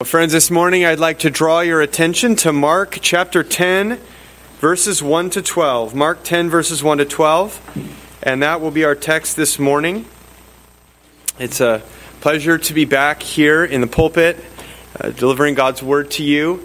Well, 0.00 0.06
friends, 0.06 0.32
this 0.32 0.48
morning 0.48 0.84
I'd 0.84 1.00
like 1.00 1.18
to 1.18 1.30
draw 1.30 1.58
your 1.58 1.80
attention 1.80 2.36
to 2.36 2.52
Mark 2.52 2.98
chapter 3.02 3.42
10, 3.42 3.98
verses 4.60 5.02
1 5.02 5.30
to 5.30 5.42
12. 5.42 5.92
Mark 5.92 6.22
10, 6.22 6.48
verses 6.48 6.84
1 6.84 6.98
to 6.98 7.04
12. 7.04 7.90
And 8.22 8.40
that 8.44 8.60
will 8.60 8.70
be 8.70 8.84
our 8.84 8.94
text 8.94 9.34
this 9.34 9.58
morning. 9.58 10.06
It's 11.40 11.60
a 11.60 11.82
pleasure 12.20 12.58
to 12.58 12.74
be 12.74 12.84
back 12.84 13.24
here 13.24 13.64
in 13.64 13.80
the 13.80 13.88
pulpit, 13.88 14.36
uh, 15.00 15.10
delivering 15.10 15.56
God's 15.56 15.82
word 15.82 16.12
to 16.12 16.22
you. 16.22 16.64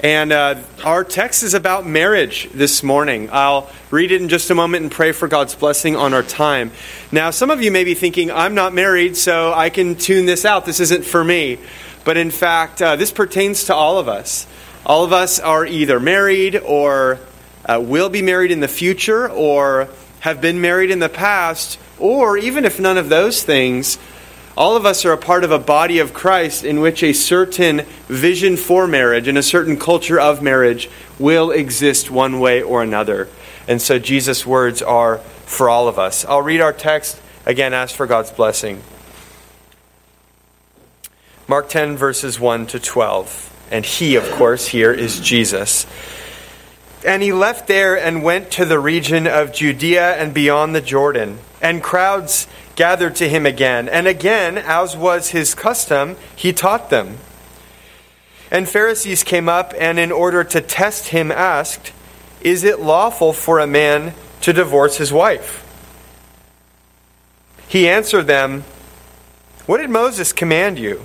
And 0.00 0.30
uh, 0.30 0.56
our 0.84 1.04
text 1.04 1.42
is 1.42 1.54
about 1.54 1.86
marriage 1.86 2.50
this 2.52 2.82
morning. 2.82 3.30
I'll 3.32 3.70
read 3.90 4.12
it 4.12 4.20
in 4.20 4.28
just 4.28 4.50
a 4.50 4.54
moment 4.54 4.82
and 4.82 4.92
pray 4.92 5.12
for 5.12 5.26
God's 5.26 5.54
blessing 5.54 5.96
on 5.96 6.12
our 6.12 6.22
time. 6.22 6.70
Now, 7.10 7.30
some 7.30 7.48
of 7.48 7.62
you 7.62 7.70
may 7.70 7.84
be 7.84 7.94
thinking, 7.94 8.30
I'm 8.30 8.54
not 8.54 8.74
married, 8.74 9.16
so 9.16 9.54
I 9.54 9.70
can 9.70 9.94
tune 9.96 10.26
this 10.26 10.44
out. 10.44 10.66
This 10.66 10.80
isn't 10.80 11.06
for 11.06 11.24
me. 11.24 11.58
But 12.04 12.16
in 12.16 12.30
fact, 12.30 12.82
uh, 12.82 12.96
this 12.96 13.10
pertains 13.10 13.64
to 13.64 13.74
all 13.74 13.98
of 13.98 14.08
us. 14.08 14.46
All 14.86 15.04
of 15.04 15.12
us 15.12 15.40
are 15.40 15.64
either 15.64 15.98
married 15.98 16.56
or 16.56 17.18
uh, 17.64 17.80
will 17.82 18.10
be 18.10 18.22
married 18.22 18.50
in 18.50 18.60
the 18.60 18.68
future 18.68 19.28
or 19.28 19.88
have 20.20 20.40
been 20.40 20.60
married 20.60 20.90
in 20.90 20.98
the 20.98 21.08
past, 21.08 21.78
or 21.98 22.36
even 22.36 22.64
if 22.64 22.80
none 22.80 22.98
of 22.98 23.08
those 23.08 23.42
things, 23.42 23.98
all 24.56 24.76
of 24.76 24.86
us 24.86 25.04
are 25.04 25.12
a 25.12 25.18
part 25.18 25.42
of 25.42 25.50
a 25.50 25.58
body 25.58 25.98
of 25.98 26.14
Christ 26.14 26.64
in 26.64 26.80
which 26.80 27.02
a 27.02 27.12
certain 27.12 27.80
vision 28.06 28.56
for 28.56 28.86
marriage 28.86 29.26
and 29.26 29.36
a 29.36 29.42
certain 29.42 29.76
culture 29.76 30.20
of 30.20 30.42
marriage 30.42 30.88
will 31.18 31.50
exist 31.50 32.10
one 32.10 32.38
way 32.38 32.62
or 32.62 32.82
another. 32.82 33.28
And 33.66 33.82
so 33.82 33.98
Jesus' 33.98 34.46
words 34.46 34.80
are 34.80 35.18
for 35.18 35.68
all 35.68 35.88
of 35.88 35.98
us. 35.98 36.24
I'll 36.24 36.42
read 36.42 36.60
our 36.60 36.72
text 36.72 37.20
again, 37.44 37.74
ask 37.74 37.94
for 37.96 38.06
God's 38.06 38.30
blessing. 38.30 38.82
Mark 41.46 41.68
10, 41.68 41.98
verses 41.98 42.40
1 42.40 42.66
to 42.68 42.80
12. 42.80 43.68
And 43.70 43.84
he, 43.84 44.16
of 44.16 44.30
course, 44.30 44.66
here 44.66 44.92
is 44.92 45.20
Jesus. 45.20 45.86
And 47.04 47.22
he 47.22 47.32
left 47.32 47.66
there 47.66 47.98
and 47.98 48.22
went 48.22 48.50
to 48.52 48.64
the 48.64 48.78
region 48.78 49.26
of 49.26 49.52
Judea 49.52 50.14
and 50.14 50.32
beyond 50.32 50.74
the 50.74 50.80
Jordan. 50.80 51.38
And 51.60 51.82
crowds 51.82 52.48
gathered 52.76 53.16
to 53.16 53.28
him 53.28 53.44
again. 53.44 53.90
And 53.90 54.06
again, 54.06 54.56
as 54.56 54.96
was 54.96 55.30
his 55.30 55.54
custom, 55.54 56.16
he 56.34 56.54
taught 56.54 56.88
them. 56.88 57.18
And 58.50 58.66
Pharisees 58.66 59.22
came 59.22 59.48
up 59.48 59.74
and, 59.78 59.98
in 59.98 60.12
order 60.12 60.44
to 60.44 60.62
test 60.62 61.08
him, 61.08 61.30
asked, 61.30 61.92
Is 62.40 62.64
it 62.64 62.80
lawful 62.80 63.34
for 63.34 63.58
a 63.58 63.66
man 63.66 64.14
to 64.40 64.54
divorce 64.54 64.96
his 64.96 65.12
wife? 65.12 65.60
He 67.68 67.86
answered 67.86 68.26
them, 68.26 68.64
What 69.66 69.78
did 69.78 69.90
Moses 69.90 70.32
command 70.32 70.78
you? 70.78 71.04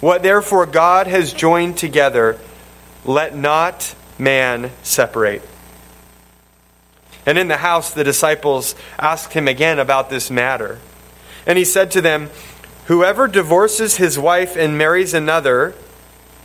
What 0.00 0.22
therefore 0.22 0.66
God 0.66 1.06
has 1.06 1.32
joined 1.32 1.78
together, 1.78 2.38
let 3.04 3.34
not 3.34 3.94
man 4.18 4.70
separate. 4.82 5.42
And 7.24 7.38
in 7.38 7.48
the 7.48 7.56
house, 7.56 7.92
the 7.92 8.04
disciples 8.04 8.74
asked 8.98 9.32
him 9.32 9.48
again 9.48 9.78
about 9.78 10.10
this 10.10 10.30
matter. 10.30 10.78
And 11.46 11.58
he 11.58 11.64
said 11.64 11.90
to 11.92 12.00
them, 12.00 12.30
Whoever 12.86 13.26
divorces 13.26 13.96
his 13.96 14.16
wife 14.16 14.56
and 14.56 14.78
marries 14.78 15.12
another 15.12 15.74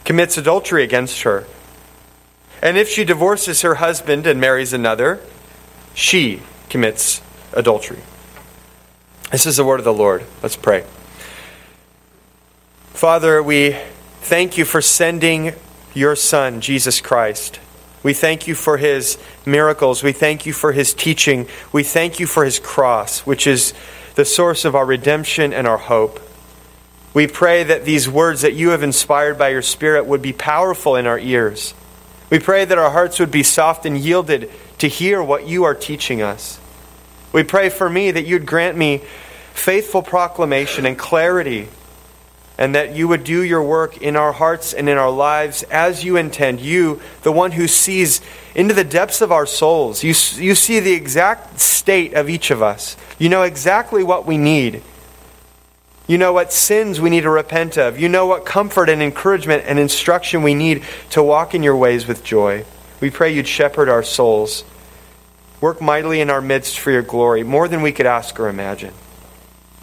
commits 0.06 0.38
adultery 0.38 0.83
against 0.83 1.22
her. 1.22 1.45
And 2.63 2.78
if 2.78 2.89
she 2.89 3.06
divorces 3.06 3.62
her 3.62 3.75
husband 3.75 4.25
and 4.25 4.41
marries 4.41 4.73
another, 4.73 5.19
she 5.94 6.41
commits 6.69 7.22
adultery. 7.53 8.00
This 9.31 9.45
is 9.45 9.57
the 9.57 9.63
word 9.63 9.79
of 9.79 9.85
the 9.85 9.94
Lord. 9.94 10.25
Let's 10.41 10.56
pray. 10.56 10.83
Father, 12.94 13.41
we 13.41 13.75
thank 14.19 14.57
you 14.59 14.66
for 14.66 14.81
sending 14.81 15.53
your 15.96 16.16
Son, 16.16 16.62
Jesus 16.62 17.02
Christ. 17.02 17.59
We 18.03 18.13
thank 18.13 18.47
you 18.47 18.53
for 18.53 18.78
his 18.78 19.18
miracles. 19.46 20.03
We 20.03 20.12
thank 20.12 20.46
you 20.46 20.53
for 20.53 20.72
his 20.72 20.94
teaching. 20.94 21.47
We 21.72 21.84
thank 21.84 22.19
you 22.19 22.28
for 22.28 22.46
his 22.46 22.59
cross, 22.59 23.22
which 23.22 23.47
is 23.47 23.74
the 24.16 24.25
source 24.25 24.66
of 24.66 24.75
our 24.75 24.85
redemption 24.85 25.51
and 25.51 25.66
our 25.66 25.78
hope. 25.78 26.19
We 27.13 27.28
pray 27.28 27.63
that 27.63 27.85
these 27.85 28.07
words 28.07 28.41
that 28.41 28.53
you 28.53 28.69
have 28.69 28.84
inspired 28.84 29.38
by 29.38 29.50
your 29.50 29.62
Spirit 29.63 30.06
would 30.06 30.22
be 30.22 30.34
powerful 30.34 30.96
in 30.96 31.07
our 31.07 31.19
ears. 31.19 31.74
We 32.30 32.40
pray 32.40 32.66
that 32.66 32.78
our 32.78 32.91
hearts 32.91 33.19
would 33.19 33.31
be 33.31 33.44
soft 33.44 33.85
and 33.85 33.97
yielded 33.97 34.51
to 34.78 34.88
hear 34.88 35.24
what 35.24 35.47
you 35.47 35.63
are 35.63 35.75
teaching 35.75 36.22
us. 36.22 36.59
We 37.34 37.44
pray 37.44 37.69
for 37.69 37.90
me 37.90 38.12
that 38.12 38.25
you'd 38.28 38.46
grant 38.46 38.78
me 38.78 39.01
faithful 39.53 40.03
proclamation 40.03 40.85
and 40.85 40.97
clarity 40.97 41.68
and 42.61 42.75
that 42.75 42.95
you 42.95 43.07
would 43.07 43.23
do 43.23 43.41
your 43.41 43.63
work 43.63 43.97
in 44.03 44.16
our 44.16 44.31
hearts 44.31 44.72
and 44.72 44.88
in 44.88 44.95
our 44.95 45.09
lives 45.09 45.63
as 45.63 46.03
you 46.03 46.16
intend. 46.16 46.59
You, 46.59 47.01
the 47.23 47.31
one 47.31 47.53
who 47.53 47.67
sees 47.67 48.22
into 48.53 48.75
the 48.75 48.83
depths 48.83 49.19
of 49.19 49.31
our 49.31 49.47
souls, 49.47 50.03
you, 50.03 50.09
you 50.39 50.53
see 50.53 50.79
the 50.79 50.94
exact 50.94 51.59
state 51.59 52.13
of 52.13 52.29
each 52.29 52.51
of 52.51 52.61
us. 52.61 52.95
You 53.17 53.29
know 53.29 53.41
exactly 53.41 54.03
what 54.03 54.27
we 54.27 54.38
need. 54.38 54.83
You 56.05 56.19
know 56.19 56.33
what 56.33 56.53
sins 56.53 57.01
we 57.01 57.09
need 57.09 57.21
to 57.21 57.31
repent 57.31 57.79
of. 57.79 58.00
You 58.00 58.07
know 58.07 58.27
what 58.27 58.45
comfort 58.45 58.89
and 58.89 59.01
encouragement 59.01 59.63
and 59.66 59.79
instruction 59.79 60.44
we 60.44 60.53
need 60.53 60.83
to 61.09 61.23
walk 61.23 61.55
in 61.55 61.63
your 61.63 61.75
ways 61.75 62.05
with 62.05 62.23
joy. 62.23 62.63
We 63.00 63.09
pray 63.09 63.33
you'd 63.33 63.47
shepherd 63.47 63.89
our 63.89 64.03
souls. 64.03 64.63
Work 65.61 65.81
mightily 65.81 66.21
in 66.21 66.29
our 66.29 66.41
midst 66.41 66.77
for 66.77 66.91
your 66.91 67.01
glory, 67.01 67.41
more 67.41 67.67
than 67.67 67.81
we 67.81 67.91
could 67.91 68.05
ask 68.05 68.39
or 68.39 68.50
imagine. 68.50 68.94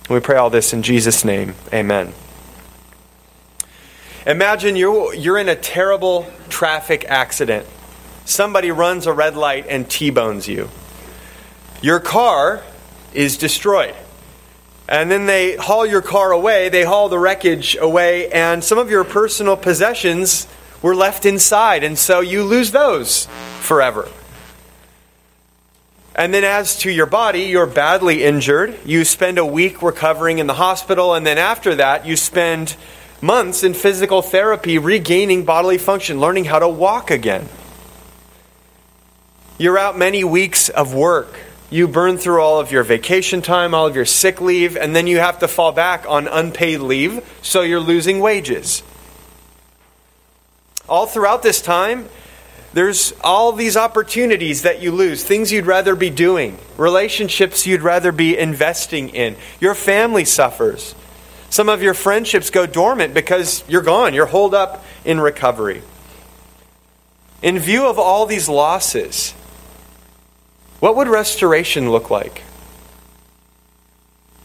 We 0.08 0.20
pray 0.20 0.36
all 0.36 0.48
this 0.48 0.72
in 0.72 0.84
Jesus' 0.84 1.24
name. 1.24 1.56
Amen. 1.72 2.14
Imagine 4.26 4.76
you're, 4.76 5.14
you're 5.14 5.38
in 5.38 5.48
a 5.48 5.56
terrible 5.56 6.30
traffic 6.48 7.04
accident. 7.08 7.66
Somebody 8.24 8.70
runs 8.70 9.06
a 9.06 9.12
red 9.12 9.36
light 9.36 9.66
and 9.68 9.88
T 9.88 10.10
bones 10.10 10.48
you. 10.48 10.68
Your 11.80 12.00
car 12.00 12.62
is 13.14 13.38
destroyed. 13.38 13.94
And 14.88 15.10
then 15.10 15.26
they 15.26 15.56
haul 15.56 15.84
your 15.84 16.02
car 16.02 16.32
away, 16.32 16.70
they 16.70 16.82
haul 16.82 17.08
the 17.08 17.18
wreckage 17.18 17.76
away, 17.76 18.30
and 18.30 18.64
some 18.64 18.78
of 18.78 18.90
your 18.90 19.04
personal 19.04 19.56
possessions 19.56 20.46
were 20.80 20.94
left 20.94 21.26
inside, 21.26 21.84
and 21.84 21.98
so 21.98 22.20
you 22.20 22.42
lose 22.42 22.70
those 22.70 23.26
forever. 23.60 24.08
And 26.14 26.34
then, 26.34 26.42
as 26.42 26.78
to 26.80 26.90
your 26.90 27.06
body, 27.06 27.42
you're 27.42 27.66
badly 27.66 28.24
injured. 28.24 28.76
You 28.84 29.04
spend 29.04 29.38
a 29.38 29.46
week 29.46 29.82
recovering 29.82 30.38
in 30.38 30.48
the 30.48 30.54
hospital, 30.54 31.14
and 31.14 31.24
then 31.24 31.38
after 31.38 31.76
that, 31.76 32.06
you 32.06 32.16
spend 32.16 32.74
months 33.20 33.62
in 33.64 33.74
physical 33.74 34.22
therapy, 34.22 34.78
regaining 34.78 35.44
bodily 35.44 35.78
function, 35.78 36.20
learning 36.20 36.44
how 36.44 36.58
to 36.58 36.68
walk 36.68 37.10
again. 37.10 37.48
You're 39.58 39.78
out 39.78 39.98
many 39.98 40.22
weeks 40.22 40.68
of 40.68 40.94
work. 40.94 41.40
You 41.70 41.88
burn 41.88 42.16
through 42.16 42.40
all 42.40 42.60
of 42.60 42.72
your 42.72 42.82
vacation 42.82 43.42
time, 43.42 43.74
all 43.74 43.86
of 43.86 43.96
your 43.96 44.06
sick 44.06 44.40
leave, 44.40 44.76
and 44.76 44.94
then 44.96 45.06
you 45.06 45.18
have 45.18 45.40
to 45.40 45.48
fall 45.48 45.72
back 45.72 46.06
on 46.08 46.28
unpaid 46.28 46.80
leave, 46.80 47.22
so 47.42 47.62
you're 47.62 47.80
losing 47.80 48.20
wages. 48.20 48.82
All 50.88 51.06
throughout 51.06 51.42
this 51.42 51.60
time, 51.60 52.08
there's 52.72 53.12
all 53.22 53.52
these 53.52 53.76
opportunities 53.76 54.62
that 54.62 54.80
you 54.80 54.92
lose, 54.92 55.24
things 55.24 55.50
you'd 55.50 55.66
rather 55.66 55.96
be 55.96 56.10
doing, 56.10 56.58
relationships 56.76 57.66
you'd 57.66 57.82
rather 57.82 58.12
be 58.12 58.38
investing 58.38 59.10
in. 59.10 59.36
Your 59.60 59.74
family 59.74 60.24
suffers. 60.24 60.94
Some 61.50 61.68
of 61.68 61.82
your 61.82 61.94
friendships 61.94 62.50
go 62.50 62.66
dormant 62.66 63.14
because 63.14 63.64
you're 63.68 63.82
gone, 63.82 64.14
you're 64.14 64.26
holed 64.26 64.54
up 64.54 64.84
in 65.04 65.20
recovery. 65.20 65.82
In 67.42 67.58
view 67.58 67.86
of 67.86 67.98
all 67.98 68.26
these 68.26 68.48
losses, 68.48 69.32
what 70.80 70.96
would 70.96 71.08
restoration 71.08 71.90
look 71.90 72.10
like? 72.10 72.42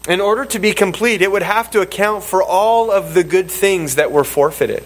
In 0.08 0.20
order 0.20 0.44
to 0.46 0.58
be 0.58 0.72
complete, 0.72 1.22
it 1.22 1.32
would 1.32 1.42
have 1.42 1.70
to 1.70 1.80
account 1.80 2.24
for 2.24 2.42
all 2.42 2.90
of 2.90 3.14
the 3.14 3.24
good 3.24 3.50
things 3.50 3.94
that 3.94 4.12
were 4.12 4.24
forfeited. 4.24 4.84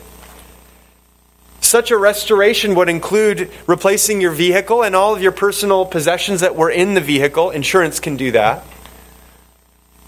Such 1.60 1.90
a 1.90 1.98
restoration 1.98 2.74
would 2.76 2.88
include 2.88 3.50
replacing 3.66 4.20
your 4.20 4.30
vehicle 4.30 4.82
and 4.82 4.94
all 4.94 5.14
of 5.14 5.20
your 5.20 5.32
personal 5.32 5.84
possessions 5.84 6.40
that 6.40 6.56
were 6.56 6.70
in 6.70 6.94
the 6.94 7.00
vehicle. 7.00 7.50
Insurance 7.50 8.00
can 8.00 8.16
do 8.16 8.30
that. 8.32 8.64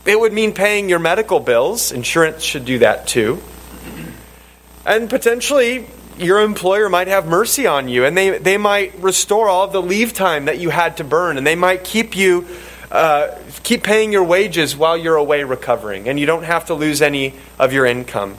It 0.05 0.19
would 0.19 0.33
mean 0.33 0.53
paying 0.53 0.89
your 0.89 0.99
medical 0.99 1.41
bills. 1.41 1.93
Insurance 1.93 2.43
should 2.43 2.65
do 2.65 2.79
that 2.79 3.07
too. 3.07 3.43
And 4.87 5.11
potentially, 5.11 5.87
your 6.21 6.41
employer 6.41 6.89
might 6.89 7.09
have 7.09 7.27
mercy 7.27 7.67
on 7.67 7.89
you 7.89 8.05
and 8.05 8.17
they, 8.17 8.39
they 8.39 8.59
might 8.59 8.95
restore 8.99 9.49
all 9.49 9.65
of 9.65 9.73
the 9.73 9.81
leave 9.81 10.13
time 10.13 10.45
that 10.45 10.59
you 10.59 10.71
had 10.71 10.99
to 10.99 11.05
burn 11.05 11.39
and 11.39 11.47
they 11.47 11.55
might 11.55 11.85
keep 11.85 12.17
you 12.17 12.47
uh, 12.91 13.39
keep 13.63 13.85
paying 13.85 14.13
your 14.13 14.25
wages 14.25 14.77
while 14.77 14.97
you're 14.97 15.17
away 15.17 15.45
recovering 15.45 16.09
and 16.09 16.19
you 16.19 16.27
don't 16.27 16.43
have 16.43 16.67
to 16.67 16.75
lose 16.75 17.01
any 17.01 17.35
of 17.59 17.73
your 17.73 17.87
income 17.87 18.37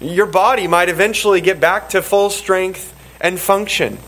your 0.00 0.26
body 0.26 0.66
might 0.68 0.88
eventually 0.88 1.40
get 1.40 1.58
back 1.58 1.88
to 1.88 2.02
full 2.02 2.30
strength 2.30 2.94
and 3.20 3.40
function 3.40 3.98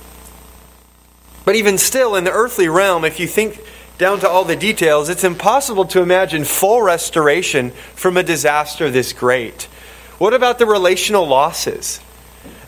but 1.45 1.57
even 1.57 1.79
still 1.79 2.15
in 2.15 2.25
the 2.25 2.33
earthly 2.33 2.69
realm 2.69 3.05
if 3.05 3.19
you 3.19 3.27
think 3.27 3.59
down 3.99 4.21
to 4.21 4.29
all 4.29 4.45
the 4.45 4.57
details 4.57 5.09
it's 5.09 5.25
impossible 5.25 5.85
to 5.85 6.01
imagine 6.01 6.45
full 6.45 6.83
restoration 6.83 7.71
from 7.95 8.17
a 8.17 8.23
disaster 8.23 8.91
this 8.91 9.13
great 9.13 9.69
what 10.19 10.33
about 10.33 10.59
the 10.59 10.67
relational 10.67 11.27
losses? 11.27 12.01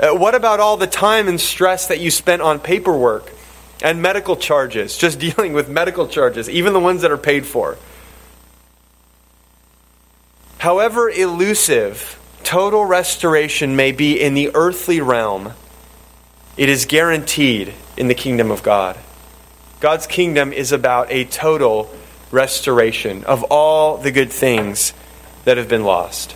Uh, 0.00 0.10
what 0.10 0.34
about 0.34 0.58
all 0.58 0.76
the 0.76 0.86
time 0.86 1.28
and 1.28 1.40
stress 1.40 1.88
that 1.88 2.00
you 2.00 2.10
spent 2.10 2.42
on 2.42 2.58
paperwork 2.58 3.32
and 3.82 4.02
medical 4.02 4.36
charges, 4.36 4.96
just 4.98 5.18
dealing 5.18 5.52
with 5.52 5.68
medical 5.68 6.08
charges, 6.08 6.50
even 6.50 6.72
the 6.72 6.80
ones 6.80 7.02
that 7.02 7.10
are 7.10 7.18
paid 7.18 7.46
for? 7.46 7.78
However 10.58 11.08
elusive 11.08 12.20
total 12.42 12.84
restoration 12.84 13.76
may 13.76 13.92
be 13.92 14.20
in 14.20 14.34
the 14.34 14.50
earthly 14.54 15.00
realm, 15.00 15.52
it 16.56 16.68
is 16.68 16.84
guaranteed 16.84 17.74
in 17.96 18.08
the 18.08 18.14
kingdom 18.14 18.50
of 18.50 18.62
God. 18.62 18.98
God's 19.80 20.06
kingdom 20.06 20.52
is 20.52 20.72
about 20.72 21.10
a 21.10 21.24
total 21.24 21.90
restoration 22.30 23.24
of 23.24 23.44
all 23.44 23.98
the 23.98 24.10
good 24.10 24.32
things 24.32 24.92
that 25.44 25.58
have 25.58 25.68
been 25.68 25.84
lost. 25.84 26.34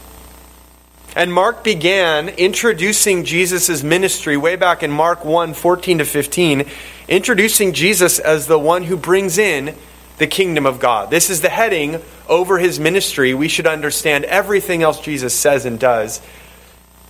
And 1.16 1.32
Mark 1.32 1.64
began 1.64 2.28
introducing 2.28 3.24
Jesus' 3.24 3.82
ministry 3.82 4.36
way 4.36 4.56
back 4.56 4.82
in 4.82 4.90
Mark 4.90 5.24
1 5.24 5.54
14 5.54 5.98
to 5.98 6.04
15, 6.04 6.64
introducing 7.08 7.72
Jesus 7.72 8.18
as 8.18 8.46
the 8.46 8.58
one 8.58 8.84
who 8.84 8.96
brings 8.96 9.36
in 9.36 9.74
the 10.18 10.26
kingdom 10.28 10.66
of 10.66 10.78
God. 10.78 11.10
This 11.10 11.30
is 11.30 11.40
the 11.40 11.48
heading 11.48 12.00
over 12.28 12.58
his 12.58 12.78
ministry. 12.78 13.34
We 13.34 13.48
should 13.48 13.66
understand 13.66 14.24
everything 14.26 14.82
else 14.82 15.00
Jesus 15.00 15.34
says 15.34 15.64
and 15.64 15.80
does 15.80 16.20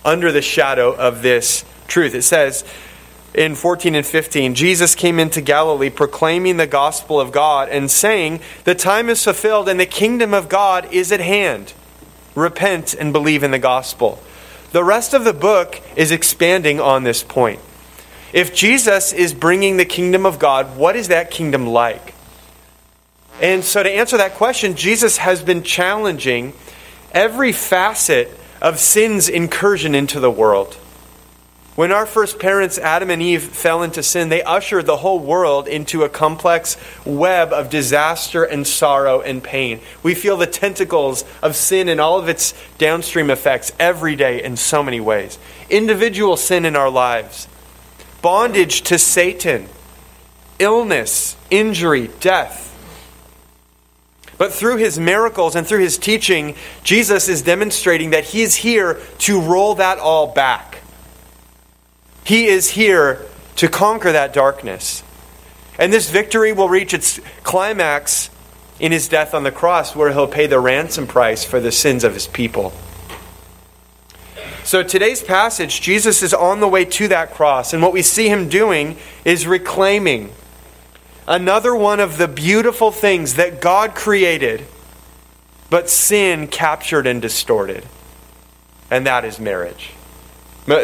under 0.03 0.31
the 0.31 0.41
shadow 0.41 0.95
of 0.95 1.21
this 1.21 1.63
truth. 1.87 2.15
It 2.15 2.23
says 2.23 2.63
in 3.33 3.55
14 3.55 3.95
and 3.95 4.05
15 4.05 4.55
Jesus 4.55 4.95
came 4.95 5.19
into 5.19 5.41
Galilee 5.41 5.89
proclaiming 5.89 6.57
the 6.57 6.67
gospel 6.67 7.19
of 7.19 7.31
God 7.31 7.69
and 7.69 7.89
saying, 7.89 8.41
The 8.65 8.75
time 8.75 9.09
is 9.09 9.23
fulfilled 9.23 9.69
and 9.69 9.79
the 9.79 9.85
kingdom 9.85 10.33
of 10.33 10.49
God 10.49 10.91
is 10.91 11.11
at 11.11 11.21
hand 11.21 11.73
repent 12.35 12.93
and 12.93 13.13
believe 13.13 13.43
in 13.43 13.51
the 13.51 13.59
gospel. 13.59 14.21
The 14.71 14.83
rest 14.83 15.13
of 15.13 15.23
the 15.23 15.33
book 15.33 15.81
is 15.95 16.11
expanding 16.11 16.79
on 16.79 17.03
this 17.03 17.23
point. 17.23 17.59
If 18.33 18.55
Jesus 18.55 19.11
is 19.11 19.33
bringing 19.33 19.77
the 19.77 19.85
kingdom 19.85 20.25
of 20.25 20.39
God, 20.39 20.77
what 20.77 20.95
is 20.95 21.09
that 21.09 21.31
kingdom 21.31 21.67
like? 21.67 22.13
And 23.41 23.63
so, 23.63 23.83
to 23.83 23.89
answer 23.89 24.17
that 24.17 24.35
question, 24.35 24.75
Jesus 24.75 25.17
has 25.17 25.43
been 25.43 25.63
challenging 25.63 26.53
every 27.11 27.51
facet 27.51 28.29
of 28.61 28.79
sin's 28.79 29.27
incursion 29.27 29.95
into 29.95 30.19
the 30.19 30.31
world. 30.31 30.77
When 31.75 31.93
our 31.93 32.05
first 32.05 32.37
parents, 32.37 32.77
Adam 32.77 33.09
and 33.09 33.21
Eve, 33.21 33.43
fell 33.43 33.81
into 33.81 34.03
sin, 34.03 34.27
they 34.27 34.43
ushered 34.43 34.85
the 34.85 34.97
whole 34.97 35.19
world 35.19 35.69
into 35.69 36.03
a 36.03 36.09
complex 36.09 36.75
web 37.05 37.53
of 37.53 37.69
disaster 37.69 38.43
and 38.43 38.67
sorrow 38.67 39.21
and 39.21 39.41
pain. 39.41 39.79
We 40.03 40.13
feel 40.13 40.35
the 40.35 40.47
tentacles 40.47 41.23
of 41.41 41.55
sin 41.55 41.87
and 41.87 42.01
all 42.01 42.19
of 42.19 42.27
its 42.27 42.53
downstream 42.77 43.29
effects 43.29 43.71
every 43.79 44.17
day 44.17 44.43
in 44.43 44.57
so 44.57 44.83
many 44.83 44.99
ways. 44.99 45.39
Individual 45.69 46.35
sin 46.35 46.65
in 46.65 46.75
our 46.75 46.89
lives, 46.89 47.47
bondage 48.21 48.81
to 48.83 48.99
Satan, 48.99 49.69
illness, 50.59 51.37
injury, 51.49 52.09
death. 52.19 52.67
But 54.37 54.51
through 54.51 54.77
his 54.77 54.99
miracles 54.99 55.55
and 55.55 55.65
through 55.65 55.81
his 55.81 55.97
teaching, 55.97 56.55
Jesus 56.83 57.29
is 57.29 57.41
demonstrating 57.43 58.09
that 58.09 58.25
he 58.25 58.41
is 58.41 58.55
here 58.55 58.99
to 59.19 59.39
roll 59.39 59.75
that 59.75 59.99
all 59.99 60.27
back 60.27 60.70
he 62.23 62.47
is 62.47 62.71
here 62.71 63.25
to 63.57 63.67
conquer 63.67 64.11
that 64.11 64.33
darkness. 64.33 65.03
And 65.77 65.91
this 65.91 66.09
victory 66.09 66.53
will 66.53 66.69
reach 66.69 66.93
its 66.93 67.19
climax 67.43 68.29
in 68.79 68.91
his 68.91 69.07
death 69.07 69.33
on 69.33 69.43
the 69.43 69.51
cross, 69.51 69.95
where 69.95 70.11
he'll 70.11 70.27
pay 70.27 70.47
the 70.47 70.59
ransom 70.59 71.07
price 71.07 71.45
for 71.45 71.59
the 71.59 71.71
sins 71.71 72.03
of 72.03 72.13
his 72.13 72.27
people. 72.27 72.73
So, 74.63 74.83
today's 74.83 75.23
passage, 75.23 75.81
Jesus 75.81 76.23
is 76.23 76.33
on 76.33 76.59
the 76.59 76.67
way 76.67 76.85
to 76.85 77.07
that 77.09 77.33
cross, 77.33 77.73
and 77.73 77.81
what 77.81 77.93
we 77.93 78.01
see 78.01 78.27
him 78.27 78.47
doing 78.49 78.97
is 79.25 79.47
reclaiming 79.47 80.31
another 81.27 81.75
one 81.75 81.99
of 81.99 82.17
the 82.17 82.27
beautiful 82.27 82.91
things 82.91 83.35
that 83.35 83.61
God 83.61 83.95
created, 83.95 84.65
but 85.69 85.89
sin 85.89 86.47
captured 86.47 87.07
and 87.07 87.21
distorted, 87.21 87.85
and 88.89 89.05
that 89.05 89.25
is 89.25 89.39
marriage. 89.39 89.91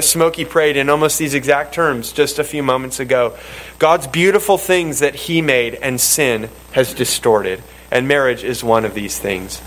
Smokey 0.02 0.46
prayed 0.46 0.76
in 0.76 0.90
almost 0.90 1.20
these 1.20 1.34
exact 1.34 1.74
terms 1.74 2.12
just 2.12 2.40
a 2.40 2.44
few 2.44 2.64
moments 2.64 3.00
ago. 3.00 3.38
God's 3.78 4.08
beautiful 4.08 4.58
things 4.58 5.00
that 5.00 5.16
He 5.16 5.42
made 5.42 5.76
and 5.76 6.02
sin 6.02 6.50
has 6.72 6.94
distorted, 6.94 7.64
and 7.92 8.08
marriage 8.08 8.44
is 8.44 8.64
one 8.64 8.86
of 8.86 8.94
these 8.94 9.20
things. 9.20 9.62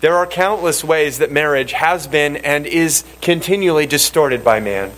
There 0.00 0.16
are 0.16 0.26
countless 0.26 0.82
ways 0.82 1.18
that 1.18 1.30
marriage 1.30 1.72
has 1.72 2.06
been 2.06 2.36
and 2.36 2.66
is 2.66 3.04
continually 3.20 3.86
distorted 3.86 4.44
by 4.44 4.60
man. 4.60 4.92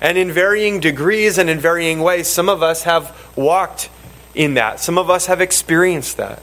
And 0.00 0.18
in 0.18 0.32
varying 0.32 0.80
degrees 0.80 1.38
and 1.38 1.48
in 1.48 1.60
varying 1.60 2.00
ways, 2.00 2.28
some 2.28 2.48
of 2.48 2.62
us 2.62 2.82
have 2.82 3.16
walked 3.36 3.88
in 4.34 4.54
that, 4.54 4.80
some 4.80 4.98
of 4.98 5.10
us 5.10 5.26
have 5.26 5.40
experienced 5.40 6.16
that. 6.16 6.42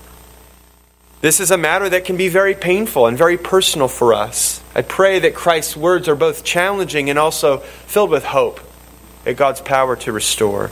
This 1.22 1.42
is 1.42 1.52
a 1.52 1.58
matter 1.58 1.90
that 1.90 2.06
can 2.06 2.16
be 2.16 2.30
very 2.30 2.56
painful 2.56 3.06
and 3.06 3.18
very 3.18 3.38
personal 3.38 3.90
for 3.90 4.14
us. 4.14 4.64
I 4.74 4.82
pray 4.84 5.20
that 5.20 5.36
Christ's 5.36 5.76
words 5.76 6.08
are 6.08 6.16
both 6.16 6.46
challenging 6.46 7.10
and 7.10 7.20
also 7.20 7.58
filled 7.58 8.10
with 8.10 8.24
hope 8.24 8.62
at 9.26 9.36
God's 9.36 9.60
power 9.60 9.98
to 9.98 10.14
restore. 10.14 10.72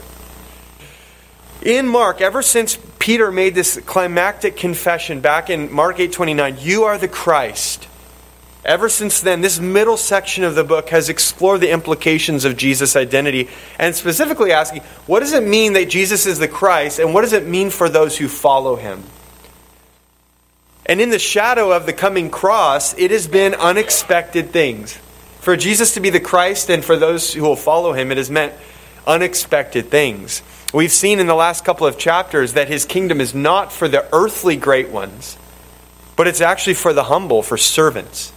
In 1.60 1.86
Mark, 1.86 2.22
ever 2.22 2.40
since 2.40 2.78
Peter 2.98 3.30
made 3.30 3.54
this 3.54 3.78
climactic 3.84 4.56
confession 4.56 5.20
back 5.20 5.50
in 5.50 5.70
Mark 5.70 5.98
8:29, 5.98 6.56
you 6.60 6.84
are 6.84 6.96
the 6.96 7.08
Christ. 7.08 7.86
Ever 8.64 8.88
since 8.88 9.20
then, 9.20 9.42
this 9.42 9.60
middle 9.60 9.96
section 9.98 10.44
of 10.44 10.54
the 10.54 10.64
book 10.64 10.88
has 10.88 11.10
explored 11.10 11.60
the 11.60 11.70
implications 11.70 12.44
of 12.44 12.56
Jesus' 12.56 12.96
identity 12.96 13.50
and 13.78 13.94
specifically 13.94 14.52
asking, 14.52 14.82
what 15.06 15.20
does 15.20 15.32
it 15.32 15.42
mean 15.42 15.74
that 15.74 15.88
Jesus 15.88 16.26
is 16.26 16.38
the 16.38 16.48
Christ 16.48 16.98
and 16.98 17.12
what 17.12 17.20
does 17.20 17.32
it 17.32 17.46
mean 17.46 17.70
for 17.70 17.88
those 17.88 18.16
who 18.16 18.28
follow 18.28 18.76
him? 18.76 19.02
And 20.88 21.02
in 21.02 21.10
the 21.10 21.18
shadow 21.18 21.70
of 21.70 21.84
the 21.84 21.92
coming 21.92 22.30
cross, 22.30 22.94
it 22.94 23.10
has 23.10 23.28
been 23.28 23.54
unexpected 23.54 24.50
things. 24.50 24.98
For 25.40 25.54
Jesus 25.54 25.94
to 25.94 26.00
be 26.00 26.10
the 26.10 26.18
Christ 26.18 26.70
and 26.70 26.82
for 26.82 26.96
those 26.96 27.34
who 27.34 27.42
will 27.42 27.56
follow 27.56 27.92
him, 27.92 28.10
it 28.10 28.16
has 28.16 28.30
meant 28.30 28.54
unexpected 29.06 29.90
things. 29.90 30.42
We've 30.72 30.92
seen 30.92 31.20
in 31.20 31.26
the 31.26 31.34
last 31.34 31.64
couple 31.64 31.86
of 31.86 31.98
chapters 31.98 32.54
that 32.54 32.68
his 32.68 32.86
kingdom 32.86 33.20
is 33.20 33.34
not 33.34 33.72
for 33.72 33.86
the 33.86 34.06
earthly 34.12 34.56
great 34.56 34.88
ones, 34.88 35.38
but 36.16 36.26
it's 36.26 36.40
actually 36.40 36.74
for 36.74 36.92
the 36.92 37.04
humble, 37.04 37.42
for 37.42 37.56
servants. 37.56 38.32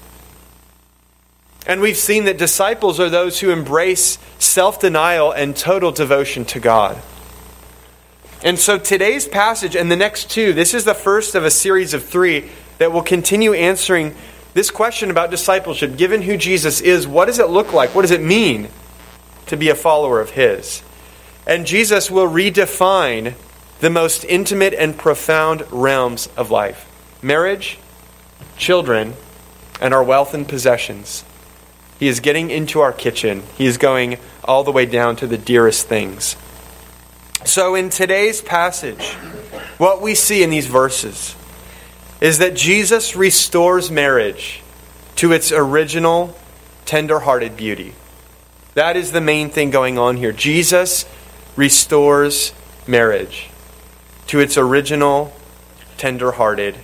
And 1.66 1.82
we've 1.82 1.98
seen 1.98 2.26
that 2.26 2.38
disciples 2.38 3.00
are 3.00 3.10
those 3.10 3.40
who 3.40 3.52
embrace 3.52 4.18
self 4.40 4.80
denial 4.80 5.32
and 5.32 5.56
total 5.56 5.92
devotion 5.92 6.46
to 6.46 6.60
God. 6.60 7.02
And 8.44 8.58
so 8.58 8.80
today's 8.80 9.28
passage 9.28 9.76
and 9.76 9.92
the 9.92 9.96
next 9.96 10.32
two, 10.32 10.54
this 10.54 10.74
is 10.74 10.84
the 10.84 10.96
first 10.96 11.36
of 11.36 11.44
a 11.44 11.52
series 11.52 11.94
of 11.94 12.04
three 12.04 12.50
that 12.80 12.92
will 12.92 13.04
continue 13.04 13.54
answering 13.54 14.16
this 14.56 14.72
question 14.72 15.12
about 15.12 15.30
discipleship. 15.30 15.96
Given 15.96 16.24
who 16.24 16.38
Jesus 16.38 16.82
is, 16.82 17.08
what 17.08 17.26
does 17.26 17.38
it 17.38 17.50
look 17.50 17.72
like? 17.72 17.94
What 17.94 18.02
does 18.02 18.12
it 18.12 18.24
mean 18.24 18.70
to 19.46 19.56
be 19.56 19.70
a 19.70 19.76
follower 19.76 20.20
of 20.20 20.32
His? 20.32 20.82
And 21.46 21.68
Jesus 21.68 22.10
will 22.10 22.28
redefine 22.28 23.36
the 23.80 23.92
most 23.92 24.24
intimate 24.26 24.74
and 24.74 24.98
profound 24.98 25.64
realms 25.72 26.28
of 26.36 26.50
life 26.50 26.88
marriage, 27.22 27.78
children, 28.58 29.14
and 29.80 29.94
our 29.94 30.04
wealth 30.04 30.34
and 30.34 30.48
possessions. 30.48 31.24
He 32.00 32.08
is 32.08 32.20
getting 32.20 32.50
into 32.50 32.80
our 32.80 32.92
kitchen, 32.92 33.44
He 33.56 33.68
is 33.68 33.78
going 33.78 34.18
all 34.44 34.64
the 34.64 34.72
way 34.72 34.88
down 34.88 35.16
to 35.18 35.28
the 35.28 35.38
dearest 35.38 35.88
things. 35.88 36.36
So, 37.44 37.76
in 37.76 37.90
today's 37.90 38.42
passage, 38.42 39.14
what 39.78 40.02
we 40.02 40.14
see 40.14 40.44
in 40.44 40.52
these 40.52 40.68
verses 40.68 41.36
is 42.22 42.38
that 42.38 42.56
Jesus 42.56 43.16
restores 43.16 43.90
marriage 43.90 44.62
to 45.16 45.32
its 45.32 45.52
original, 45.52 46.38
tender 46.86 47.20
hearted 47.20 47.58
beauty. 47.58 47.96
That 48.76 48.96
is 48.96 49.12
the 49.12 49.22
main 49.22 49.50
thing 49.50 49.72
going 49.72 49.98
on 49.98 50.18
here. 50.18 50.32
Jesus 50.32 51.06
restores 51.56 52.54
marriage 52.88 53.50
to 54.28 54.40
its 54.40 54.58
original, 54.58 55.34
tender 55.98 56.32
hearted 56.32 56.76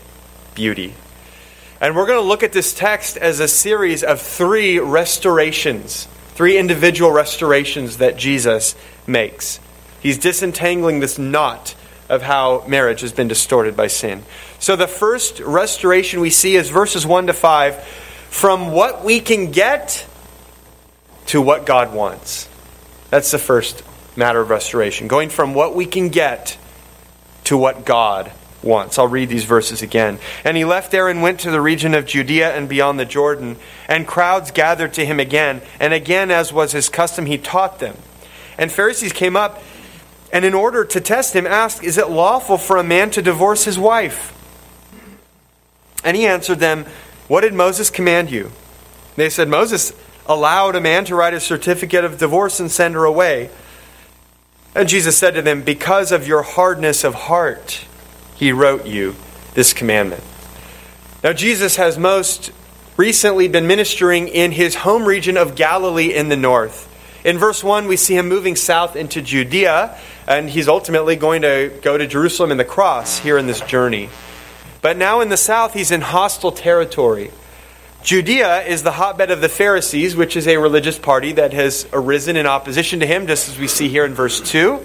beauty. 0.56 0.96
And 1.80 1.96
we're 1.96 2.08
going 2.08 2.20
to 2.20 2.28
look 2.28 2.42
at 2.42 2.52
this 2.52 2.74
text 2.74 3.16
as 3.16 3.40
a 3.40 3.48
series 3.48 4.04
of 4.04 4.20
three 4.20 4.80
restorations, 4.80 6.08
three 6.30 6.58
individual 6.58 7.12
restorations 7.12 7.98
that 7.98 8.18
Jesus 8.18 8.76
makes. 9.06 9.60
He's 10.02 10.18
disentangling 10.18 11.00
this 11.00 11.18
knot 11.18 11.76
of 12.10 12.22
how 12.22 12.64
marriage 12.68 13.02
has 13.02 13.12
been 13.12 13.28
distorted 13.28 13.76
by 13.76 13.88
sin. 13.88 14.24
So 14.60 14.76
the 14.76 14.88
first 14.88 15.40
restoration 15.40 16.20
we 16.20 16.30
see 16.30 16.56
is 16.56 16.70
verses 16.70 17.06
1 17.06 17.28
to 17.28 17.34
5 17.34 17.84
from 18.30 18.72
what 18.72 19.04
we 19.04 19.20
can 19.20 19.52
get 19.52 20.06
to 21.28 21.42
what 21.42 21.66
God 21.66 21.94
wants. 21.94 22.48
That's 23.10 23.32
the 23.32 23.40
first 23.40 23.84
matter 24.16 24.40
of 24.40 24.50
restoration. 24.50 25.08
Going 25.08 25.30
from 25.30 25.54
what 25.54 25.76
we 25.76 25.86
can 25.86 26.10
get 26.10 26.58
to 27.46 27.58
what 27.58 27.86
God 27.86 28.32
wants. 28.64 28.98
I'll 28.98 29.08
read 29.08 29.30
these 29.30 29.46
verses 29.46 29.82
again. 29.82 30.20
And 30.44 30.58
he 30.58 30.66
left 30.66 30.92
there 30.92 31.08
and 31.08 31.22
went 31.22 31.42
to 31.42 31.52
the 31.52 31.62
region 31.62 31.94
of 31.94 32.06
Judea 32.06 32.56
and 32.56 32.68
beyond 32.68 33.00
the 33.00 33.06
Jordan, 33.06 33.58
and 33.88 34.08
crowds 34.08 34.52
gathered 34.52 34.94
to 34.94 35.06
him 35.06 35.20
again. 35.20 35.62
And 35.80 35.94
again, 35.94 36.32
as 36.32 36.52
was 36.52 36.72
his 36.72 36.90
custom, 36.90 37.26
he 37.26 37.38
taught 37.38 37.80
them. 37.80 37.96
And 38.58 38.72
Pharisees 38.72 39.14
came 39.14 39.36
up 39.36 39.62
and 40.32 40.44
in 40.44 40.54
order 40.54 40.84
to 40.84 41.02
test 41.02 41.34
him, 41.34 41.48
asked, 41.48 41.84
Is 41.84 41.98
it 41.98 42.10
lawful 42.10 42.58
for 42.58 42.78
a 42.78 42.84
man 42.84 43.12
to 43.12 43.22
divorce 43.22 43.64
his 43.64 43.80
wife? 43.80 44.34
And 46.04 46.16
he 46.16 46.26
answered 46.26 46.60
them, 46.60 46.86
What 47.28 47.42
did 47.42 47.54
Moses 47.54 47.90
command 47.90 48.32
you? 48.32 48.52
They 49.16 49.30
said, 49.30 49.48
Moses 49.48 49.94
allowed 50.26 50.76
a 50.76 50.82
man 50.82 51.06
to 51.06 51.16
write 51.16 51.34
a 51.34 51.40
certificate 51.40 52.04
of 52.04 52.18
divorce 52.18 52.60
and 52.60 52.70
send 52.70 52.96
her 52.96 53.06
away. 53.06 53.50
And 54.76 54.88
Jesus 54.88 55.18
said 55.18 55.34
to 55.36 55.42
them, 55.42 55.64
Because 55.64 56.12
of 56.12 56.28
your 56.28 56.44
hardness 56.44 57.04
of 57.04 57.16
heart, 57.16 57.86
he 58.36 58.52
wrote 58.52 58.86
you 58.86 59.16
this 59.54 59.74
commandment. 59.74 60.24
Now, 61.24 61.34
Jesus 61.34 61.78
has 61.78 61.98
most 61.98 62.52
recently 62.96 63.48
been 63.48 63.66
ministering 63.66 64.28
in 64.28 64.52
his 64.52 64.76
home 64.76 65.06
region 65.06 65.38
of 65.38 65.56
Galilee 65.56 66.14
in 66.14 66.30
the 66.30 66.38
north. 66.38 66.87
In 67.28 67.38
verse 67.38 67.62
1, 67.62 67.88
we 67.88 67.98
see 67.98 68.16
him 68.16 68.30
moving 68.30 68.56
south 68.56 68.96
into 68.96 69.22
Judea, 69.22 70.00
and 70.28 70.50
he's 70.50 70.70
ultimately 70.70 71.18
going 71.18 71.42
to 71.42 71.78
go 71.82 71.98
to 71.98 72.08
Jerusalem 72.08 72.52
and 72.52 72.60
the 72.60 72.64
cross 72.64 73.20
here 73.20 73.38
in 73.38 73.48
this 73.48 73.60
journey. 73.60 74.08
But 74.82 74.96
now 74.96 75.20
in 75.20 75.28
the 75.28 75.36
south, 75.36 75.74
he's 75.74 75.92
in 75.92 76.00
hostile 76.00 76.54
territory. 76.54 77.32
Judea 78.02 78.62
is 78.62 78.84
the 78.84 78.94
hotbed 78.94 79.30
of 79.30 79.42
the 79.42 79.50
Pharisees, 79.50 80.16
which 80.16 80.38
is 80.38 80.48
a 80.48 80.56
religious 80.56 80.98
party 80.98 81.34
that 81.34 81.52
has 81.52 81.86
arisen 81.92 82.38
in 82.38 82.46
opposition 82.46 83.02
to 83.02 83.06
him, 83.06 83.28
just 83.28 83.50
as 83.50 83.60
we 83.60 83.68
see 83.68 83.90
here 83.90 84.06
in 84.06 84.14
verse 84.14 84.40
2. 84.40 84.80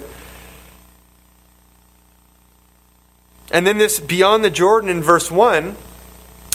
And 3.51 3.65
then 3.65 3.77
this 3.77 4.01
beyond 4.01 4.43
the 4.43 4.49
Jordan 4.49 4.89
in 4.89 5.01
verse 5.01 5.31
1 5.31 5.77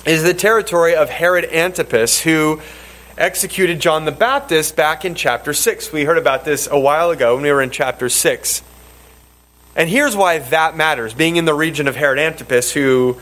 is 0.04 0.23
the 0.23 0.35
territory 0.35 0.95
of 0.95 1.09
Herod 1.09 1.47
Antipas, 1.47 2.21
who 2.21 2.61
executed 3.18 3.80
John 3.80 4.04
the 4.04 4.12
Baptist 4.12 4.76
back 4.76 5.04
in 5.04 5.14
chapter 5.14 5.52
6. 5.52 5.92
We 5.92 6.04
heard 6.04 6.18
about 6.18 6.44
this 6.44 6.68
a 6.70 6.78
while 6.78 7.10
ago 7.10 7.34
when 7.34 7.42
we 7.42 7.50
were 7.50 7.60
in 7.60 7.70
chapter 7.70 8.08
6. 8.08 8.62
And 9.75 9.90
here's 9.90 10.16
why 10.16 10.38
that 10.38 10.76
matters, 10.76 11.14
being 11.14 11.37
in 11.37 11.44
the 11.44 11.54
region 11.54 11.88
of 11.88 11.96
Herod 11.96 12.18
Antipas, 12.18 12.72
who 12.72 13.20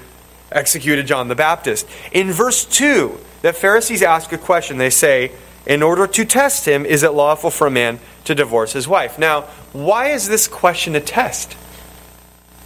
executed 0.52 1.06
John 1.06 1.28
the 1.28 1.34
Baptist. 1.34 1.88
In 2.12 2.30
verse 2.30 2.64
2, 2.64 3.18
the 3.42 3.52
Pharisees 3.52 4.02
ask 4.02 4.32
a 4.32 4.38
question. 4.38 4.78
They 4.78 4.90
say, 4.90 5.32
In 5.66 5.82
order 5.82 6.06
to 6.06 6.24
test 6.24 6.66
him, 6.66 6.84
is 6.84 7.02
it 7.02 7.12
lawful 7.12 7.50
for 7.50 7.66
a 7.66 7.70
man 7.70 7.98
to 8.24 8.34
divorce 8.34 8.74
his 8.74 8.86
wife? 8.86 9.18
Now, 9.18 9.42
why 9.72 10.10
is 10.10 10.28
this 10.28 10.46
question 10.46 10.94
a 10.94 11.00
test? 11.00 11.54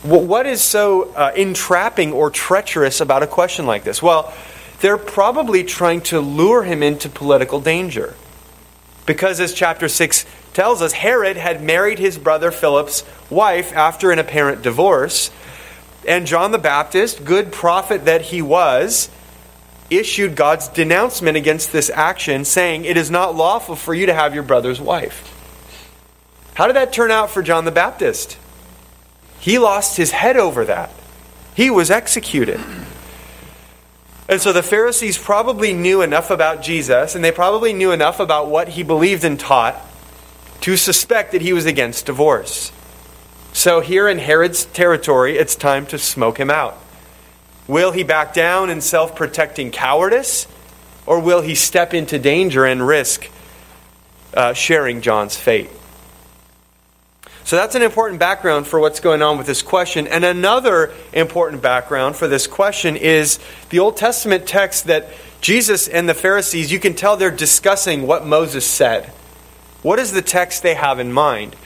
What 0.02 0.46
is 0.46 0.62
so 0.62 1.12
uh, 1.12 1.32
entrapping 1.37 2.12
or 2.12 2.30
treacherous 2.30 3.00
about 3.00 3.22
a 3.22 3.26
question 3.26 3.66
like 3.66 3.84
this? 3.84 4.02
Well, 4.02 4.32
they're 4.80 4.99
probably 4.99 5.64
trying 5.64 6.00
to 6.02 6.20
lure 6.20 6.62
him 6.62 6.82
into 6.82 7.08
political 7.08 7.60
danger. 7.60 8.14
Because, 9.06 9.40
as 9.40 9.52
chapter 9.52 9.88
6 9.88 10.26
tells 10.52 10.82
us, 10.82 10.92
Herod 10.92 11.37
had 11.37 11.62
married 11.62 11.99
his 11.99 12.18
brother 12.18 12.50
Philip's 12.50 13.04
wife 13.28 13.72
after 13.75 14.10
an 14.10 14.18
apparent 14.18 14.62
divorce. 14.62 15.30
And 16.06 16.26
John 16.26 16.52
the 16.52 16.58
Baptist, 16.58 17.25
good 17.25 17.52
prophet 17.52 18.06
that 18.06 18.22
he 18.22 18.40
was, 18.40 19.10
issued 19.90 20.37
God's 20.37 20.68
denouncement 20.68 21.37
against 21.37 21.72
this 21.72 21.90
action, 21.90 22.44
saying, 22.44 22.84
It 22.84 22.96
is 22.96 23.10
not 23.10 23.34
lawful 23.34 23.76
for 23.76 23.92
you 23.92 24.06
to 24.06 24.14
have 24.14 24.34
your 24.34 24.44
brother's 24.44 24.80
wife. 24.80 25.37
How 26.54 26.66
did 26.66 26.76
that 26.76 26.92
turn 26.92 27.10
out 27.10 27.30
for 27.30 27.42
John 27.42 27.64
the 27.64 27.70
Baptist? 27.70 28.38
He 29.40 29.58
lost 29.58 29.96
his 29.96 30.10
head 30.10 30.37
over 30.37 30.64
that. 30.66 30.90
He 31.54 31.70
was 31.70 31.90
executed. 31.90 32.60
And 34.30 34.40
so 34.40 34.52
the 34.52 34.62
Pharisees 34.62 35.18
probably 35.18 35.72
knew 35.72 36.02
enough 36.02 36.30
about 36.30 36.62
Jesus, 36.62 37.16
and 37.16 37.25
they 37.25 37.32
probably 37.32 37.72
knew 37.72 37.90
enough 37.90 38.20
about 38.20 38.46
what 38.46 38.68
he 38.68 38.84
believed 38.84 39.25
and 39.25 39.38
taught 39.38 39.75
to 40.60 40.76
suspect 40.76 41.32
that 41.32 41.42
he 41.42 41.52
was 41.52 41.66
against 41.66 42.06
divorce. 42.06 42.70
So 43.52 43.80
here 43.80 44.08
in 44.08 44.18
Herod's 44.18 44.66
territory, 44.66 45.37
it's 45.37 45.56
time 45.56 45.84
to 45.87 45.99
smoke 45.99 46.38
him 46.38 46.49
out. 46.49 46.78
Will 47.66 47.90
he 47.90 48.04
back 48.04 48.32
down 48.32 48.70
in 48.70 48.80
self 48.80 49.16
protecting 49.16 49.72
cowardice, 49.72 50.46
or 51.06 51.18
will 51.18 51.40
he 51.40 51.56
step 51.56 51.92
into 51.92 52.16
danger 52.16 52.64
and 52.64 52.87
risk 52.87 53.28
uh, 54.32 54.52
sharing 54.52 55.00
John's 55.00 55.37
fate? 55.37 55.70
So 57.50 57.57
that's 57.57 57.75
an 57.75 57.83
important 57.83 58.21
background 58.21 58.69
for 58.69 58.78
what's 58.78 59.00
going 59.00 59.23
on 59.23 59.37
with 59.37 59.49
this 59.49 59.61
question. 59.61 60.07
And 60.07 60.25
another 60.25 60.92
important 61.12 61.61
background 61.62 62.14
for 62.14 62.28
this 62.28 62.47
question 62.47 62.95
is 62.95 63.40
the 63.71 63.80
Old 63.80 63.97
Testament 63.97 64.47
text 64.47 64.85
that 64.85 65.09
Jesus 65.40 65.88
and 65.88 66.09
the 66.09 66.14
Pharisees, 66.14 66.71
you 66.71 66.78
can 66.78 66.95
tell 66.95 67.16
they're 67.16 67.33
discussing 67.33 68.07
what 68.07 68.25
Moses 68.25 68.64
said. 68.64 69.07
What 69.83 69.99
is 69.99 70.12
the 70.12 70.23
text 70.23 70.62
they 70.62 70.76
have 70.76 71.00
in 71.00 71.12
mind 71.12 71.57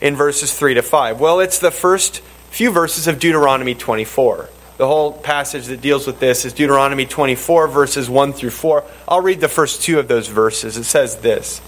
in 0.00 0.16
verses 0.16 0.58
3 0.58 0.72
to 0.72 0.82
5? 0.82 1.20
Well, 1.20 1.40
it's 1.40 1.58
the 1.58 1.70
first 1.70 2.20
few 2.48 2.72
verses 2.72 3.06
of 3.06 3.18
Deuteronomy 3.18 3.74
24. 3.74 4.48
The 4.78 4.86
whole 4.86 5.12
passage 5.12 5.66
that 5.66 5.82
deals 5.82 6.06
with 6.06 6.18
this 6.18 6.46
is 6.46 6.54
Deuteronomy 6.54 7.04
24, 7.04 7.68
verses 7.68 8.08
1 8.08 8.32
through 8.32 8.48
4. 8.48 8.84
I'll 9.06 9.20
read 9.20 9.42
the 9.42 9.48
first 9.48 9.82
two 9.82 9.98
of 9.98 10.08
those 10.08 10.28
verses. 10.28 10.78
It 10.78 10.84
says 10.84 11.16
this 11.16 11.58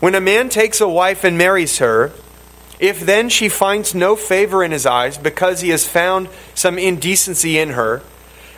When 0.00 0.16
a 0.16 0.20
man 0.20 0.48
takes 0.48 0.80
a 0.80 0.88
wife 0.88 1.22
and 1.22 1.38
marries 1.38 1.78
her, 1.78 2.12
if 2.78 3.00
then 3.00 3.28
she 3.28 3.48
finds 3.48 3.94
no 3.94 4.14
favor 4.16 4.62
in 4.62 4.70
his 4.70 4.86
eyes 4.86 5.18
because 5.18 5.60
he 5.60 5.70
has 5.70 5.86
found 5.86 6.28
some 6.54 6.78
indecency 6.78 7.58
in 7.58 7.70
her, 7.70 8.02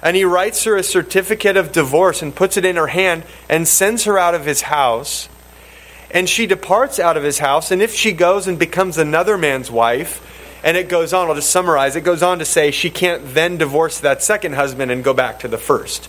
and 0.02 0.16
he 0.16 0.24
writes 0.24 0.64
her 0.64 0.76
a 0.76 0.82
certificate 0.82 1.56
of 1.56 1.72
divorce 1.72 2.22
and 2.22 2.34
puts 2.34 2.56
it 2.56 2.64
in 2.64 2.76
her 2.76 2.88
hand 2.88 3.24
and 3.48 3.66
sends 3.66 4.04
her 4.04 4.18
out 4.18 4.34
of 4.34 4.44
his 4.44 4.62
house, 4.62 5.28
and 6.10 6.28
she 6.28 6.46
departs 6.46 6.98
out 6.98 7.16
of 7.16 7.22
his 7.22 7.38
house, 7.38 7.70
and 7.70 7.80
if 7.80 7.94
she 7.94 8.12
goes 8.12 8.46
and 8.46 8.58
becomes 8.58 8.98
another 8.98 9.38
man's 9.38 9.70
wife, 9.70 10.26
and 10.62 10.76
it 10.76 10.88
goes 10.88 11.12
on, 11.12 11.28
I'll 11.28 11.34
just 11.34 11.50
summarize, 11.50 11.96
it 11.96 12.02
goes 12.02 12.22
on 12.22 12.38
to 12.38 12.44
say 12.44 12.70
she 12.70 12.90
can't 12.90 13.34
then 13.34 13.56
divorce 13.56 14.00
that 14.00 14.22
second 14.22 14.54
husband 14.54 14.90
and 14.90 15.02
go 15.02 15.14
back 15.14 15.40
to 15.40 15.48
the 15.48 15.58
first. 15.58 16.08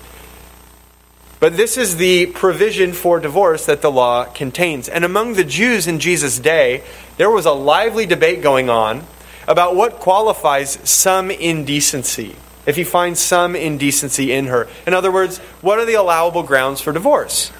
But 1.42 1.58
this 1.58 1.76
is 1.76 1.98
the 1.98 2.28
provision 2.28 2.94
for 2.94 3.20
divorce 3.20 3.66
that 3.66 3.82
the 3.82 3.90
law 3.90 4.26
contains. 4.26 4.88
And 4.88 5.04
among 5.04 5.34
the 5.34 5.44
Jews 5.44 5.88
in 5.88 5.98
Jesus' 5.98 6.38
day, 6.38 6.84
there 7.18 7.32
was 7.32 7.48
a 7.48 7.52
lively 7.52 8.06
debate 8.06 8.44
going 8.44 8.70
on 8.70 9.04
about 9.48 9.76
what 9.76 9.94
qualifies 9.94 10.78
some 10.88 11.32
indecency. 11.32 12.36
If 12.68 12.78
you 12.78 12.86
find 12.86 13.18
some 13.18 13.56
indecency 13.56 14.32
in 14.32 14.46
her. 14.46 14.68
In 14.86 14.94
other 14.94 15.12
words, 15.12 15.40
what 15.62 15.80
are 15.80 15.86
the 15.86 15.96
allowable 15.96 16.44
grounds 16.44 16.80
for 16.80 16.94
divorce? 16.94 17.52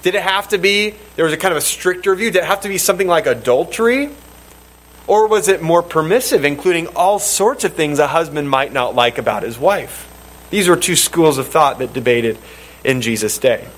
Did 0.00 0.14
it 0.14 0.22
have 0.22 0.48
to 0.48 0.56
be, 0.56 0.94
there 1.16 1.26
was 1.26 1.34
a 1.34 1.36
kind 1.36 1.52
of 1.52 1.58
a 1.58 1.60
stricter 1.60 2.14
view, 2.14 2.30
did 2.30 2.38
it 2.38 2.46
have 2.46 2.62
to 2.62 2.68
be 2.68 2.78
something 2.78 3.06
like 3.06 3.26
adultery? 3.26 4.08
Or 5.06 5.28
was 5.28 5.48
it 5.48 5.60
more 5.60 5.82
permissive, 5.82 6.46
including 6.46 6.86
all 6.96 7.18
sorts 7.18 7.64
of 7.64 7.74
things 7.74 7.98
a 7.98 8.06
husband 8.06 8.48
might 8.48 8.72
not 8.72 8.94
like 8.94 9.18
about 9.18 9.42
his 9.42 9.58
wife? 9.58 10.08
These 10.48 10.66
were 10.66 10.76
two 10.76 10.96
schools 10.96 11.36
of 11.36 11.48
thought 11.48 11.78
that 11.80 11.92
debated 11.92 12.38
in 12.84 13.00
Jesus' 13.00 13.38
day. 13.38 13.68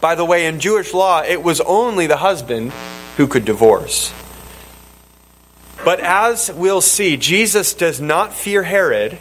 By 0.00 0.14
the 0.14 0.24
way, 0.24 0.46
in 0.46 0.60
Jewish 0.60 0.92
law, 0.92 1.22
it 1.22 1.42
was 1.42 1.60
only 1.60 2.06
the 2.06 2.18
husband 2.18 2.72
who 3.16 3.26
could 3.26 3.44
divorce. 3.44 4.12
But 5.84 6.00
as 6.00 6.50
we'll 6.52 6.80
see, 6.80 7.16
Jesus 7.16 7.74
does 7.74 8.00
not 8.00 8.32
fear 8.32 8.62
Herod, 8.62 9.18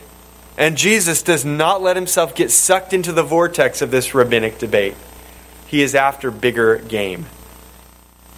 and 0.57 0.77
Jesus 0.77 1.21
does 1.21 1.43
not 1.45 1.81
let 1.81 1.95
himself 1.95 2.35
get 2.35 2.51
sucked 2.51 2.93
into 2.93 3.11
the 3.11 3.23
vortex 3.23 3.81
of 3.81 3.91
this 3.91 4.13
rabbinic 4.13 4.59
debate. 4.59 4.95
He 5.67 5.81
is 5.81 5.95
after 5.95 6.31
bigger 6.31 6.77
game. 6.77 7.25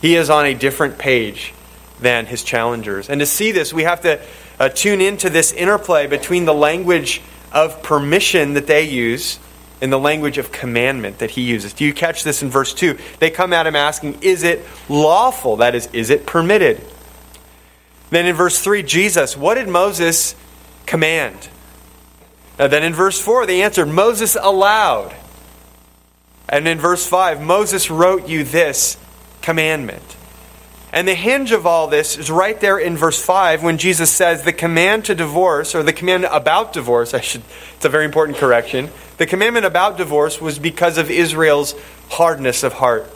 He 0.02 0.16
is 0.16 0.30
on 0.30 0.46
a 0.46 0.54
different 0.54 0.98
page 0.98 1.54
than 2.00 2.26
his 2.26 2.44
challengers. 2.44 3.10
And 3.10 3.20
to 3.20 3.26
see 3.26 3.52
this, 3.52 3.74
we 3.74 3.84
have 3.84 4.02
to 4.02 4.22
uh, 4.60 4.70
tune 4.70 5.02
into 5.02 5.30
this 5.30 5.52
interplay 5.52 6.08
between 6.08 6.46
the 6.46 6.54
language 6.54 7.22
of 7.52 7.84
permission 7.84 8.54
that 8.54 8.68
they 8.68 8.90
use 8.90 9.40
in 9.86 9.92
the 9.92 10.00
language 10.00 10.40
of 10.40 10.52
commandment 10.52 11.20
that 11.20 11.30
he 11.30 11.44
uses. 11.44 11.72
Do 11.72 11.86
you 11.86 11.94
catch 11.94 12.24
this 12.24 12.42
in 12.42 12.50
verse 12.50 12.74
2? 12.74 12.98
They 13.20 13.30
come 13.30 13.54
at 13.54 13.68
him 13.68 13.76
asking, 13.76 14.18
Is 14.24 14.42
it 14.42 14.66
lawful? 14.90 15.58
That 15.58 15.76
is, 15.76 15.86
is 15.94 16.10
it 16.10 16.26
permitted? 16.26 16.82
Then 18.10 18.26
in 18.26 18.36
verse 18.36 18.60
3, 18.60 18.82
Jesus, 18.82 19.38
what 19.38 19.54
did 19.54 19.68
Moses 19.68 20.34
command? 20.88 21.50
Now, 22.58 22.68
then 22.68 22.82
in 22.82 22.96
verse 22.96 23.22
4, 23.22 23.46
they 23.46 23.62
answered, 23.62 23.88
Moses 23.88 24.36
allowed. 24.42 25.16
And 26.50 26.68
in 26.68 26.80
verse 26.80 27.06
5, 27.08 27.40
Moses 27.40 27.92
wrote 27.92 28.28
you 28.28 28.44
this 28.44 28.98
commandment. 29.44 30.15
And 30.96 31.06
the 31.06 31.14
hinge 31.14 31.52
of 31.52 31.66
all 31.66 31.88
this 31.88 32.18
is 32.18 32.32
right 32.32 32.58
there 32.58 32.80
in 32.80 32.96
verse 32.96 33.22
5 33.22 33.62
when 33.62 33.78
Jesus 33.78 34.10
says 34.10 34.44
the 34.44 34.54
command 34.54 35.04
to 35.06 35.14
divorce, 35.14 35.76
or 35.76 35.84
the 35.84 35.92
command 35.92 36.24
about 36.24 36.72
divorce, 36.72 37.14
I 37.14 37.20
should, 37.20 37.42
it's 37.76 37.84
a 37.84 37.90
very 37.90 38.06
important 38.06 38.38
correction. 38.38 38.90
The 39.18 39.26
commandment 39.26 39.66
about 39.66 39.98
divorce 39.98 40.40
was 40.40 40.58
because 40.58 40.98
of 40.98 41.12
Israel's 41.12 41.76
hardness 42.12 42.64
of 42.64 42.72
heart. 42.72 43.12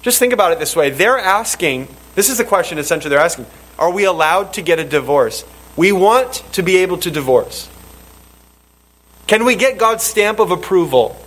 Just 0.00 0.18
think 0.18 0.32
about 0.32 0.50
it 0.50 0.58
this 0.58 0.74
way. 0.74 0.88
They're 0.88 1.18
asking, 1.18 1.88
this 2.14 2.30
is 2.30 2.38
the 2.38 2.44
question 2.44 2.78
essentially 2.78 3.10
they're 3.10 3.18
asking 3.18 3.44
Are 3.78 3.90
we 3.90 4.04
allowed 4.04 4.54
to 4.54 4.62
get 4.62 4.78
a 4.78 4.84
divorce? 4.84 5.44
We 5.76 5.92
want 5.92 6.42
to 6.52 6.62
be 6.62 6.78
able 6.78 6.96
to 6.98 7.10
divorce. 7.10 7.68
Can 9.26 9.44
we 9.44 9.56
get 9.56 9.76
God's 9.76 10.04
stamp 10.04 10.38
of 10.38 10.50
approval? 10.50 11.22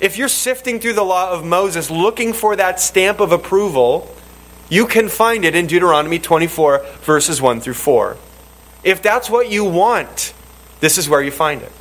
If 0.00 0.16
you're 0.16 0.28
sifting 0.28 0.80
through 0.80 0.94
the 0.94 1.04
law 1.04 1.30
of 1.30 1.44
Moses 1.44 1.90
looking 1.90 2.32
for 2.32 2.56
that 2.56 2.80
stamp 2.80 3.20
of 3.20 3.32
approval, 3.32 4.14
you 4.70 4.86
can 4.86 5.08
find 5.08 5.44
it 5.44 5.54
in 5.54 5.66
Deuteronomy 5.66 6.18
24, 6.18 6.84
verses 7.02 7.42
1 7.42 7.60
through 7.60 7.74
4. 7.74 8.16
If 8.82 9.02
that's 9.02 9.28
what 9.28 9.50
you 9.50 9.64
want, 9.64 10.32
this 10.80 10.96
is 10.96 11.08
where 11.08 11.20
you 11.20 11.30
find 11.30 11.60
it. 11.60 11.72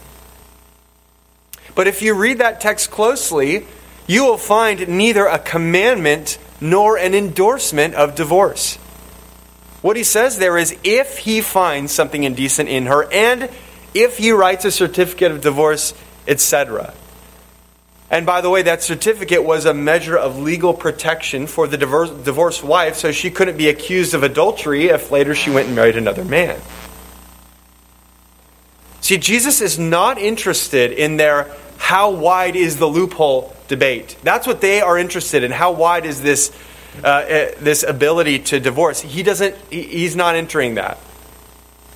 But 1.75 1.87
if 1.87 2.01
you 2.01 2.13
read 2.13 2.39
that 2.39 2.59
text 2.59 2.91
closely, 2.91 3.65
you 4.05 4.25
will 4.25 4.37
find 4.37 4.85
neither 4.89 5.25
a 5.25 5.39
commandment 5.39 6.37
nor 6.59 6.97
an 6.97 7.13
endorsement 7.13 7.93
of 7.95 8.15
divorce. 8.15 8.75
What 9.81 9.95
he 9.95 10.03
says 10.03 10.37
there 10.37 10.57
is 10.57 10.75
if 10.83 11.19
he 11.19 11.39
finds 11.39 11.93
something 11.93 12.25
indecent 12.25 12.67
in 12.67 12.87
her 12.87 13.09
and 13.13 13.49
if 13.93 14.17
he 14.17 14.31
writes 14.31 14.65
a 14.65 14.71
certificate 14.71 15.31
of 15.31 15.39
divorce, 15.39 15.93
etc. 16.27 16.93
And 18.11 18.25
by 18.25 18.41
the 18.41 18.49
way, 18.49 18.63
that 18.63 18.81
certificate 18.81 19.43
was 19.43 19.65
a 19.65 19.73
measure 19.73 20.17
of 20.17 20.39
legal 20.39 20.73
protection 20.73 21.45
for 21.45 21.67
the 21.67 21.77
divorce, 21.77 22.09
divorced 22.09 22.63
wife, 22.63 22.95
so 22.95 23.11
she 23.11 23.29
couldn't 23.29 23.57
be 23.57 23.69
accused 23.69 24.13
of 24.15 24.23
adultery 24.23 24.87
if 24.87 25.11
later 25.11 25.35
she 25.35 25.51
went 25.51 25.67
and 25.67 25.75
married 25.75 25.95
another 25.95 26.25
man. 26.25 26.59
See, 29.01 29.17
Jesus 29.17 29.61
is 29.61 29.77
not 29.77 30.17
interested 30.17 30.91
in 30.91 31.17
their 31.17 31.51
how 31.77 32.11
wide 32.11 32.55
is 32.55 32.77
the 32.77 32.87
loophole 32.87 33.55
debate. 33.67 34.17
That's 34.23 34.45
what 34.45 34.59
they 34.59 34.81
are 34.81 34.97
interested 34.97 35.43
in. 35.43 35.51
How 35.51 35.71
wide 35.71 36.05
is 36.05 36.21
this, 36.21 36.51
uh, 37.03 37.07
uh 37.07 37.51
this 37.59 37.83
ability 37.83 38.39
to 38.39 38.59
divorce? 38.59 39.01
He 39.01 39.23
doesn't, 39.23 39.55
he's 39.69 40.15
not 40.15 40.35
entering 40.35 40.75
that. 40.75 40.97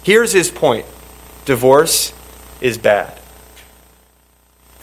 Here's 0.04 0.32
his 0.32 0.50
point 0.50 0.86
divorce 1.46 2.14
is 2.62 2.78
bad. 2.78 3.20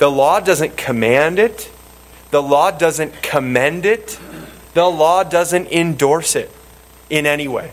The 0.01 0.11
law 0.11 0.41
doesn't 0.41 0.79
command 0.79 1.39
it, 1.39 1.71
the 2.31 2.43
law 2.43 2.71
doesn't 2.71 3.23
commend 3.23 3.85
it, 3.85 4.19
the 4.73 4.87
law 4.87 5.25
doesn't 5.25 5.71
endorse 5.71 6.37
it 6.37 6.51
in 7.11 7.27
any 7.27 7.47
way. 7.47 7.71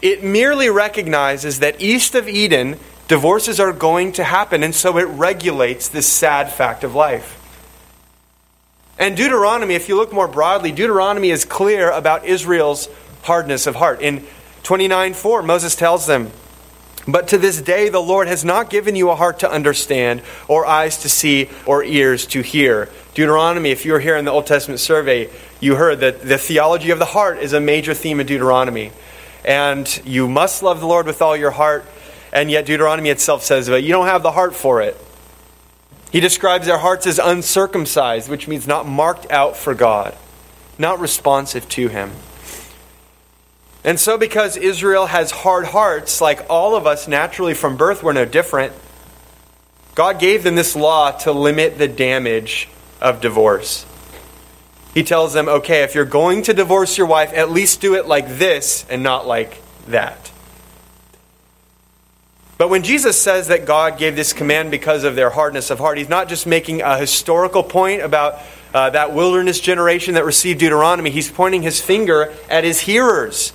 It 0.00 0.24
merely 0.24 0.70
recognizes 0.70 1.58
that 1.58 1.82
east 1.82 2.14
of 2.14 2.30
Eden, 2.30 2.78
divorces 3.08 3.60
are 3.60 3.74
going 3.74 4.12
to 4.12 4.24
happen, 4.24 4.62
and 4.62 4.74
so 4.74 4.96
it 4.96 5.04
regulates 5.04 5.88
this 5.88 6.06
sad 6.06 6.50
fact 6.50 6.82
of 6.82 6.94
life. 6.94 7.36
And 8.98 9.18
Deuteronomy, 9.18 9.74
if 9.74 9.86
you 9.86 9.96
look 9.96 10.14
more 10.14 10.28
broadly, 10.28 10.72
Deuteronomy 10.72 11.28
is 11.28 11.44
clear 11.44 11.90
about 11.90 12.24
Israel's 12.24 12.88
hardness 13.24 13.66
of 13.66 13.74
heart. 13.74 14.00
In 14.00 14.26
29 14.62 15.12
4, 15.12 15.42
Moses 15.42 15.76
tells 15.76 16.06
them, 16.06 16.30
but 17.12 17.28
to 17.28 17.38
this 17.38 17.60
day, 17.60 17.88
the 17.88 18.00
Lord 18.00 18.28
has 18.28 18.44
not 18.44 18.70
given 18.70 18.96
you 18.96 19.10
a 19.10 19.14
heart 19.14 19.38
to 19.40 19.50
understand, 19.50 20.22
or 20.48 20.66
eyes 20.66 20.98
to 20.98 21.08
see, 21.08 21.48
or 21.66 21.82
ears 21.82 22.26
to 22.26 22.42
hear. 22.42 22.88
Deuteronomy, 23.14 23.70
if 23.70 23.84
you 23.84 23.92
were 23.92 24.00
here 24.00 24.16
in 24.16 24.24
the 24.24 24.30
Old 24.30 24.46
Testament 24.46 24.80
survey, 24.80 25.30
you 25.60 25.76
heard 25.76 26.00
that 26.00 26.22
the 26.22 26.38
theology 26.38 26.90
of 26.90 26.98
the 26.98 27.04
heart 27.06 27.38
is 27.38 27.52
a 27.52 27.60
major 27.60 27.94
theme 27.94 28.20
in 28.20 28.26
Deuteronomy. 28.26 28.92
And 29.44 30.02
you 30.04 30.28
must 30.28 30.62
love 30.62 30.80
the 30.80 30.86
Lord 30.86 31.06
with 31.06 31.22
all 31.22 31.36
your 31.36 31.50
heart, 31.50 31.86
and 32.32 32.50
yet 32.50 32.66
Deuteronomy 32.66 33.10
itself 33.10 33.42
says, 33.42 33.68
but 33.68 33.82
you 33.82 33.90
don't 33.90 34.06
have 34.06 34.22
the 34.22 34.32
heart 34.32 34.54
for 34.54 34.82
it. 34.82 34.96
He 36.10 36.20
describes 36.20 36.66
their 36.66 36.78
hearts 36.78 37.06
as 37.06 37.18
uncircumcised, 37.18 38.28
which 38.28 38.48
means 38.48 38.66
not 38.66 38.86
marked 38.86 39.30
out 39.30 39.56
for 39.56 39.74
God, 39.74 40.16
not 40.78 40.98
responsive 40.98 41.68
to 41.70 41.88
Him. 41.88 42.10
And 43.82 43.98
so, 43.98 44.18
because 44.18 44.56
Israel 44.56 45.06
has 45.06 45.30
hard 45.30 45.64
hearts, 45.64 46.20
like 46.20 46.46
all 46.50 46.76
of 46.76 46.86
us 46.86 47.08
naturally 47.08 47.54
from 47.54 47.76
birth, 47.76 48.02
we're 48.02 48.12
no 48.12 48.26
different, 48.26 48.74
God 49.94 50.18
gave 50.18 50.44
them 50.44 50.54
this 50.54 50.76
law 50.76 51.12
to 51.12 51.32
limit 51.32 51.78
the 51.78 51.88
damage 51.88 52.68
of 53.00 53.20
divorce. 53.20 53.86
He 54.92 55.02
tells 55.02 55.32
them, 55.32 55.48
okay, 55.48 55.82
if 55.82 55.94
you're 55.94 56.04
going 56.04 56.42
to 56.42 56.54
divorce 56.54 56.98
your 56.98 57.06
wife, 57.06 57.32
at 57.32 57.50
least 57.50 57.80
do 57.80 57.94
it 57.94 58.06
like 58.06 58.28
this 58.28 58.84
and 58.90 59.02
not 59.02 59.26
like 59.26 59.62
that. 59.86 60.30
But 62.58 62.68
when 62.68 62.82
Jesus 62.82 63.20
says 63.20 63.48
that 63.48 63.64
God 63.64 63.96
gave 63.96 64.16
this 64.16 64.34
command 64.34 64.70
because 64.70 65.04
of 65.04 65.16
their 65.16 65.30
hardness 65.30 65.70
of 65.70 65.78
heart, 65.78 65.96
he's 65.96 66.10
not 66.10 66.28
just 66.28 66.46
making 66.46 66.82
a 66.82 66.98
historical 66.98 67.62
point 67.62 68.02
about 68.02 68.38
uh, 68.74 68.90
that 68.90 69.14
wilderness 69.14 69.60
generation 69.60 70.14
that 70.14 70.26
received 70.26 70.60
Deuteronomy. 70.60 71.08
He's 71.08 71.30
pointing 71.30 71.62
his 71.62 71.80
finger 71.80 72.34
at 72.50 72.64
his 72.64 72.80
hearers 72.80 73.54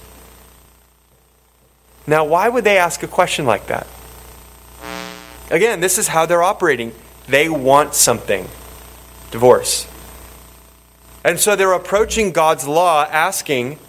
now, 2.08 2.26
why 2.26 2.48
would 2.48 2.64
they 2.64 2.78
ask 2.78 3.02
a 3.04 3.08
question 3.08 3.46
like 3.46 3.68
that? 3.68 3.88
Again, 5.50 5.80
this 5.80 5.98
is 5.98 6.08
how 6.08 6.26
they're 6.26 6.44
operating. 6.44 6.94
They 7.28 7.50
want 7.50 7.94
something 7.96 8.48
divorce. 9.32 9.88
And 11.24 11.40
so 11.40 11.56
they're 11.56 11.74
approaching 11.74 12.32
God's 12.32 12.68
law 12.68 13.04
asking, 13.04 13.80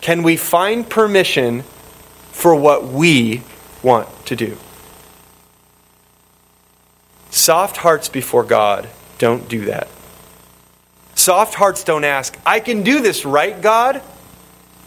can 0.00 0.22
we 0.22 0.36
find 0.36 0.88
permission 0.88 1.62
for 2.32 2.54
what 2.54 2.86
we 2.86 3.42
want 3.82 4.08
to 4.26 4.36
do? 4.36 4.56
Soft 7.30 7.76
hearts 7.76 8.08
before 8.08 8.42
God 8.42 8.88
don't 9.18 9.48
do 9.48 9.66
that. 9.66 9.88
Soft 11.14 11.54
hearts 11.54 11.84
don't 11.84 12.04
ask, 12.04 12.36
I 12.44 12.60
can 12.60 12.82
do 12.82 13.00
this, 13.00 13.24
right, 13.24 13.60
God? 13.60 14.02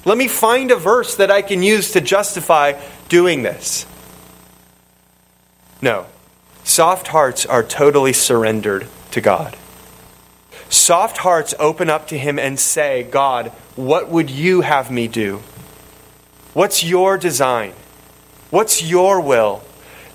Let 0.06 0.18
me 0.18 0.28
find 0.28 0.72
a 0.72 0.76
verse 0.76 1.16
that 1.16 1.32
I 1.32 1.42
can 1.42 1.64
use 1.64 1.92
to 1.92 2.02
justify 2.02 2.80
doing 3.10 3.44
this. 3.44 3.86
No. 5.82 6.06
Soft 6.64 7.08
hearts 7.08 7.46
are 7.46 7.64
totally 7.64 8.14
surrendered 8.14 8.88
to 9.12 9.22
God. 9.22 9.56
Soft 10.70 11.18
hearts 11.18 11.54
open 11.60 11.90
up 11.90 12.08
to 12.08 12.18
Him 12.18 12.40
and 12.40 12.60
say, 12.60 13.04
God, 13.04 13.50
what 13.76 14.10
would 14.10 14.30
you 14.30 14.62
have 14.62 14.90
me 14.90 15.08
do? 15.08 15.42
What's 16.54 16.84
your 16.84 17.18
design? 17.18 17.74
What's 18.50 18.84
your 18.84 19.20
will? 19.20 19.64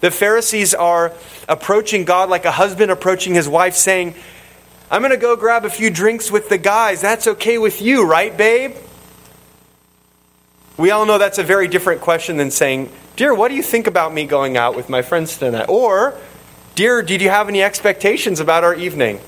The 0.01 0.11
Pharisees 0.11 0.75
are 0.75 1.13
approaching 1.49 2.05
God 2.05 2.29
like 2.29 2.45
a 2.45 2.53
husband 2.53 2.91
approaching 2.91 3.35
his 3.35 3.49
wife, 3.49 3.75
saying, 3.75 4.15
I'm 4.91 5.03
going 5.03 5.11
to 5.11 5.17
go 5.17 5.37
grab 5.37 5.65
a 5.65 5.71
few 5.71 5.91
drinks 5.91 6.31
with 6.31 6.49
the 6.49 6.59
guys. 6.59 7.01
That's 7.01 7.27
okay 7.27 7.59
with 7.59 7.83
you, 7.83 8.07
right, 8.07 8.37
babe? 8.37 8.77
We 10.79 10.93
all 10.93 11.05
know 11.05 11.19
that's 11.19 11.39
a 11.39 11.43
very 11.43 11.69
different 11.69 12.01
question 12.01 12.37
than 12.37 12.51
saying, 12.51 12.91
Dear, 13.17 13.35
what 13.35 13.49
do 13.49 13.57
you 13.57 13.65
think 13.65 13.89
about 13.89 14.15
me 14.15 14.25
going 14.25 14.57
out 14.57 14.77
with 14.77 14.89
my 14.89 15.03
friends 15.03 15.37
tonight? 15.37 15.67
Or, 15.69 16.17
Dear, 16.77 17.03
did 17.03 17.21
you 17.21 17.29
have 17.29 17.49
any 17.49 17.63
expectations 17.63 18.39
about 18.39 18.63
our 18.63 18.77
evening? 18.77 19.21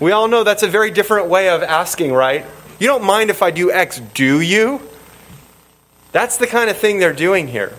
We 0.00 0.12
all 0.12 0.28
know 0.28 0.42
that's 0.42 0.62
a 0.62 0.68
very 0.68 0.90
different 0.90 1.28
way 1.28 1.50
of 1.50 1.62
asking, 1.62 2.14
right? 2.14 2.46
You 2.78 2.86
don't 2.86 3.04
mind 3.04 3.28
if 3.28 3.42
I 3.42 3.50
do 3.50 3.70
X, 3.70 4.00
do 4.14 4.40
you? 4.40 4.80
That's 6.12 6.38
the 6.38 6.46
kind 6.46 6.70
of 6.70 6.78
thing 6.78 6.98
they're 6.98 7.12
doing 7.12 7.48
here. 7.48 7.74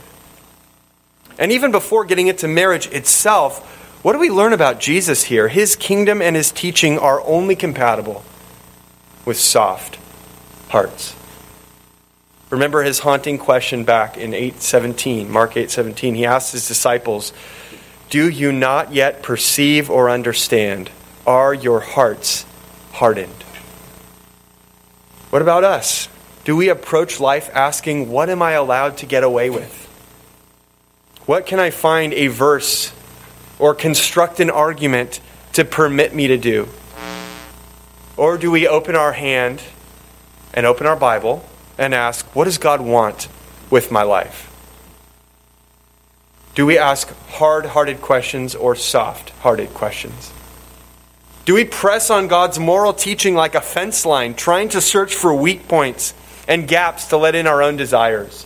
And 1.39 1.51
even 1.51 1.71
before 1.71 2.05
getting 2.05 2.27
into 2.27 2.47
marriage 2.47 2.85
itself, 2.87 3.65
what 4.03 4.13
do 4.13 4.19
we 4.19 4.29
learn 4.29 4.53
about 4.53 4.79
Jesus 4.79 5.23
here? 5.23 5.47
His 5.47 5.75
kingdom 5.75 6.21
and 6.21 6.35
his 6.35 6.51
teaching 6.51 6.99
are 6.99 7.21
only 7.25 7.55
compatible 7.55 8.23
with 9.25 9.39
soft 9.39 9.97
hearts. 10.69 11.15
Remember 12.49 12.83
his 12.83 12.99
haunting 12.99 13.37
question 13.37 13.83
back 13.83 14.17
in 14.17 14.33
8:17, 14.33 15.29
Mark 15.29 15.57
8:17. 15.57 16.15
He 16.15 16.25
asked 16.25 16.53
his 16.53 16.67
disciples, 16.67 17.33
"Do 18.09 18.29
you 18.29 18.53
not 18.53 18.93
yet 18.93 19.21
perceive 19.21 19.89
or 19.89 20.09
understand? 20.09 20.89
Are 21.25 21.53
your 21.53 21.81
hearts 21.81 22.45
hardened?" 22.93 23.43
What 25.29 25.41
about 25.41 25.65
us? 25.65 26.07
Do 26.45 26.55
we 26.55 26.69
approach 26.69 27.19
life 27.19 27.49
asking, 27.53 28.09
"What 28.09 28.29
am 28.29 28.41
I 28.41 28.53
allowed 28.53 28.95
to 28.99 29.05
get 29.05 29.25
away 29.25 29.49
with?" 29.49 29.87
What 31.25 31.45
can 31.45 31.59
I 31.59 31.69
find 31.69 32.13
a 32.13 32.27
verse 32.27 32.91
or 33.59 33.75
construct 33.75 34.39
an 34.39 34.49
argument 34.49 35.19
to 35.51 35.65
permit 35.65 36.15
me 36.15 36.27
to 36.27 36.37
do? 36.37 36.69
Or 38.15 38.37
do 38.37 38.49
we 38.49 38.65
open 38.65 38.95
our 38.95 39.11
hand 39.11 39.61
and 40.53 40.65
open 40.65 40.87
our 40.87 40.95
Bible 40.95 41.43
and 41.77 41.93
ask, 41.93 42.25
what 42.35 42.45
does 42.45 42.57
God 42.57 42.81
want 42.81 43.27
with 43.69 43.91
my 43.91 44.03
life? 44.03 44.53
Do 46.55 46.65
we 46.65 46.77
ask 46.77 47.13
hard 47.29 47.67
hearted 47.67 48.01
questions 48.01 48.55
or 48.55 48.75
soft 48.75 49.29
hearted 49.41 49.73
questions? 49.73 50.31
Do 51.45 51.53
we 51.53 51.65
press 51.65 52.09
on 52.09 52.27
God's 52.27 52.59
moral 52.59 52.93
teaching 52.93 53.35
like 53.35 53.55
a 53.55 53.61
fence 53.61 54.05
line, 54.05 54.33
trying 54.33 54.69
to 54.69 54.81
search 54.81 55.15
for 55.15 55.33
weak 55.33 55.67
points 55.67 56.13
and 56.47 56.67
gaps 56.67 57.05
to 57.09 57.17
let 57.17 57.35
in 57.35 57.47
our 57.47 57.61
own 57.61 57.77
desires? 57.77 58.45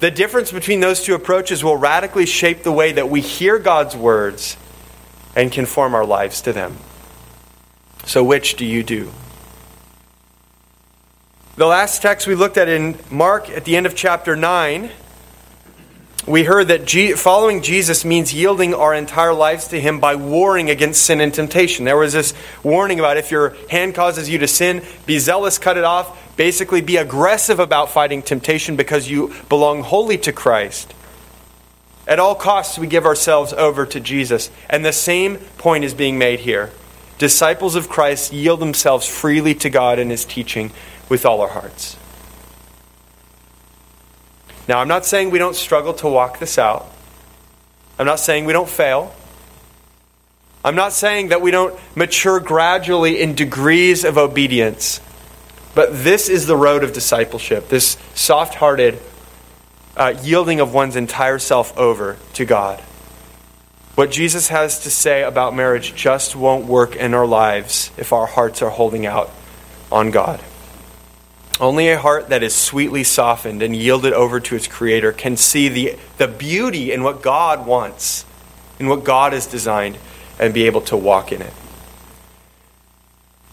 The 0.00 0.10
difference 0.10 0.52
between 0.52 0.80
those 0.80 1.02
two 1.02 1.14
approaches 1.14 1.64
will 1.64 1.76
radically 1.76 2.26
shape 2.26 2.62
the 2.62 2.72
way 2.72 2.92
that 2.92 3.10
we 3.10 3.20
hear 3.20 3.58
God's 3.58 3.96
words 3.96 4.56
and 5.34 5.50
conform 5.50 5.94
our 5.94 6.06
lives 6.06 6.42
to 6.42 6.52
them. 6.52 6.76
So, 8.04 8.24
which 8.24 8.56
do 8.56 8.64
you 8.64 8.82
do? 8.82 9.10
The 11.56 11.66
last 11.66 12.00
text 12.00 12.28
we 12.28 12.36
looked 12.36 12.56
at 12.56 12.68
in 12.68 12.96
Mark 13.10 13.50
at 13.50 13.64
the 13.64 13.76
end 13.76 13.84
of 13.84 13.96
chapter 13.96 14.36
9 14.36 14.90
we 16.26 16.44
heard 16.44 16.68
that 16.68 16.88
following 17.18 17.60
Jesus 17.60 18.04
means 18.04 18.32
yielding 18.32 18.72
our 18.72 18.94
entire 18.94 19.32
lives 19.32 19.68
to 19.68 19.80
Him 19.80 19.98
by 19.98 20.14
warring 20.14 20.70
against 20.70 21.02
sin 21.02 21.20
and 21.20 21.34
temptation. 21.34 21.86
There 21.86 21.96
was 21.96 22.12
this 22.12 22.34
warning 22.62 23.00
about 23.00 23.16
if 23.16 23.32
your 23.32 23.56
hand 23.68 23.96
causes 23.96 24.28
you 24.28 24.38
to 24.38 24.46
sin, 24.46 24.84
be 25.06 25.18
zealous, 25.18 25.58
cut 25.58 25.76
it 25.76 25.82
off. 25.82 26.36
Basically, 26.36 26.82
be 26.82 26.98
aggressive 26.98 27.58
about 27.58 27.90
fighting 27.90 28.22
temptation 28.22 28.76
because 28.76 29.10
you 29.10 29.34
belong 29.48 29.82
wholly 29.82 30.18
to 30.18 30.32
Christ. 30.32 30.94
At 32.06 32.20
all 32.20 32.34
costs, 32.36 32.78
we 32.78 32.86
give 32.86 33.06
ourselves 33.06 33.52
over 33.52 33.86
to 33.86 33.98
Jesus. 33.98 34.50
And 34.68 34.84
the 34.84 34.92
same 34.92 35.38
point 35.58 35.84
is 35.84 35.94
being 35.94 36.16
made 36.16 36.40
here. 36.40 36.70
Disciples 37.18 37.74
of 37.74 37.88
Christ 37.88 38.32
yield 38.32 38.60
themselves 38.60 39.06
freely 39.06 39.54
to 39.56 39.70
God 39.70 39.98
and 39.98 40.10
His 40.10 40.24
teaching 40.24 40.70
with 41.10 41.26
all 41.26 41.42
our 41.42 41.48
hearts. 41.48 41.98
Now, 44.66 44.78
I'm 44.78 44.88
not 44.88 45.04
saying 45.04 45.30
we 45.30 45.38
don't 45.38 45.56
struggle 45.56 45.92
to 45.94 46.08
walk 46.08 46.38
this 46.38 46.56
out. 46.56 46.90
I'm 47.98 48.06
not 48.06 48.20
saying 48.20 48.46
we 48.46 48.54
don't 48.54 48.68
fail. 48.68 49.14
I'm 50.64 50.76
not 50.76 50.92
saying 50.92 51.28
that 51.28 51.42
we 51.42 51.50
don't 51.50 51.78
mature 51.94 52.38
gradually 52.40 53.20
in 53.20 53.34
degrees 53.34 54.04
of 54.04 54.16
obedience. 54.16 55.00
But 55.74 56.04
this 56.04 56.28
is 56.28 56.46
the 56.46 56.56
road 56.56 56.84
of 56.84 56.92
discipleship, 56.92 57.68
this 57.68 57.96
soft 58.14 58.54
hearted 58.54 59.00
uh, 59.96 60.14
yielding 60.22 60.60
of 60.60 60.72
one's 60.72 60.96
entire 60.96 61.38
self 61.38 61.76
over 61.76 62.16
to 62.34 62.44
God. 62.44 62.80
What 63.96 64.10
Jesus 64.10 64.48
has 64.48 64.84
to 64.84 64.90
say 64.90 65.22
about 65.22 65.54
marriage 65.54 65.94
just 65.94 66.36
won't 66.36 66.66
work 66.66 66.96
in 66.96 67.12
our 67.12 67.26
lives 67.26 67.90
if 67.96 68.12
our 68.12 68.26
hearts 68.26 68.62
are 68.62 68.70
holding 68.70 69.04
out 69.04 69.30
on 69.90 70.10
God. 70.10 70.40
Only 71.60 71.90
a 71.90 71.98
heart 71.98 72.30
that 72.30 72.42
is 72.42 72.54
sweetly 72.54 73.04
softened 73.04 73.62
and 73.62 73.76
yielded 73.76 74.14
over 74.14 74.40
to 74.40 74.56
its 74.56 74.66
Creator 74.66 75.12
can 75.12 75.36
see 75.36 75.68
the, 75.68 75.96
the 76.16 76.26
beauty 76.26 76.90
in 76.90 77.02
what 77.02 77.20
God 77.20 77.66
wants, 77.66 78.24
in 78.78 78.88
what 78.88 79.04
God 79.04 79.34
has 79.34 79.46
designed, 79.46 79.98
and 80.38 80.54
be 80.54 80.64
able 80.64 80.80
to 80.82 80.96
walk 80.96 81.32
in 81.32 81.42
it. 81.42 81.52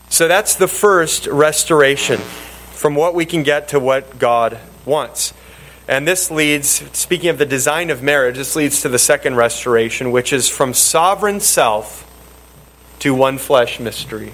So 0.08 0.30
that's 0.30 0.56
the 0.56 0.70
first 0.70 1.28
restoration 1.28 2.20
from 2.20 2.96
what 2.96 3.14
we 3.14 3.26
can 3.26 3.44
get 3.44 3.68
to 3.70 3.80
what 3.80 4.18
God 4.18 4.58
wants. 4.86 5.34
And 5.90 6.08
this 6.08 6.32
leads, 6.32 6.70
speaking 6.98 7.30
of 7.30 7.38
the 7.38 7.46
design 7.46 7.90
of 7.90 8.02
marriage, 8.02 8.38
this 8.38 8.56
leads 8.56 8.82
to 8.84 8.90
the 8.90 9.00
second 9.00 9.36
restoration, 9.36 10.12
which 10.12 10.32
is 10.32 10.48
from 10.48 10.74
sovereign 10.74 11.42
self 11.42 12.06
to 13.00 13.14
one 13.14 13.38
flesh 13.38 13.82
mystery. 13.82 14.32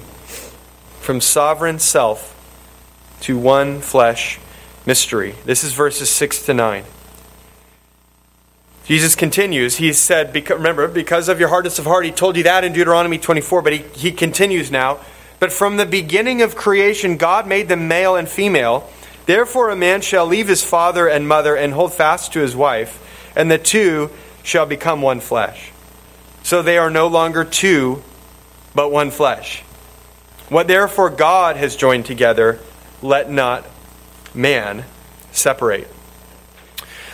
From 1.00 1.20
sovereign 1.20 1.80
self 1.80 2.33
to 3.24 3.38
one 3.38 3.80
flesh 3.80 4.38
mystery. 4.84 5.34
This 5.46 5.64
is 5.64 5.72
verses 5.72 6.10
6 6.10 6.44
to 6.44 6.52
9. 6.52 6.84
Jesus 8.84 9.14
continues. 9.14 9.76
He 9.76 9.94
said, 9.94 10.34
remember, 10.50 10.86
because 10.88 11.30
of 11.30 11.40
your 11.40 11.48
hardness 11.48 11.78
of 11.78 11.86
heart, 11.86 12.04
he 12.04 12.10
told 12.10 12.36
you 12.36 12.42
that 12.42 12.64
in 12.64 12.74
Deuteronomy 12.74 13.16
24, 13.16 13.62
but 13.62 13.72
he, 13.72 13.78
he 13.94 14.12
continues 14.12 14.70
now. 14.70 15.00
But 15.40 15.52
from 15.52 15.78
the 15.78 15.86
beginning 15.86 16.42
of 16.42 16.54
creation, 16.54 17.16
God 17.16 17.46
made 17.46 17.68
them 17.68 17.88
male 17.88 18.14
and 18.14 18.28
female. 18.28 18.90
Therefore, 19.24 19.70
a 19.70 19.76
man 19.76 20.02
shall 20.02 20.26
leave 20.26 20.48
his 20.48 20.62
father 20.62 21.08
and 21.08 21.26
mother 21.26 21.56
and 21.56 21.72
hold 21.72 21.94
fast 21.94 22.34
to 22.34 22.40
his 22.40 22.54
wife, 22.54 23.32
and 23.34 23.50
the 23.50 23.56
two 23.56 24.10
shall 24.42 24.66
become 24.66 25.00
one 25.00 25.20
flesh. 25.20 25.72
So 26.42 26.60
they 26.60 26.76
are 26.76 26.90
no 26.90 27.06
longer 27.06 27.42
two, 27.42 28.02
but 28.74 28.92
one 28.92 29.10
flesh. 29.10 29.62
What 30.50 30.68
therefore 30.68 31.08
God 31.08 31.56
has 31.56 31.74
joined 31.74 32.04
together, 32.04 32.60
let 33.04 33.30
not 33.30 33.66
man 34.34 34.84
separate. 35.30 35.88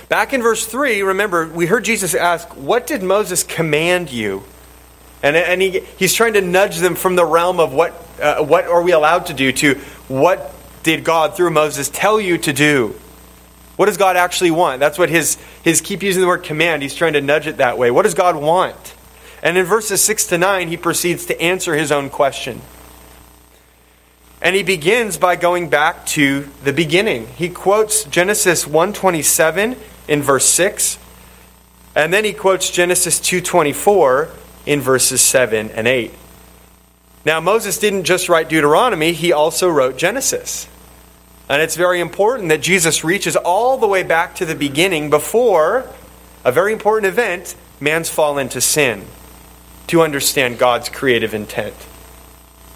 Back 0.08 0.32
in 0.32 0.40
verse 0.40 0.64
3, 0.64 1.02
remember, 1.02 1.48
we 1.48 1.66
heard 1.66 1.84
Jesus 1.84 2.14
ask, 2.14 2.48
What 2.56 2.86
did 2.86 3.02
Moses 3.02 3.42
command 3.42 4.10
you? 4.10 4.44
And, 5.22 5.36
and 5.36 5.60
he, 5.60 5.80
he's 5.98 6.14
trying 6.14 6.34
to 6.34 6.40
nudge 6.40 6.78
them 6.78 6.94
from 6.94 7.16
the 7.16 7.24
realm 7.24 7.60
of 7.60 7.72
what, 7.74 7.92
uh, 8.22 8.42
what 8.42 8.66
are 8.66 8.82
we 8.82 8.92
allowed 8.92 9.26
to 9.26 9.34
do 9.34 9.52
to 9.52 9.74
what 10.08 10.54
did 10.82 11.04
God, 11.04 11.36
through 11.36 11.50
Moses, 11.50 11.90
tell 11.90 12.20
you 12.20 12.38
to 12.38 12.52
do? 12.52 12.94
What 13.76 13.86
does 13.86 13.96
God 13.96 14.16
actually 14.16 14.52
want? 14.52 14.80
That's 14.80 14.98
what 14.98 15.10
his, 15.10 15.36
his 15.62 15.80
keep 15.80 16.02
using 16.02 16.22
the 16.22 16.28
word 16.28 16.44
command. 16.44 16.82
He's 16.82 16.94
trying 16.94 17.14
to 17.14 17.20
nudge 17.20 17.46
it 17.46 17.58
that 17.58 17.78
way. 17.78 17.90
What 17.90 18.02
does 18.02 18.14
God 18.14 18.36
want? 18.36 18.94
And 19.42 19.58
in 19.58 19.66
verses 19.66 20.00
6 20.02 20.28
to 20.28 20.38
9, 20.38 20.68
he 20.68 20.76
proceeds 20.76 21.26
to 21.26 21.40
answer 21.40 21.74
his 21.74 21.90
own 21.92 22.10
question. 22.10 22.62
And 24.42 24.56
he 24.56 24.62
begins 24.62 25.18
by 25.18 25.36
going 25.36 25.68
back 25.68 26.06
to 26.06 26.48
the 26.64 26.72
beginning. 26.72 27.26
He 27.36 27.50
quotes 27.50 28.04
Genesis 28.04 28.66
127 28.66 29.76
in 30.08 30.22
verse 30.22 30.46
6, 30.46 30.98
and 31.94 32.12
then 32.12 32.24
he 32.24 32.32
quotes 32.32 32.70
Genesis 32.70 33.20
224 33.20 34.30
in 34.66 34.80
verses 34.80 35.20
7 35.20 35.70
and 35.70 35.86
8. 35.86 36.14
Now, 37.24 37.40
Moses 37.40 37.78
didn't 37.78 38.04
just 38.04 38.28
write 38.28 38.48
Deuteronomy, 38.48 39.12
he 39.12 39.32
also 39.32 39.68
wrote 39.68 39.98
Genesis. 39.98 40.68
And 41.50 41.60
it's 41.60 41.76
very 41.76 42.00
important 42.00 42.48
that 42.48 42.62
Jesus 42.62 43.04
reaches 43.04 43.36
all 43.36 43.76
the 43.76 43.88
way 43.88 44.04
back 44.04 44.36
to 44.36 44.46
the 44.46 44.54
beginning 44.54 45.10
before 45.10 45.90
a 46.44 46.52
very 46.52 46.72
important 46.72 47.12
event 47.12 47.56
man's 47.80 48.08
fall 48.08 48.38
into 48.38 48.60
sin 48.60 49.04
to 49.88 50.02
understand 50.02 50.58
God's 50.58 50.88
creative 50.88 51.34
intent. 51.34 51.74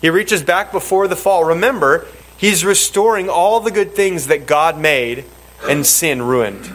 He 0.04 0.10
reaches 0.10 0.42
back 0.42 0.70
before 0.70 1.08
the 1.08 1.16
fall. 1.16 1.46
Remember, 1.46 2.06
he's 2.36 2.62
restoring 2.62 3.30
all 3.30 3.60
the 3.60 3.70
good 3.70 3.94
things 3.94 4.26
that 4.26 4.46
God 4.46 4.78
made 4.78 5.24
and 5.66 5.86
sin 5.86 6.20
ruined. 6.20 6.70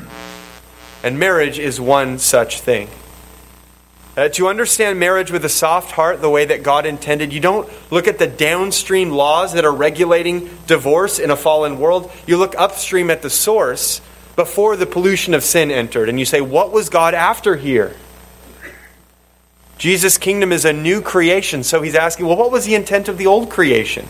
And 1.03 1.19
marriage 1.19 1.59
is 1.59 1.79
one 1.79 2.17
such 2.17 2.59
thing. 2.59 2.89
Uh, 4.17 4.29
to 4.29 4.47
understand 4.47 4.99
marriage 4.99 5.29
with 5.29 5.45
a 5.45 5.49
soft 5.49 5.91
heart 5.91 6.21
the 6.21 6.29
way 6.31 6.43
that 6.45 6.63
God 6.63 6.87
intended, 6.87 7.31
you 7.31 7.39
don't 7.39 7.69
look 7.91 8.07
at 8.07 8.17
the 8.17 8.25
downstream 8.25 9.11
laws 9.11 9.53
that 9.53 9.63
are 9.63 9.71
regulating 9.71 10.49
divorce 10.65 11.19
in 11.19 11.29
a 11.29 11.35
fallen 11.35 11.77
world. 11.77 12.11
You 12.25 12.37
look 12.37 12.55
upstream 12.57 13.11
at 13.11 13.21
the 13.21 13.29
source 13.29 14.01
before 14.35 14.75
the 14.75 14.87
pollution 14.87 15.35
of 15.35 15.43
sin 15.43 15.69
entered, 15.69 16.09
and 16.09 16.17
you 16.19 16.25
say, 16.25 16.41
What 16.41 16.71
was 16.71 16.89
God 16.89 17.13
after 17.13 17.57
here? 17.57 17.95
Jesus' 19.79 20.17
kingdom 20.17 20.51
is 20.51 20.65
a 20.65 20.73
new 20.73 21.01
creation. 21.01 21.63
So 21.63 21.81
he's 21.81 21.95
asking, 21.95 22.27
well, 22.27 22.35
what 22.35 22.51
was 22.51 22.65
the 22.65 22.75
intent 22.75 23.07
of 23.07 23.17
the 23.17 23.25
old 23.25 23.49
creation? 23.49 24.05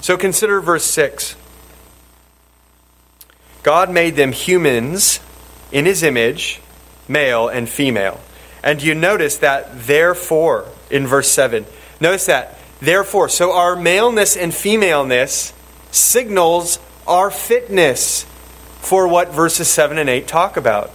So 0.00 0.16
consider 0.18 0.60
verse 0.60 0.84
6. 0.84 1.36
God 3.62 3.90
made 3.90 4.16
them 4.16 4.32
humans 4.32 5.20
in 5.70 5.86
his 5.86 6.02
image, 6.02 6.60
male 7.06 7.48
and 7.48 7.68
female. 7.68 8.20
And 8.64 8.82
you 8.82 8.94
notice 8.94 9.38
that 9.38 9.86
therefore 9.86 10.66
in 10.90 11.06
verse 11.06 11.30
7. 11.30 11.64
Notice 12.00 12.26
that 12.26 12.58
therefore. 12.80 13.28
So 13.28 13.52
our 13.52 13.76
maleness 13.76 14.36
and 14.36 14.52
femaleness 14.52 15.52
signals 15.92 16.80
our 17.06 17.30
fitness 17.30 18.24
for 18.80 19.06
what 19.06 19.30
verses 19.30 19.68
7 19.68 19.96
and 19.96 20.10
8 20.10 20.26
talk 20.26 20.56
about. 20.56 20.90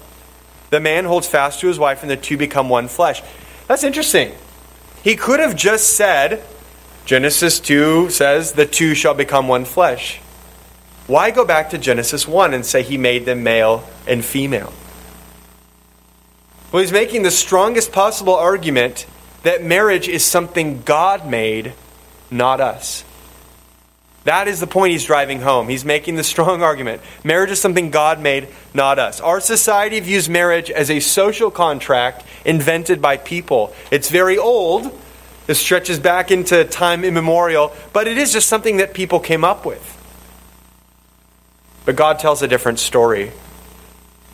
The 0.70 0.80
man 0.80 1.06
holds 1.06 1.28
fast 1.28 1.62
to 1.62 1.68
his 1.68 1.80
wife, 1.80 2.02
and 2.02 2.12
the 2.12 2.18
two 2.18 2.38
become 2.38 2.70
one 2.70 2.88
flesh. 2.88 3.22
That's 3.68 3.84
interesting. 3.84 4.34
He 5.04 5.16
could 5.16 5.40
have 5.40 5.56
just 5.56 5.96
said, 5.96 6.44
Genesis 7.06 7.60
2 7.60 8.10
says, 8.10 8.54
the 8.54 8.66
two 8.66 8.94
shall 8.94 9.14
become 9.14 9.48
one 9.48 9.66
flesh. 9.66 10.20
Why 11.08 11.32
go 11.32 11.46
back 11.46 11.70
to 11.70 11.78
Genesis 11.78 12.28
1 12.28 12.54
and 12.54 12.66
say 12.66 12.84
he 12.84 12.98
made 12.98 13.26
them 13.26 13.44
male 13.44 13.88
and 14.06 14.24
female? 14.26 14.74
Well, 16.72 16.82
he's 16.82 16.92
making 16.92 17.24
the 17.24 17.32
strongest 17.32 17.94
possible 17.94 18.36
argument 18.36 19.06
that 19.44 19.64
marriage 19.64 20.10
is 20.10 20.26
something 20.26 20.82
God 20.82 21.26
made, 21.26 21.74
not 22.30 22.60
us. 22.60 23.06
That 24.28 24.50
is 24.50 24.60
the 24.60 24.68
point 24.68 24.92
he's 24.92 25.06
driving 25.06 25.40
home. 25.40 25.70
He's 25.70 25.86
making 25.86 26.16
the 26.16 26.24
strong 26.24 26.62
argument. 26.62 27.02
Marriage 27.24 27.52
is 27.52 27.62
something 27.62 27.92
God 27.92 28.20
made, 28.20 28.50
not 28.74 29.00
us. 29.00 29.22
Our 29.22 29.40
society 29.40 30.02
views 30.02 30.28
marriage 30.28 30.70
as 30.70 30.92
a 30.92 31.00
social 31.00 31.50
contract 31.50 32.26
invented 32.44 33.02
by 33.02 33.16
people. 33.16 33.74
It's 33.90 34.10
very 34.10 34.38
old, 34.38 34.92
it 35.48 35.54
stretches 35.54 35.98
back 35.98 36.30
into 36.30 36.66
time 36.66 37.06
immemorial, 37.06 37.72
but 37.94 38.06
it 38.06 38.18
is 38.18 38.34
just 38.34 38.50
something 38.50 38.78
that 38.78 38.94
people 38.94 39.22
came 39.22 39.46
up 39.46 39.66
with. 39.66 39.94
But 41.86 41.96
God 41.96 42.20
tells 42.20 42.42
a 42.42 42.50
different 42.50 42.80
story. 42.80 43.32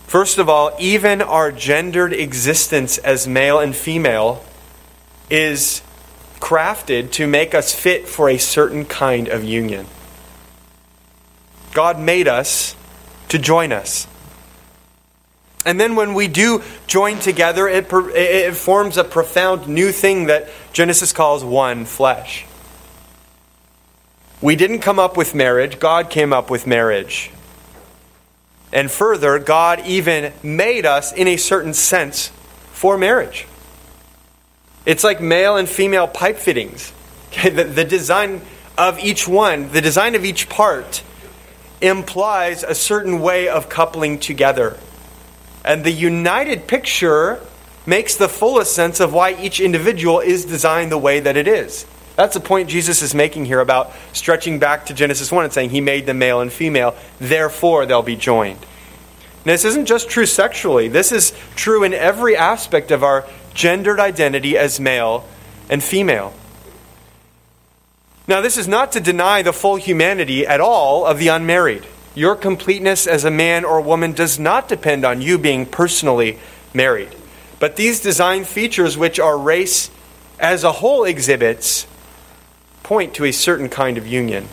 First 0.07 0.39
of 0.39 0.49
all, 0.49 0.75
even 0.79 1.21
our 1.21 1.51
gendered 1.51 2.13
existence 2.13 2.97
as 2.97 3.27
male 3.27 3.59
and 3.59 3.75
female 3.75 4.43
is 5.29 5.83
crafted 6.43 7.09
to 7.09 7.25
make 7.25 7.55
us 7.55 7.73
fit 7.73 8.05
for 8.05 8.29
a 8.29 8.37
certain 8.37 8.83
kind 8.83 9.29
of 9.29 9.45
union. 9.45 9.87
God 11.71 11.97
made 11.97 12.27
us 12.27 12.75
to 13.29 13.39
join 13.39 13.71
us. 13.71 14.07
And 15.65 15.79
then 15.79 15.95
when 15.95 16.13
we 16.13 16.27
do 16.27 16.61
join 16.85 17.19
together, 17.19 17.65
it, 17.69 17.87
it 17.89 18.55
forms 18.55 18.97
a 18.97 19.05
profound 19.05 19.69
new 19.69 19.93
thing 19.93 20.25
that 20.25 20.49
Genesis 20.73 21.13
calls 21.13 21.45
one 21.45 21.85
flesh. 21.85 22.45
We 24.41 24.57
didn't 24.57 24.79
come 24.79 24.99
up 24.99 25.15
with 25.15 25.33
marriage, 25.33 25.79
God 25.79 26.09
came 26.09 26.33
up 26.33 26.49
with 26.49 26.67
marriage. 26.67 27.31
And 28.73 28.91
further, 28.91 29.39
God 29.39 29.79
even 29.85 30.33
made 30.43 30.85
us 30.85 31.13
in 31.13 31.29
a 31.29 31.37
certain 31.37 31.73
sense 31.73 32.33
for 32.73 32.97
marriage. 32.97 33.47
It's 34.85 35.03
like 35.03 35.21
male 35.21 35.57
and 35.57 35.67
female 35.67 36.07
pipe 36.07 36.37
fittings. 36.37 36.91
the, 37.43 37.63
the 37.63 37.83
design 37.83 38.41
of 38.77 38.99
each 38.99 39.27
one, 39.27 39.71
the 39.71 39.81
design 39.81 40.15
of 40.15 40.25
each 40.25 40.49
part, 40.49 41.03
implies 41.81 42.63
a 42.63 42.75
certain 42.75 43.21
way 43.21 43.47
of 43.47 43.69
coupling 43.69 44.19
together. 44.19 44.77
And 45.65 45.83
the 45.83 45.91
united 45.91 46.67
picture 46.67 47.39
makes 47.85 48.15
the 48.15 48.29
fullest 48.29 48.73
sense 48.73 48.99
of 48.99 49.13
why 49.13 49.33
each 49.33 49.59
individual 49.59 50.19
is 50.19 50.45
designed 50.45 50.91
the 50.91 50.97
way 50.97 51.19
that 51.19 51.37
it 51.37 51.47
is. 51.47 51.85
That's 52.15 52.35
the 52.35 52.39
point 52.39 52.69
Jesus 52.69 53.01
is 53.01 53.15
making 53.15 53.45
here 53.45 53.59
about 53.59 53.91
stretching 54.13 54.59
back 54.59 54.85
to 54.87 54.93
Genesis 54.93 55.31
1 55.31 55.45
and 55.45 55.53
saying 55.53 55.71
he 55.71 55.81
made 55.81 56.05
them 56.05 56.19
male 56.19 56.41
and 56.41 56.51
female, 56.51 56.95
therefore 57.19 57.85
they'll 57.85 58.03
be 58.03 58.15
joined. 58.15 58.59
Now, 59.45 59.51
this 59.53 59.65
isn't 59.65 59.87
just 59.87 60.09
true 60.09 60.25
sexually, 60.25 60.87
this 60.87 61.11
is 61.11 61.33
true 61.55 61.83
in 61.83 61.93
every 61.93 62.37
aspect 62.37 62.91
of 62.91 63.03
our 63.03 63.25
gendered 63.53 63.99
identity 63.99 64.57
as 64.57 64.79
male 64.79 65.27
and 65.69 65.83
female. 65.83 66.33
Now, 68.27 68.41
this 68.41 68.57
is 68.57 68.67
not 68.67 68.93
to 68.93 69.01
deny 69.01 69.41
the 69.41 69.51
full 69.51 69.75
humanity 69.75 70.47
at 70.47 70.61
all 70.61 71.05
of 71.05 71.19
the 71.19 71.27
unmarried. 71.27 71.85
Your 72.15 72.35
completeness 72.35 73.05
as 73.05 73.25
a 73.25 73.31
man 73.31 73.65
or 73.65 73.81
woman 73.81 74.13
does 74.13 74.39
not 74.39 74.69
depend 74.69 75.03
on 75.03 75.21
you 75.21 75.37
being 75.37 75.65
personally 75.65 76.39
married. 76.73 77.13
But 77.59 77.75
these 77.75 77.99
design 77.99 78.45
features, 78.45 78.97
which 78.97 79.19
our 79.19 79.37
race 79.37 79.89
as 80.39 80.63
a 80.63 80.71
whole 80.71 81.03
exhibits, 81.03 81.85
point 82.81 83.13
to 83.15 83.25
a 83.25 83.31
certain 83.31 83.69
kind 83.69 83.97
of 83.97 84.07
union. 84.07 84.47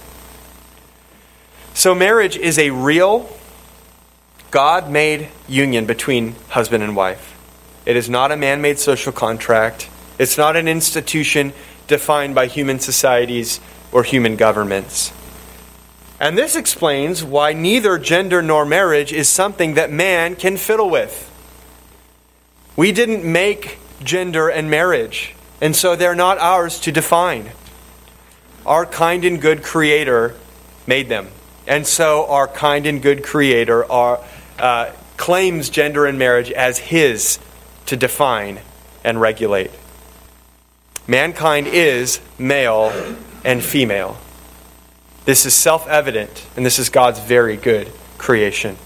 So, 1.74 1.94
marriage 1.94 2.36
is 2.36 2.58
a 2.58 2.70
real, 2.70 3.28
God 4.50 4.90
made 4.90 5.28
union 5.48 5.86
between 5.86 6.34
husband 6.48 6.82
and 6.82 6.96
wife. 6.96 7.39
It 7.86 7.96
is 7.96 8.10
not 8.10 8.32
a 8.32 8.36
man 8.36 8.60
made 8.60 8.78
social 8.78 9.12
contract, 9.12 9.88
it's 10.18 10.36
not 10.36 10.56
an 10.56 10.68
institution 10.68 11.52
defined 11.86 12.34
by 12.34 12.46
human 12.46 12.78
societies 12.78 13.60
or 13.90 14.02
human 14.02 14.36
governments. 14.36 15.12
And 16.20 16.36
this 16.36 16.54
explains 16.54 17.24
why 17.24 17.54
neither 17.54 17.98
gender 17.98 18.42
nor 18.42 18.66
marriage 18.66 19.12
is 19.12 19.28
something 19.28 19.74
that 19.74 19.90
man 19.90 20.36
can 20.36 20.58
fiddle 20.58 20.90
with. 20.90 21.26
We 22.76 22.92
didn't 22.92 23.24
make 23.24 23.78
gender 24.04 24.48
and 24.48 24.70
marriage, 24.70 25.34
and 25.62 25.74
so 25.74 25.96
they're 25.96 26.14
not 26.14 26.38
ours 26.38 26.78
to 26.80 26.92
define. 26.92 27.50
Our 28.66 28.84
kind 28.84 29.24
and 29.24 29.40
good 29.40 29.62
Creator 29.62 30.34
made 30.86 31.08
them. 31.08 31.28
And 31.66 31.86
so 31.86 32.26
our 32.26 32.46
kind 32.46 32.86
and 32.86 33.00
good 33.00 33.24
Creator 33.24 33.90
are, 33.90 34.22
uh, 34.58 34.92
claims 35.16 35.70
gender 35.70 36.04
and 36.04 36.18
marriage 36.18 36.50
as 36.50 36.78
His 36.78 37.38
to 37.90 37.96
define 37.96 38.60
and 39.02 39.20
regulate. 39.20 39.72
Mankind 41.08 41.66
is 41.66 42.20
male 42.38 42.92
and 43.44 43.60
female. 43.62 44.16
This 45.24 45.44
is 45.44 45.54
self 45.54 45.88
evident, 45.88 46.46
and 46.56 46.64
this 46.64 46.78
is 46.78 46.88
God's 46.88 47.18
very 47.18 47.56
good 47.56 47.90
creation. 48.16 48.76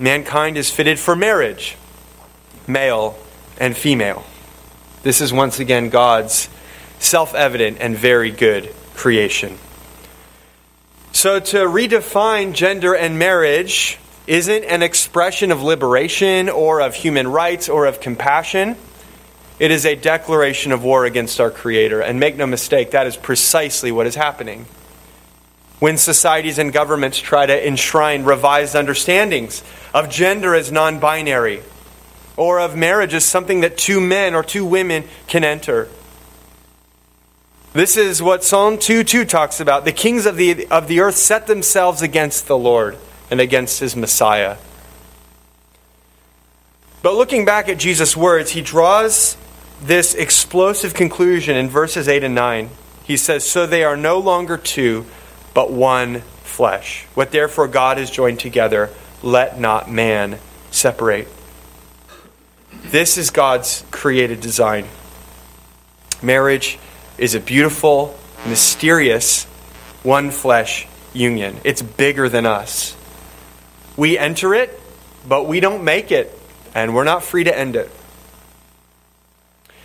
Mankind 0.00 0.58
is 0.58 0.68
fitted 0.68 0.98
for 0.98 1.14
marriage, 1.14 1.76
male 2.66 3.16
and 3.58 3.76
female. 3.76 4.24
This 5.04 5.20
is 5.20 5.32
once 5.32 5.60
again 5.60 5.88
God's 5.88 6.48
self 6.98 7.32
evident 7.32 7.78
and 7.80 7.96
very 7.96 8.32
good 8.32 8.74
creation. 8.96 9.56
So, 11.12 11.38
to 11.38 11.58
redefine 11.58 12.54
gender 12.54 12.92
and 12.92 13.20
marriage 13.20 14.00
isn't 14.26 14.64
an 14.64 14.82
expression 14.82 15.52
of 15.52 15.62
liberation 15.62 16.48
or 16.48 16.80
of 16.80 16.94
human 16.94 17.28
rights 17.28 17.68
or 17.68 17.86
of 17.86 18.00
compassion. 18.00 18.76
It 19.58 19.70
is 19.70 19.86
a 19.86 19.94
declaration 19.94 20.72
of 20.72 20.82
war 20.82 21.04
against 21.04 21.40
our 21.40 21.50
Creator. 21.50 22.00
And 22.00 22.20
make 22.20 22.36
no 22.36 22.46
mistake, 22.46 22.90
that 22.90 23.06
is 23.06 23.16
precisely 23.16 23.92
what 23.92 24.06
is 24.06 24.14
happening. 24.14 24.66
When 25.78 25.96
societies 25.96 26.58
and 26.58 26.72
governments 26.72 27.18
try 27.18 27.46
to 27.46 27.66
enshrine 27.66 28.24
revised 28.24 28.74
understandings 28.74 29.62
of 29.94 30.08
gender 30.08 30.54
as 30.54 30.72
non 30.72 30.98
binary, 30.98 31.62
or 32.36 32.60
of 32.60 32.76
marriage 32.76 33.14
as 33.14 33.24
something 33.24 33.60
that 33.60 33.78
two 33.78 34.00
men 34.00 34.34
or 34.34 34.42
two 34.42 34.64
women 34.64 35.04
can 35.26 35.44
enter. 35.44 35.88
This 37.72 37.96
is 37.96 38.22
what 38.22 38.42
Psalm 38.42 38.78
2 38.78 39.04
2 39.04 39.24
talks 39.24 39.60
about. 39.60 39.84
The 39.84 39.92
kings 39.92 40.26
of 40.26 40.36
the, 40.36 40.66
of 40.68 40.88
the 40.88 41.00
earth 41.00 41.16
set 41.16 41.46
themselves 41.46 42.02
against 42.02 42.46
the 42.46 42.56
Lord 42.56 42.96
and 43.30 43.40
against 43.40 43.80
his 43.80 43.96
Messiah. 43.96 44.56
But 47.02 47.14
looking 47.14 47.44
back 47.44 47.68
at 47.68 47.78
Jesus' 47.78 48.16
words, 48.16 48.50
he 48.50 48.62
draws 48.62 49.36
this 49.82 50.14
explosive 50.14 50.94
conclusion 50.94 51.56
in 51.56 51.68
verses 51.68 52.08
8 52.08 52.24
and 52.24 52.34
9. 52.34 52.70
He 53.04 53.16
says, 53.16 53.44
So 53.44 53.66
they 53.66 53.84
are 53.84 53.96
no 53.96 54.18
longer 54.18 54.56
two, 54.56 55.06
but 55.54 55.70
one 55.70 56.22
flesh. 56.42 57.04
What 57.14 57.30
therefore 57.30 57.68
God 57.68 57.98
has 57.98 58.10
joined 58.10 58.40
together, 58.40 58.90
let 59.22 59.60
not 59.60 59.90
man 59.90 60.38
separate. 60.70 61.28
This 62.86 63.18
is 63.18 63.30
God's 63.30 63.84
created 63.90 64.40
design. 64.40 64.86
Marriage 66.22 66.78
is 67.18 67.34
a 67.34 67.40
beautiful, 67.40 68.18
mysterious, 68.46 69.44
one 70.02 70.30
flesh 70.30 70.86
union. 71.12 71.56
It's 71.64 71.82
bigger 71.82 72.28
than 72.28 72.46
us. 72.46 72.96
We 73.96 74.18
enter 74.18 74.54
it, 74.54 74.78
but 75.26 75.46
we 75.46 75.60
don't 75.60 75.84
make 75.84 76.12
it, 76.12 76.36
and 76.74 76.94
we're 76.94 77.04
not 77.04 77.24
free 77.24 77.44
to 77.44 77.58
end 77.58 77.76
it. 77.76 77.90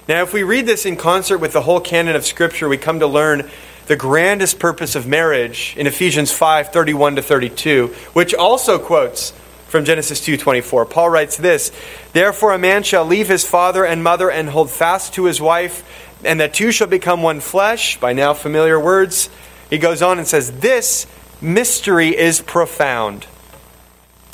Now, 0.07 0.23
if 0.23 0.33
we 0.33 0.43
read 0.43 0.65
this 0.65 0.85
in 0.85 0.97
concert 0.97 1.37
with 1.37 1.53
the 1.53 1.61
whole 1.61 1.79
canon 1.79 2.15
of 2.15 2.25
Scripture, 2.25 2.67
we 2.67 2.77
come 2.77 2.99
to 2.99 3.07
learn 3.07 3.49
the 3.87 3.95
grandest 3.95 4.59
purpose 4.59 4.95
of 4.95 5.07
marriage 5.07 5.73
in 5.77 5.87
Ephesians 5.87 6.31
5 6.31 6.71
31 6.71 7.15
to 7.15 7.21
32, 7.21 7.87
which 8.13 8.33
also 8.33 8.79
quotes 8.79 9.31
from 9.67 9.85
Genesis 9.85 10.19
2:24. 10.19 10.85
Paul 10.85 11.09
writes 11.09 11.37
this, 11.37 11.71
"Therefore 12.11 12.53
a 12.53 12.57
man 12.57 12.83
shall 12.83 13.05
leave 13.05 13.29
his 13.29 13.45
father 13.45 13.85
and 13.85 14.03
mother 14.03 14.29
and 14.29 14.49
hold 14.49 14.69
fast 14.69 15.13
to 15.13 15.25
his 15.25 15.39
wife, 15.39 15.83
and 16.23 16.39
the 16.39 16.49
two 16.49 16.71
shall 16.71 16.87
become 16.87 17.23
one 17.23 17.39
flesh." 17.39 17.97
By 17.97 18.11
now 18.11 18.33
familiar 18.33 18.79
words. 18.79 19.29
He 19.69 19.77
goes 19.77 20.01
on 20.01 20.17
and 20.17 20.27
says, 20.27 20.51
"This 20.59 21.05
mystery 21.39 22.17
is 22.17 22.41
profound." 22.41 23.27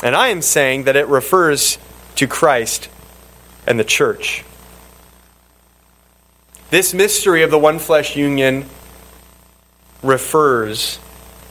And 0.03 0.15
I 0.15 0.27
am 0.27 0.41
saying 0.41 0.83
that 0.83 0.95
it 0.95 1.07
refers 1.07 1.77
to 2.15 2.27
Christ 2.27 2.89
and 3.65 3.79
the 3.79 3.83
church. 3.83 4.43
This 6.69 6.93
mystery 6.93 7.43
of 7.43 7.51
the 7.51 7.57
one 7.57 7.79
flesh 7.79 8.15
union 8.15 8.65
refers 10.03 10.99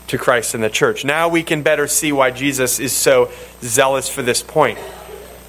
to 0.09 0.19
Christ 0.19 0.55
and 0.55 0.63
the 0.63 0.71
church. 0.71 1.05
Now 1.05 1.29
we 1.29 1.43
can 1.43 1.63
better 1.63 1.87
see 1.89 2.13
why 2.13 2.31
Jesus 2.31 2.79
is 2.79 2.93
so 2.93 3.31
zealous 3.61 4.09
for 4.09 4.23
this 4.23 4.43
point. 4.43 4.79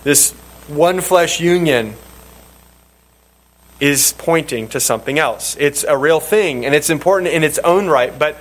This 0.03 0.31
one 0.67 1.01
flesh 1.01 1.39
union 1.39 1.95
is 3.79 4.13
pointing 4.17 4.67
to 4.69 4.79
something 4.79 5.19
else. 5.19 5.55
It's 5.59 5.83
a 5.83 5.97
real 5.97 6.19
thing 6.19 6.65
and 6.65 6.73
it's 6.73 6.89
important 6.89 7.33
in 7.33 7.43
its 7.43 7.59
own 7.59 7.87
right, 7.87 8.17
but 8.17 8.37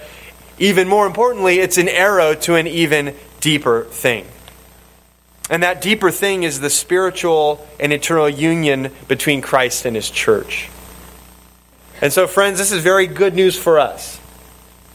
even 0.58 0.88
more 0.88 1.06
importantly, 1.06 1.58
it's 1.58 1.76
an 1.76 1.88
arrow 1.88 2.34
to 2.34 2.54
an 2.54 2.66
even 2.66 3.14
deeper 3.40 3.84
thing. 3.84 4.26
And 5.48 5.62
that 5.62 5.80
deeper 5.80 6.10
thing 6.10 6.42
is 6.42 6.60
the 6.60 6.70
spiritual 6.70 7.66
and 7.78 7.92
eternal 7.92 8.28
union 8.28 8.90
between 9.06 9.42
Christ 9.42 9.84
and 9.84 9.94
his 9.94 10.10
church. 10.10 10.68
And 12.00 12.12
so, 12.12 12.26
friends, 12.26 12.58
this 12.58 12.72
is 12.72 12.82
very 12.82 13.06
good 13.06 13.34
news 13.34 13.58
for 13.58 13.78
us. 13.78 14.20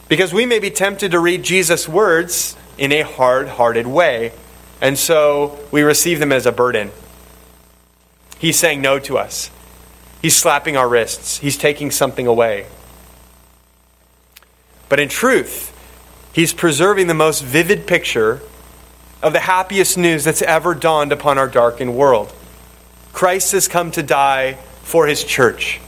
Because 0.09 0.33
we 0.33 0.45
may 0.45 0.59
be 0.59 0.69
tempted 0.69 1.11
to 1.11 1.19
read 1.19 1.43
Jesus' 1.43 1.87
words 1.87 2.57
in 2.77 2.91
a 2.91 3.01
hard 3.01 3.47
hearted 3.47 3.87
way, 3.87 4.33
and 4.81 4.97
so 4.97 5.57
we 5.71 5.83
receive 5.83 6.19
them 6.19 6.33
as 6.33 6.45
a 6.45 6.51
burden. 6.51 6.91
He's 8.37 8.59
saying 8.59 8.81
no 8.81 8.99
to 8.99 9.17
us, 9.17 9.49
He's 10.21 10.35
slapping 10.35 10.75
our 10.75 10.89
wrists, 10.89 11.37
He's 11.37 11.57
taking 11.57 11.91
something 11.91 12.27
away. 12.27 12.65
But 14.89 14.99
in 14.99 15.07
truth, 15.07 15.69
He's 16.33 16.53
preserving 16.53 17.07
the 17.07 17.13
most 17.13 17.43
vivid 17.43 17.87
picture 17.87 18.41
of 19.21 19.33
the 19.33 19.39
happiest 19.39 19.97
news 19.97 20.23
that's 20.23 20.41
ever 20.41 20.73
dawned 20.73 21.11
upon 21.11 21.37
our 21.37 21.47
darkened 21.47 21.95
world. 21.95 22.33
Christ 23.13 23.51
has 23.51 23.67
come 23.67 23.91
to 23.91 24.03
die 24.03 24.53
for 24.83 25.07
his 25.07 25.23
church. 25.23 25.79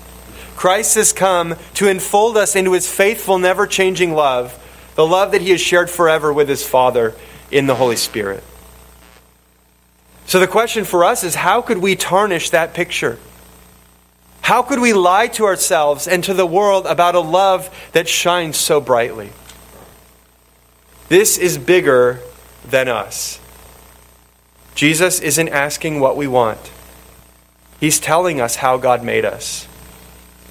Christ 0.55 0.95
has 0.95 1.13
come 1.13 1.55
to 1.75 1.87
enfold 1.87 2.37
us 2.37 2.55
into 2.55 2.73
his 2.73 2.89
faithful, 2.89 3.39
never 3.39 3.65
changing 3.65 4.13
love, 4.13 4.57
the 4.95 5.05
love 5.05 5.31
that 5.31 5.41
he 5.41 5.49
has 5.49 5.61
shared 5.61 5.89
forever 5.89 6.31
with 6.31 6.47
his 6.47 6.65
Father 6.65 7.15
in 7.49 7.65
the 7.65 7.75
Holy 7.75 7.95
Spirit. 7.95 8.43
So 10.25 10.39
the 10.39 10.47
question 10.47 10.85
for 10.85 11.03
us 11.03 11.23
is 11.23 11.35
how 11.35 11.61
could 11.61 11.79
we 11.79 11.95
tarnish 11.95 12.51
that 12.51 12.73
picture? 12.73 13.19
How 14.41 14.61
could 14.61 14.79
we 14.79 14.93
lie 14.93 15.27
to 15.29 15.45
ourselves 15.45 16.07
and 16.07 16.23
to 16.25 16.33
the 16.33 16.45
world 16.45 16.85
about 16.85 17.15
a 17.15 17.19
love 17.19 17.69
that 17.93 18.07
shines 18.07 18.57
so 18.57 18.79
brightly? 18.79 19.31
This 21.07 21.37
is 21.37 21.57
bigger 21.57 22.19
than 22.65 22.87
us. 22.87 23.39
Jesus 24.75 25.19
isn't 25.19 25.49
asking 25.49 25.99
what 25.99 26.17
we 26.17 26.27
want, 26.27 26.71
He's 27.79 27.99
telling 27.99 28.39
us 28.39 28.55
how 28.57 28.77
God 28.77 29.03
made 29.03 29.25
us. 29.25 29.67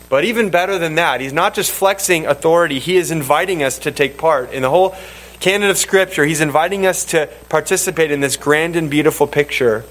But 0.09 0.25
even 0.27 0.51
better 0.51 0.79
than 0.79 0.97
that, 0.97 1.21
He's 1.21 1.33
not 1.33 1.55
just 1.55 1.73
flexing 1.73 2.27
authority, 2.27 2.79
He 2.79 2.97
is 2.97 3.11
inviting 3.11 3.63
us 3.63 3.79
to 3.81 3.91
take 3.91 4.19
part. 4.19 4.53
In 4.53 4.63
the 4.63 4.71
whole 4.71 4.95
canon 5.41 5.71
of 5.71 5.79
Scripture, 5.79 6.25
He's 6.25 6.43
inviting 6.43 6.87
us 6.87 7.07
to 7.07 7.31
participate 7.49 8.11
in 8.11 8.21
this 8.21 8.37
grand 8.37 8.77
and 8.77 8.91
beautiful 8.91 9.27
picture 9.27 9.85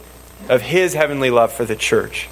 of 0.48 0.62
His 0.62 0.94
heavenly 0.94 1.32
love 1.32 1.52
for 1.52 1.66
the 1.66 1.76
church. 1.76 2.30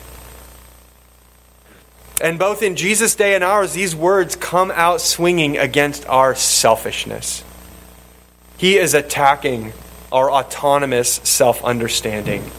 And 2.21 2.37
both 2.37 2.61
in 2.61 2.75
Jesus' 2.75 3.15
day 3.15 3.33
and 3.33 3.43
ours, 3.43 3.73
these 3.73 3.95
words 3.95 4.35
come 4.35 4.71
out 4.71 5.01
swinging 5.01 5.57
against 5.57 6.05
our 6.07 6.35
selfishness. 6.35 7.43
He 8.59 8.77
is 8.77 8.93
attacking 8.93 9.71
our 10.11 10.29
autonomous 10.29 11.13
self 11.23 11.63
understanding. 11.63 12.51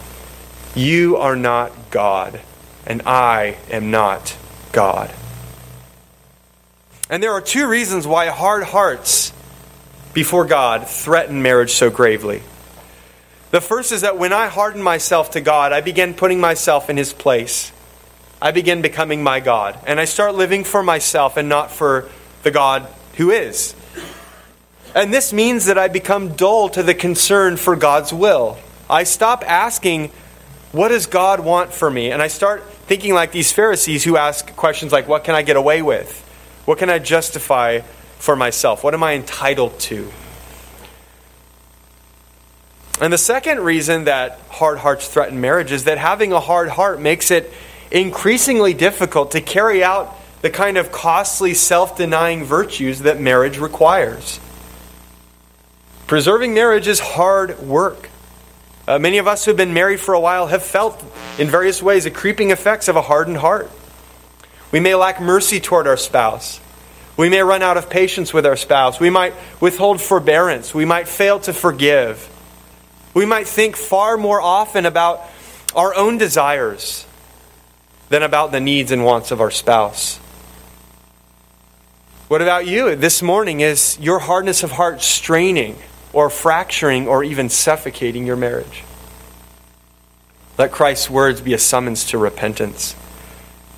You 0.73 1.17
are 1.17 1.35
not 1.35 1.91
God, 1.91 2.41
and 2.87 3.03
I 3.05 3.57
am 3.69 3.91
not 3.91 4.35
God. 4.71 5.13
And 7.07 7.21
there 7.21 7.33
are 7.33 7.41
two 7.41 7.67
reasons 7.67 8.07
why 8.07 8.27
hard 8.27 8.63
hearts 8.63 9.31
before 10.13 10.45
God 10.45 10.87
threaten 10.87 11.43
marriage 11.43 11.73
so 11.73 11.91
gravely. 11.91 12.41
The 13.51 13.61
first 13.61 13.91
is 13.91 14.01
that 14.01 14.17
when 14.17 14.33
I 14.33 14.47
harden 14.47 14.81
myself 14.81 15.31
to 15.31 15.41
God, 15.41 15.71
I 15.71 15.81
begin 15.81 16.15
putting 16.15 16.39
myself 16.39 16.89
in 16.89 16.97
His 16.97 17.13
place. 17.13 17.71
I 18.41 18.49
begin 18.49 18.81
becoming 18.81 19.21
my 19.21 19.39
God. 19.39 19.77
And 19.85 19.99
I 19.99 20.05
start 20.05 20.33
living 20.33 20.63
for 20.63 20.81
myself 20.81 21.37
and 21.37 21.47
not 21.47 21.69
for 21.69 22.09
the 22.41 22.49
God 22.49 22.87
who 23.17 23.29
is. 23.29 23.75
And 24.93 25.13
this 25.13 25.31
means 25.31 25.65
that 25.65 25.77
I 25.77 25.87
become 25.87 26.35
dull 26.35 26.69
to 26.69 26.83
the 26.83 26.93
concern 26.93 27.57
for 27.57 27.75
God's 27.75 28.11
will. 28.11 28.57
I 28.89 29.03
stop 29.03 29.43
asking, 29.49 30.11
What 30.73 30.89
does 30.89 31.05
God 31.05 31.39
want 31.39 31.73
for 31.73 31.89
me? 31.89 32.11
And 32.11 32.21
I 32.21 32.27
start 32.27 32.69
thinking 32.87 33.13
like 33.13 33.31
these 33.31 33.51
Pharisees 33.51 34.03
who 34.03 34.17
ask 34.17 34.53
questions 34.55 34.91
like, 34.91 35.07
What 35.07 35.23
can 35.23 35.33
I 35.33 35.43
get 35.43 35.55
away 35.55 35.81
with? 35.81 36.19
What 36.65 36.77
can 36.77 36.89
I 36.89 36.99
justify 36.99 37.79
for 38.19 38.35
myself? 38.35 38.83
What 38.83 38.93
am 38.93 39.03
I 39.03 39.13
entitled 39.13 39.79
to? 39.81 40.11
And 42.99 43.11
the 43.11 43.17
second 43.17 43.61
reason 43.61 44.03
that 44.03 44.39
hard 44.49 44.77
hearts 44.77 45.07
threaten 45.07 45.41
marriage 45.41 45.71
is 45.71 45.85
that 45.85 45.97
having 45.97 46.33
a 46.33 46.39
hard 46.39 46.69
heart 46.69 46.99
makes 46.99 47.31
it 47.31 47.51
increasingly 47.89 48.73
difficult 48.73 49.31
to 49.31 49.41
carry 49.41 49.83
out 49.83 50.15
the 50.41 50.49
kind 50.49 50.77
of 50.77 50.91
costly 50.91 51.53
self 51.53 51.97
denying 51.97 52.43
virtues 52.43 52.99
that 52.99 53.19
marriage 53.19 53.57
requires. 53.57 54.39
Preserving 56.11 56.53
marriage 56.53 56.89
is 56.89 56.99
hard 56.99 57.57
work. 57.59 58.09
Uh, 58.85 58.99
many 58.99 59.17
of 59.17 59.29
us 59.29 59.45
who 59.45 59.51
have 59.51 59.57
been 59.57 59.73
married 59.73 60.01
for 60.01 60.13
a 60.13 60.19
while 60.19 60.47
have 60.47 60.61
felt, 60.61 61.01
in 61.39 61.47
various 61.47 61.81
ways, 61.81 62.03
the 62.03 62.11
creeping 62.11 62.51
effects 62.51 62.89
of 62.89 62.97
a 62.97 63.01
hardened 63.01 63.37
heart. 63.37 63.71
We 64.73 64.81
may 64.81 64.93
lack 64.93 65.21
mercy 65.21 65.61
toward 65.61 65.87
our 65.87 65.95
spouse. 65.95 66.59
We 67.15 67.29
may 67.29 67.41
run 67.41 67.61
out 67.61 67.77
of 67.77 67.89
patience 67.89 68.33
with 68.33 68.45
our 68.45 68.57
spouse. 68.57 68.99
We 68.99 69.09
might 69.09 69.33
withhold 69.61 70.01
forbearance. 70.01 70.73
We 70.73 70.83
might 70.83 71.07
fail 71.07 71.39
to 71.39 71.53
forgive. 71.53 72.29
We 73.13 73.25
might 73.25 73.47
think 73.47 73.77
far 73.77 74.17
more 74.17 74.41
often 74.41 74.85
about 74.85 75.21
our 75.73 75.95
own 75.95 76.17
desires 76.17 77.05
than 78.09 78.21
about 78.21 78.51
the 78.51 78.59
needs 78.59 78.91
and 78.91 79.05
wants 79.05 79.31
of 79.31 79.39
our 79.39 79.49
spouse. 79.49 80.17
What 82.27 82.41
about 82.41 82.67
you? 82.67 82.97
This 82.97 83.21
morning, 83.21 83.61
is 83.61 83.97
your 83.97 84.19
hardness 84.19 84.63
of 84.63 84.71
heart 84.71 85.01
straining 85.01 85.77
or 86.13 86.29
fracturing 86.29 87.07
or 87.07 87.23
even 87.23 87.49
suffocating 87.49 88.25
your 88.25 88.35
marriage. 88.35 88.83
Let 90.57 90.71
Christ's 90.71 91.09
words 91.09 91.41
be 91.41 91.53
a 91.53 91.57
summons 91.57 92.05
to 92.07 92.17
repentance. 92.17 92.95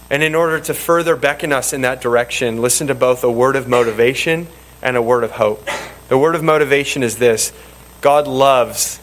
And 0.10 0.22
in 0.22 0.36
order 0.36 0.60
to 0.60 0.74
further 0.74 1.16
beckon 1.16 1.52
us 1.52 1.74
in 1.74 1.82
that 1.82 2.02
direction, 2.02 2.62
listen 2.62 2.88
to 2.88 2.96
both 2.96 3.24
a 3.24 3.32
word 3.32 3.56
of 3.56 3.68
motivation 3.68 4.48
and 4.82 4.98
a 4.98 5.02
word 5.02 5.24
of 5.24 5.32
hope. 5.32 5.68
The 6.10 6.18
word 6.18 6.36
of 6.36 6.44
motivation 6.44 7.04
is 7.04 7.18
this 7.18 7.54
God 8.02 8.28
loves 8.28 9.00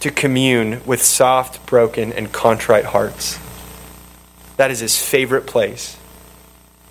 to 0.00 0.10
commune 0.10 0.80
with 0.86 1.02
soft, 1.02 1.66
broken, 1.66 2.12
and 2.12 2.32
contrite 2.32 2.84
hearts. 2.84 3.38
That 4.56 4.70
is 4.70 4.80
his 4.80 5.00
favorite 5.00 5.46
place. 5.46 5.96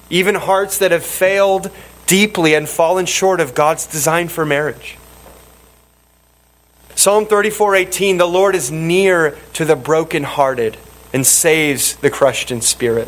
Even 0.10 0.36
hearts 0.36 0.80
that 0.80 0.92
have 0.92 1.06
failed 1.06 1.72
deeply 2.06 2.54
and 2.54 2.68
fallen 2.68 3.06
short 3.06 3.40
of 3.40 3.56
God's 3.56 3.88
design 3.88 4.28
for 4.28 4.46
marriage. 4.46 4.98
Psalm 6.98 7.28
34:18 7.28 8.18
The 8.18 8.26
Lord 8.26 8.56
is 8.56 8.72
near 8.72 9.38
to 9.54 9.66
the 9.66 9.76
brokenhearted 9.76 10.78
and 11.14 11.28
saves 11.28 11.96
the 11.98 12.10
crushed 12.10 12.50
in 12.50 12.60
spirit. 12.62 13.08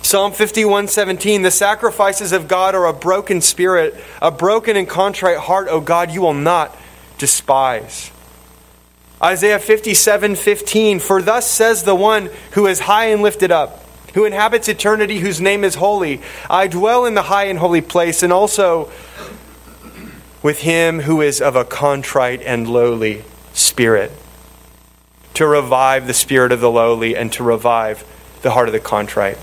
Psalm 0.00 0.32
51:17 0.32 1.42
The 1.42 1.50
sacrifices 1.50 2.32
of 2.32 2.48
God 2.48 2.74
are 2.74 2.86
a 2.86 2.94
broken 2.94 3.42
spirit, 3.42 3.94
a 4.22 4.30
broken 4.30 4.74
and 4.74 4.88
contrite 4.88 5.36
heart, 5.36 5.68
O 5.68 5.80
God, 5.80 6.10
you 6.12 6.22
will 6.22 6.32
not 6.32 6.74
despise. 7.18 8.10
Isaiah 9.22 9.58
57:15 9.58 10.98
For 10.98 11.20
thus 11.20 11.46
says 11.46 11.82
the 11.82 11.94
one 11.94 12.30
who 12.52 12.66
is 12.66 12.80
high 12.80 13.08
and 13.08 13.20
lifted 13.20 13.52
up, 13.52 13.84
who 14.14 14.24
inhabits 14.24 14.66
eternity, 14.66 15.18
whose 15.18 15.42
name 15.42 15.62
is 15.62 15.74
holy. 15.74 16.22
I 16.48 16.68
dwell 16.68 17.04
in 17.04 17.12
the 17.12 17.22
high 17.24 17.44
and 17.44 17.58
holy 17.58 17.82
place 17.82 18.22
and 18.22 18.32
also 18.32 18.90
with 20.42 20.60
him 20.60 21.00
who 21.00 21.20
is 21.20 21.40
of 21.40 21.56
a 21.56 21.64
contrite 21.64 22.42
and 22.42 22.68
lowly 22.68 23.24
spirit, 23.52 24.12
to 25.34 25.46
revive 25.46 26.06
the 26.06 26.14
spirit 26.14 26.52
of 26.52 26.60
the 26.60 26.70
lowly 26.70 27.16
and 27.16 27.32
to 27.32 27.42
revive 27.42 28.04
the 28.42 28.50
heart 28.50 28.68
of 28.68 28.72
the 28.72 28.80
contrite. 28.80 29.38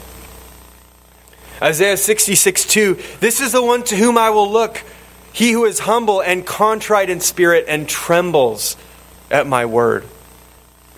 Isaiah 1.61 1.97
66 1.97 2.65
2 2.65 2.99
This 3.19 3.39
is 3.39 3.51
the 3.51 3.63
one 3.63 3.83
to 3.83 3.95
whom 3.95 4.17
I 4.17 4.29
will 4.29 4.49
look, 4.49 4.83
he 5.31 5.51
who 5.51 5.65
is 5.65 5.79
humble 5.79 6.21
and 6.21 6.45
contrite 6.45 7.09
in 7.09 7.19
spirit 7.19 7.65
and 7.67 7.87
trembles 7.87 8.77
at 9.31 9.47
my 9.47 9.65
word. 9.65 10.05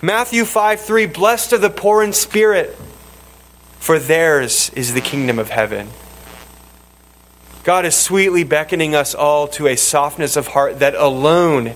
Matthew 0.02 0.46
5 0.46 0.82
3 0.82 1.06
Blessed 1.08 1.54
are 1.54 1.58
the 1.58 1.70
poor 1.70 2.04
in 2.04 2.14
spirit, 2.14 2.76
for 3.80 4.00
theirs 4.00 4.70
is 4.76 4.94
the 4.94 5.02
kingdom 5.02 5.40
of 5.40 5.50
heaven. 5.50 5.90
God 7.68 7.86
is 7.86 7.96
sweetly 7.96 8.46
beckoning 8.46 8.96
us 8.96 9.14
all 9.14 9.46
to 9.50 9.68
a 9.68 9.76
softness 9.76 10.38
of 10.38 10.48
heart 10.48 10.80
that 10.80 10.96
alone 10.96 11.74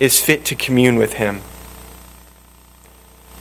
is 0.00 0.18
fit 0.18 0.46
to 0.46 0.54
commune 0.54 0.96
with 0.96 1.12
Him. 1.12 1.42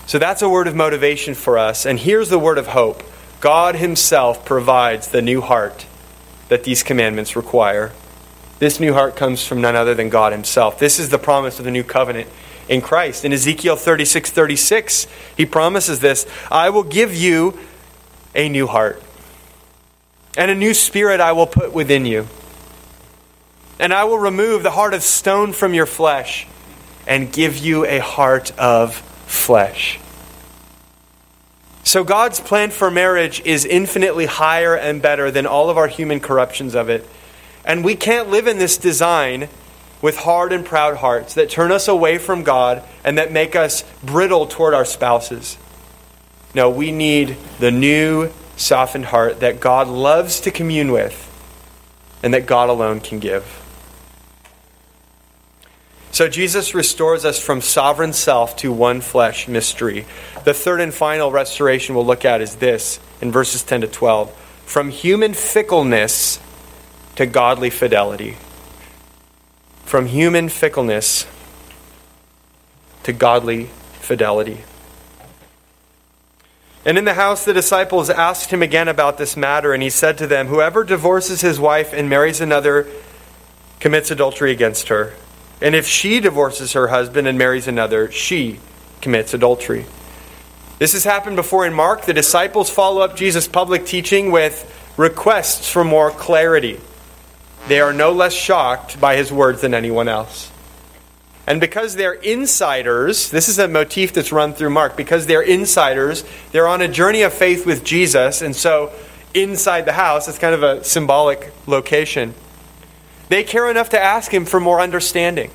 So 0.05 0.19
that's 0.19 0.41
a 0.41 0.49
word 0.49 0.67
of 0.67 0.75
motivation 0.75 1.33
for 1.33 1.57
us. 1.57 1.85
And 1.85 1.97
here's 1.97 2.27
the 2.27 2.39
word 2.39 2.57
of 2.57 2.67
hope 2.67 3.03
God 3.39 3.75
Himself 3.75 4.43
provides 4.43 5.07
the 5.07 5.21
new 5.21 5.39
heart 5.39 5.85
that 6.49 6.65
these 6.65 6.83
commandments 6.83 7.37
require. 7.37 7.93
This 8.59 8.81
new 8.81 8.91
heart 8.91 9.15
comes 9.15 9.47
from 9.47 9.61
none 9.61 9.77
other 9.77 9.95
than 9.95 10.09
God 10.09 10.33
Himself. 10.33 10.79
This 10.79 10.99
is 10.99 11.07
the 11.07 11.17
promise 11.17 11.57
of 11.57 11.63
the 11.63 11.71
new 11.71 11.85
covenant 11.85 12.27
in 12.67 12.81
Christ. 12.81 13.23
In 13.23 13.31
Ezekiel 13.31 13.77
36 13.77 14.29
36, 14.29 15.07
He 15.37 15.45
promises 15.45 16.01
this 16.01 16.27
I 16.51 16.69
will 16.69 16.83
give 16.83 17.15
you 17.15 17.57
a 18.35 18.49
new 18.49 18.67
heart 18.67 19.01
and 20.37 20.51
a 20.51 20.55
new 20.55 20.73
spirit 20.73 21.19
I 21.19 21.33
will 21.33 21.47
put 21.47 21.73
within 21.73 22.05
you. 22.05 22.27
And 23.79 23.93
I 23.93 24.05
will 24.05 24.19
remove 24.19 24.63
the 24.63 24.71
heart 24.71 24.93
of 24.93 25.03
stone 25.03 25.51
from 25.51 25.73
your 25.73 25.87
flesh 25.87 26.47
and 27.07 27.31
give 27.33 27.57
you 27.57 27.85
a 27.85 27.99
heart 27.99 28.57
of 28.57 28.95
flesh. 28.95 29.99
So, 31.83 32.03
God's 32.03 32.39
plan 32.39 32.71
for 32.71 32.91
marriage 32.91 33.41
is 33.45 33.65
infinitely 33.65 34.25
higher 34.25 34.75
and 34.75 35.01
better 35.01 35.31
than 35.31 35.45
all 35.45 35.69
of 35.69 35.77
our 35.77 35.87
human 35.87 36.19
corruptions 36.19 36.75
of 36.75 36.89
it. 36.89 37.07
And 37.63 37.83
we 37.83 37.95
can't 37.95 38.29
live 38.29 38.45
in 38.47 38.57
this 38.57 38.77
design 38.77 39.49
with 40.01 40.17
hard 40.17 40.53
and 40.53 40.65
proud 40.65 40.97
hearts 40.97 41.33
that 41.35 41.49
turn 41.49 41.71
us 41.71 41.87
away 41.87 42.17
from 42.17 42.43
God 42.43 42.83
and 43.03 43.17
that 43.17 43.31
make 43.31 43.55
us 43.55 43.83
brittle 44.03 44.45
toward 44.47 44.73
our 44.73 44.85
spouses. 44.85 45.57
No, 46.53 46.69
we 46.69 46.91
need 46.91 47.37
the 47.59 47.71
new 47.71 48.31
softened 48.57 49.05
heart 49.05 49.39
that 49.39 49.59
God 49.61 49.87
loves 49.87 50.41
to 50.41 50.51
commune 50.51 50.91
with 50.91 51.23
and 52.21 52.33
that 52.33 52.45
God 52.45 52.69
alone 52.69 52.99
can 52.99 53.19
give. 53.19 53.63
So 56.11 56.27
Jesus 56.27 56.73
restores 56.73 57.25
us 57.25 57.39
from 57.39 57.61
sovereign 57.61 58.11
self 58.11 58.55
to 58.57 58.71
one 58.73 59.01
flesh 59.01 59.47
mystery. 59.47 60.05
The 60.45 60.53
third 60.53 60.81
and 60.81 60.93
final 60.93 61.31
restoration 61.31 61.93
we'll 61.93 62.05
look 62.05 62.25
at 62.25 62.41
is 62.41 62.55
this 62.55 62.99
in 63.21 63.31
verses 63.31 63.63
10 63.63 63.81
to 63.81 63.87
12 63.87 64.31
from 64.65 64.89
human 64.89 65.33
fickleness 65.33 66.39
to 67.15 67.25
godly 67.25 67.69
fidelity. 67.69 68.35
From 69.85 70.07
human 70.07 70.49
fickleness 70.49 71.27
to 73.03 73.13
godly 73.13 73.65
fidelity. 73.99 74.63
And 76.87 76.97
in 76.97 77.03
the 77.03 77.15
house, 77.15 77.43
the 77.43 77.53
disciples 77.53 78.09
asked 78.09 78.49
him 78.49 78.63
again 78.63 78.87
about 78.87 79.17
this 79.17 79.35
matter, 79.35 79.73
and 79.73 79.83
he 79.83 79.89
said 79.89 80.17
to 80.19 80.25
them, 80.25 80.47
Whoever 80.47 80.85
divorces 80.85 81.41
his 81.41 81.59
wife 81.59 81.91
and 81.91 82.09
marries 82.09 82.39
another 82.39 82.87
commits 83.81 84.09
adultery 84.09 84.53
against 84.53 84.87
her. 84.87 85.13
And 85.61 85.75
if 85.75 85.85
she 85.85 86.21
divorces 86.21 86.71
her 86.71 86.87
husband 86.87 87.27
and 87.27 87.37
marries 87.37 87.67
another, 87.67 88.09
she 88.09 88.61
commits 89.01 89.33
adultery. 89.33 89.85
This 90.79 90.93
has 90.93 91.03
happened 91.03 91.35
before 91.35 91.67
in 91.67 91.73
Mark. 91.73 92.05
The 92.05 92.13
disciples 92.13 92.69
follow 92.69 93.01
up 93.01 93.17
Jesus' 93.17 93.49
public 93.49 93.85
teaching 93.85 94.31
with 94.31 94.73
requests 94.95 95.69
for 95.69 95.83
more 95.83 96.09
clarity. 96.09 96.79
They 97.67 97.81
are 97.81 97.91
no 97.91 98.13
less 98.13 98.33
shocked 98.33 99.01
by 99.01 99.17
his 99.17 99.29
words 99.29 99.59
than 99.59 99.73
anyone 99.73 100.07
else. 100.07 100.49
And 101.47 101.61
because 101.61 101.95
they're 101.95 102.13
insiders, 102.13 103.31
this 103.31 103.47
is 103.47 103.57
a 103.57 103.69
motif 103.69 104.11
that's 104.11 104.33
run 104.33 104.53
through 104.53 104.71
Mark. 104.71 104.97
Because 104.97 105.25
they're 105.25 105.41
insiders, 105.41 106.25
they're 106.51 106.67
on 106.67 106.81
a 106.81 106.89
journey 106.89 107.21
of 107.21 107.33
faith 107.33 107.65
with 107.65 107.85
Jesus, 107.85 108.41
and 108.41 108.53
so 108.53 108.91
inside 109.33 109.85
the 109.85 109.93
house, 109.93 110.27
it's 110.27 110.37
kind 110.37 110.53
of 110.53 110.61
a 110.61 110.83
symbolic 110.83 111.53
location. 111.65 112.33
They 113.29 113.43
care 113.43 113.71
enough 113.71 113.89
to 113.89 113.99
ask 113.99 114.33
him 114.33 114.45
for 114.45 114.59
more 114.59 114.81
understanding. 114.81 115.49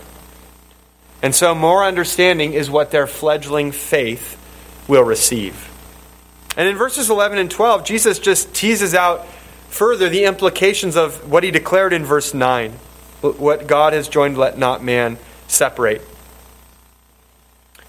And 1.23 1.35
so, 1.35 1.55
more 1.55 1.85
understanding 1.85 2.55
is 2.55 2.71
what 2.71 2.91
their 2.91 3.07
fledgling 3.07 3.71
faith 3.71 4.39
will 4.89 5.05
receive. 5.05 5.69
And 6.57 6.69
in 6.69 6.77
verses 6.77 7.11
11 7.11 7.39
and 7.39 7.51
12, 7.51 7.85
Jesus 7.85 8.19
just 8.19 8.53
teases 8.55 8.95
out 8.95 9.27
further 9.69 10.09
the 10.09 10.25
implications 10.25 10.97
of 10.97 11.31
what 11.31 11.45
he 11.45 11.51
declared 11.51 11.93
in 11.93 12.05
verse 12.05 12.35
9 12.35 12.73
what 13.21 13.69
God 13.69 13.93
has 13.93 14.09
joined, 14.09 14.37
let 14.37 14.59
not 14.59 14.83
man 14.83 15.17
separate. 15.53 16.03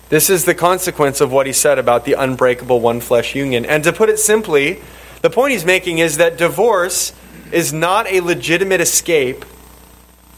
This 0.09 0.29
is 0.29 0.45
the 0.45 0.53
consequence 0.53 1.21
of 1.21 1.31
what 1.31 1.47
he 1.47 1.53
said 1.53 1.79
about 1.79 2.05
the 2.05 2.13
unbreakable 2.13 2.79
one 2.79 2.99
flesh 2.99 3.35
union. 3.35 3.65
And 3.65 3.83
to 3.85 3.93
put 3.93 4.09
it 4.09 4.19
simply, 4.19 4.81
the 5.21 5.29
point 5.29 5.53
he's 5.53 5.65
making 5.65 5.99
is 5.99 6.17
that 6.17 6.37
divorce 6.37 7.13
is 7.51 7.73
not 7.73 8.11
a 8.11 8.19
legitimate 8.19 8.81
escape 8.81 9.45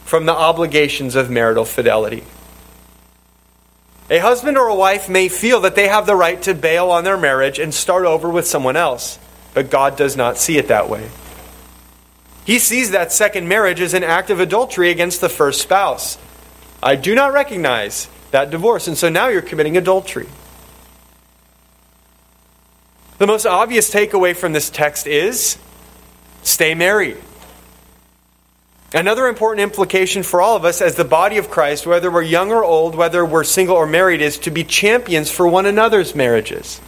from 0.06 0.26
the 0.26 0.34
obligations 0.34 1.16
of 1.16 1.30
marital 1.30 1.66
fidelity. 1.66 2.24
A 4.10 4.20
husband 4.20 4.58
or 4.58 4.68
a 4.68 4.76
wife 4.76 5.10
may 5.10 5.30
feel 5.30 5.62
that 5.62 5.76
they 5.76 5.88
have 5.88 6.06
the 6.06 6.16
right 6.16 6.40
to 6.44 6.54
bail 6.54 6.92
on 6.92 7.04
their 7.04 7.18
marriage 7.18 7.58
and 7.58 7.74
start 7.74 8.06
over 8.06 8.30
with 8.30 8.46
someone 8.46 8.76
else, 8.76 9.18
but 9.56 9.72
God 9.72 9.98
does 9.98 10.16
not 10.16 10.38
see 10.38 10.58
it 10.58 10.68
that 10.68 10.90
way. 10.90 11.10
He 12.46 12.60
sees 12.60 12.92
that 12.92 13.12
second 13.12 13.48
marriage 13.48 13.82
as 13.82 13.96
an 13.96 14.04
act 14.04 14.30
of 14.30 14.40
adultery 14.40 14.92
against 14.92 15.22
the 15.22 15.30
first 15.30 15.62
spouse. 15.62 16.20
I 16.86 16.96
do 16.96 17.16
not 17.16 17.34
recognize 17.34 18.08
that 18.30 18.52
divorce, 18.52 18.88
and 18.88 18.96
so 18.96 19.10
now 19.10 19.28
you're 19.28 19.42
committing 19.42 19.76
adultery. 19.76 20.28
The 23.18 23.26
most 23.26 23.48
obvious 23.48 23.92
takeaway 23.92 24.36
from 24.36 24.54
this 24.54 24.70
text 24.70 25.08
is 25.08 25.58
stay 26.44 26.76
married. 26.76 27.18
Another 28.94 29.26
important 29.26 29.64
implication 29.64 30.22
for 30.22 30.42
all 30.42 30.56
of 30.56 30.64
us 30.64 30.80
as 30.80 30.94
the 30.94 31.04
body 31.04 31.38
of 31.38 31.50
Christ, 31.50 31.88
whether 31.88 32.12
we're 32.12 32.22
young 32.22 32.52
or 32.52 32.64
old, 32.64 32.94
whether 32.94 33.26
we're 33.26 33.44
single 33.44 33.76
or 33.76 33.88
married, 33.88 34.22
is 34.22 34.38
to 34.40 34.52
be 34.52 34.64
champions 34.64 35.32
for 35.32 35.48
one 35.48 35.66
another's 35.66 36.14
marriages. 36.14 36.80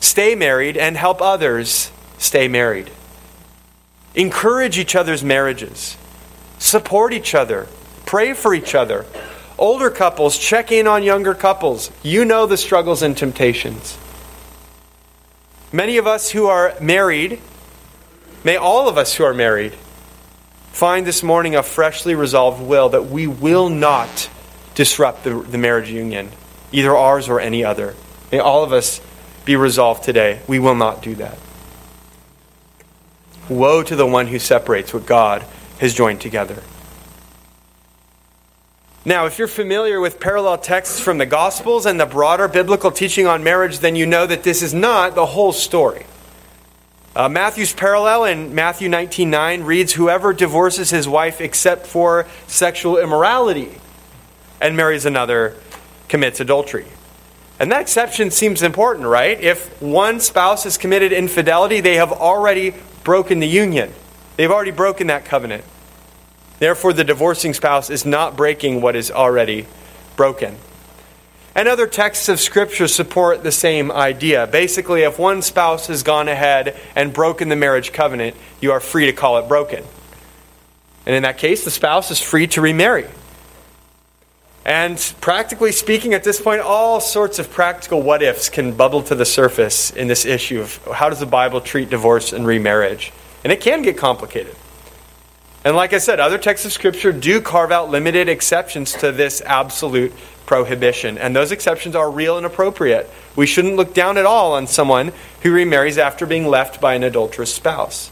Stay 0.00 0.34
married 0.34 0.78
and 0.78 0.96
help 0.96 1.20
others 1.20 1.90
stay 2.16 2.48
married. 2.48 2.90
Encourage 4.14 4.78
each 4.78 4.96
other's 4.96 5.22
marriages. 5.22 5.98
Support 6.58 7.12
each 7.12 7.34
other. 7.34 7.68
Pray 8.14 8.32
for 8.32 8.54
each 8.54 8.76
other. 8.76 9.06
Older 9.58 9.90
couples, 9.90 10.38
check 10.38 10.70
in 10.70 10.86
on 10.86 11.02
younger 11.02 11.34
couples. 11.34 11.90
You 12.04 12.24
know 12.24 12.46
the 12.46 12.56
struggles 12.56 13.02
and 13.02 13.16
temptations. 13.16 13.98
Many 15.72 15.96
of 15.96 16.06
us 16.06 16.30
who 16.30 16.46
are 16.46 16.74
married, 16.80 17.40
may 18.44 18.54
all 18.54 18.88
of 18.88 18.96
us 18.96 19.14
who 19.14 19.24
are 19.24 19.34
married, 19.34 19.72
find 20.70 21.04
this 21.04 21.24
morning 21.24 21.56
a 21.56 21.64
freshly 21.64 22.14
resolved 22.14 22.62
will 22.62 22.90
that 22.90 23.06
we 23.06 23.26
will 23.26 23.68
not 23.68 24.30
disrupt 24.76 25.24
the, 25.24 25.34
the 25.34 25.58
marriage 25.58 25.90
union, 25.90 26.30
either 26.70 26.96
ours 26.96 27.28
or 27.28 27.40
any 27.40 27.64
other. 27.64 27.96
May 28.30 28.38
all 28.38 28.62
of 28.62 28.72
us 28.72 29.00
be 29.44 29.56
resolved 29.56 30.04
today. 30.04 30.40
We 30.46 30.60
will 30.60 30.76
not 30.76 31.02
do 31.02 31.16
that. 31.16 31.36
Woe 33.48 33.82
to 33.82 33.96
the 33.96 34.06
one 34.06 34.28
who 34.28 34.38
separates 34.38 34.94
what 34.94 35.04
God 35.04 35.44
has 35.80 35.94
joined 35.94 36.20
together. 36.20 36.62
Now, 39.06 39.26
if 39.26 39.38
you're 39.38 39.48
familiar 39.48 40.00
with 40.00 40.18
parallel 40.18 40.56
texts 40.56 40.98
from 40.98 41.18
the 41.18 41.26
Gospels 41.26 41.84
and 41.84 42.00
the 42.00 42.06
broader 42.06 42.48
biblical 42.48 42.90
teaching 42.90 43.26
on 43.26 43.44
marriage, 43.44 43.80
then 43.80 43.96
you 43.96 44.06
know 44.06 44.26
that 44.26 44.44
this 44.44 44.62
is 44.62 44.72
not 44.72 45.14
the 45.14 45.26
whole 45.26 45.52
story. 45.52 46.06
Uh, 47.14 47.28
Matthew's 47.28 47.74
parallel 47.74 48.24
in 48.24 48.54
Matthew 48.54 48.88
19:9 48.88 49.64
reads, 49.64 49.92
"Whoever 49.92 50.32
divorces 50.32 50.88
his 50.88 51.06
wife 51.06 51.42
except 51.42 51.86
for 51.86 52.24
sexual 52.46 52.96
immorality 52.96 53.78
and 54.58 54.74
marries 54.74 55.04
another 55.04 55.54
commits 56.08 56.40
adultery." 56.40 56.86
And 57.60 57.70
that 57.70 57.82
exception 57.82 58.30
seems 58.30 58.62
important, 58.62 59.06
right? 59.06 59.38
If 59.38 59.68
one 59.82 60.18
spouse 60.18 60.64
has 60.64 60.78
committed 60.78 61.12
infidelity, 61.12 61.80
they 61.80 61.96
have 61.96 62.10
already 62.10 62.74
broken 63.04 63.38
the 63.38 63.46
union. 63.46 63.92
They've 64.36 64.50
already 64.50 64.70
broken 64.70 65.08
that 65.08 65.26
covenant. 65.26 65.64
Therefore, 66.58 66.92
the 66.92 67.04
divorcing 67.04 67.54
spouse 67.54 67.90
is 67.90 68.04
not 68.04 68.36
breaking 68.36 68.80
what 68.80 68.96
is 68.96 69.10
already 69.10 69.66
broken. 70.16 70.56
And 71.54 71.68
other 71.68 71.86
texts 71.86 72.28
of 72.28 72.40
Scripture 72.40 72.88
support 72.88 73.44
the 73.44 73.52
same 73.52 73.92
idea. 73.92 74.46
Basically, 74.46 75.02
if 75.02 75.18
one 75.18 75.40
spouse 75.40 75.86
has 75.86 76.02
gone 76.02 76.28
ahead 76.28 76.76
and 76.96 77.12
broken 77.12 77.48
the 77.48 77.56
marriage 77.56 77.92
covenant, 77.92 78.36
you 78.60 78.72
are 78.72 78.80
free 78.80 79.06
to 79.06 79.12
call 79.12 79.38
it 79.38 79.46
broken. 79.46 79.84
And 81.06 81.14
in 81.14 81.22
that 81.22 81.38
case, 81.38 81.64
the 81.64 81.70
spouse 81.70 82.10
is 82.10 82.20
free 82.20 82.46
to 82.48 82.60
remarry. 82.60 83.06
And 84.64 84.98
practically 85.20 85.72
speaking, 85.72 86.14
at 86.14 86.24
this 86.24 86.40
point, 86.40 86.62
all 86.62 86.98
sorts 86.98 87.38
of 87.38 87.50
practical 87.50 88.00
what 88.00 88.22
ifs 88.22 88.48
can 88.48 88.72
bubble 88.72 89.02
to 89.02 89.14
the 89.14 89.26
surface 89.26 89.90
in 89.90 90.08
this 90.08 90.24
issue 90.24 90.60
of 90.60 90.82
how 90.92 91.10
does 91.10 91.20
the 91.20 91.26
Bible 91.26 91.60
treat 91.60 91.90
divorce 91.90 92.32
and 92.32 92.46
remarriage. 92.46 93.12
And 93.44 93.52
it 93.52 93.60
can 93.60 93.82
get 93.82 93.98
complicated. 93.98 94.56
And 95.64 95.74
like 95.74 95.94
I 95.94 95.98
said, 95.98 96.20
other 96.20 96.36
texts 96.36 96.66
of 96.66 96.72
Scripture 96.72 97.10
do 97.10 97.40
carve 97.40 97.72
out 97.72 97.90
limited 97.90 98.28
exceptions 98.28 98.92
to 98.94 99.12
this 99.12 99.40
absolute 99.40 100.12
prohibition. 100.44 101.16
And 101.16 101.34
those 101.34 101.52
exceptions 101.52 101.96
are 101.96 102.10
real 102.10 102.36
and 102.36 102.44
appropriate. 102.44 103.10
We 103.34 103.46
shouldn't 103.46 103.76
look 103.76 103.94
down 103.94 104.18
at 104.18 104.26
all 104.26 104.52
on 104.52 104.66
someone 104.66 105.12
who 105.42 105.52
remarries 105.52 105.96
after 105.96 106.26
being 106.26 106.46
left 106.46 106.82
by 106.82 106.94
an 106.94 107.02
adulterous 107.02 107.54
spouse. 107.54 108.10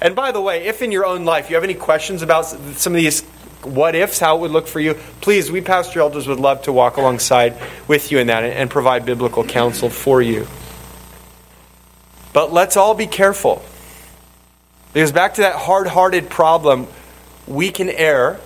And 0.00 0.14
by 0.14 0.30
the 0.30 0.40
way, 0.40 0.66
if 0.66 0.80
in 0.80 0.92
your 0.92 1.04
own 1.04 1.24
life 1.24 1.50
you 1.50 1.56
have 1.56 1.64
any 1.64 1.74
questions 1.74 2.22
about 2.22 2.42
some 2.42 2.92
of 2.92 2.96
these 3.00 3.22
what 3.62 3.96
ifs, 3.96 4.20
how 4.20 4.36
it 4.36 4.40
would 4.42 4.50
look 4.52 4.68
for 4.68 4.78
you, 4.78 4.94
please, 5.20 5.50
we 5.50 5.60
pastor 5.60 5.98
elders 5.98 6.28
would 6.28 6.38
love 6.38 6.62
to 6.62 6.72
walk 6.72 6.98
alongside 6.98 7.56
with 7.88 8.12
you 8.12 8.18
in 8.18 8.28
that 8.28 8.44
and 8.44 8.70
provide 8.70 9.04
biblical 9.04 9.42
counsel 9.42 9.90
for 9.90 10.22
you. 10.22 10.46
But 12.32 12.52
let's 12.52 12.76
all 12.76 12.94
be 12.94 13.06
careful. 13.08 13.64
Because 14.92 15.12
back 15.12 15.34
to 15.34 15.42
that 15.42 15.56
hard 15.56 15.88
hearted 15.88 16.30
problem, 16.30 16.86
we 17.46 17.70
can 17.70 17.90
err 17.90 18.40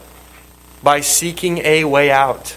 by 0.82 1.01
seeking 1.01 1.59
a 1.59 1.84
way 1.84 2.11
out 2.11 2.57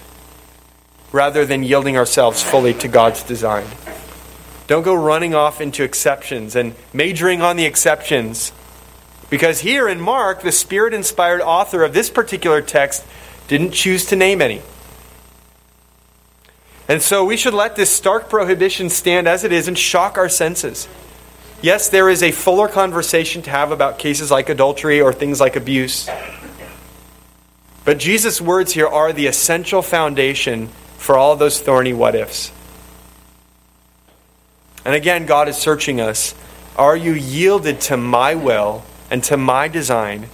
rather 1.12 1.46
than 1.46 1.62
yielding 1.62 1.96
ourselves 1.96 2.42
fully 2.42 2.74
to 2.74 2.88
God's 2.88 3.22
design. 3.22 3.66
Don't 4.66 4.82
go 4.82 4.94
running 4.94 5.34
off 5.34 5.60
into 5.60 5.84
exceptions 5.84 6.56
and 6.56 6.74
majoring 6.92 7.42
on 7.42 7.56
the 7.56 7.66
exceptions. 7.66 8.52
Because 9.30 9.60
here 9.60 9.88
in 9.88 10.00
Mark, 10.00 10.42
the 10.42 10.52
Spirit 10.52 10.94
inspired 10.94 11.40
author 11.40 11.82
of 11.84 11.92
this 11.92 12.10
particular 12.10 12.62
text 12.62 13.04
didn't 13.46 13.72
choose 13.72 14.06
to 14.06 14.16
name 14.16 14.40
any. 14.40 14.62
And 16.88 17.00
so 17.00 17.24
we 17.24 17.36
should 17.36 17.54
let 17.54 17.76
this 17.76 17.90
stark 17.90 18.28
prohibition 18.28 18.90
stand 18.90 19.26
as 19.26 19.44
it 19.44 19.52
is 19.52 19.68
and 19.68 19.78
shock 19.78 20.18
our 20.18 20.28
senses. 20.28 20.88
Yes, 21.64 21.88
there 21.88 22.10
is 22.10 22.22
a 22.22 22.30
fuller 22.30 22.68
conversation 22.68 23.40
to 23.40 23.48
have 23.48 23.72
about 23.72 23.98
cases 23.98 24.30
like 24.30 24.50
adultery 24.50 25.00
or 25.00 25.14
things 25.14 25.40
like 25.40 25.56
abuse. 25.56 26.10
But 27.86 27.96
Jesus' 27.96 28.38
words 28.38 28.74
here 28.74 28.86
are 28.86 29.14
the 29.14 29.28
essential 29.28 29.80
foundation 29.80 30.66
for 30.98 31.16
all 31.16 31.36
those 31.36 31.58
thorny 31.58 31.94
what 31.94 32.14
ifs. 32.14 32.52
And 34.84 34.94
again, 34.94 35.24
God 35.24 35.48
is 35.48 35.56
searching 35.56 36.02
us. 36.02 36.34
Are 36.76 36.94
you 36.94 37.14
yielded 37.14 37.80
to 37.88 37.96
my 37.96 38.34
will 38.34 38.84
and 39.10 39.24
to 39.24 39.38
my 39.38 39.66
design, 39.68 40.28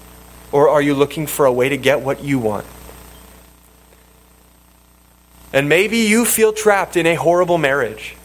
or 0.50 0.68
are 0.68 0.82
you 0.82 0.94
looking 0.94 1.28
for 1.28 1.46
a 1.46 1.52
way 1.52 1.68
to 1.68 1.76
get 1.76 2.00
what 2.00 2.24
you 2.24 2.40
want? 2.40 2.66
And 5.52 5.68
maybe 5.68 5.98
you 5.98 6.24
feel 6.24 6.52
trapped 6.52 6.96
in 6.96 7.06
a 7.06 7.14
horrible 7.14 7.56
marriage. 7.56 8.16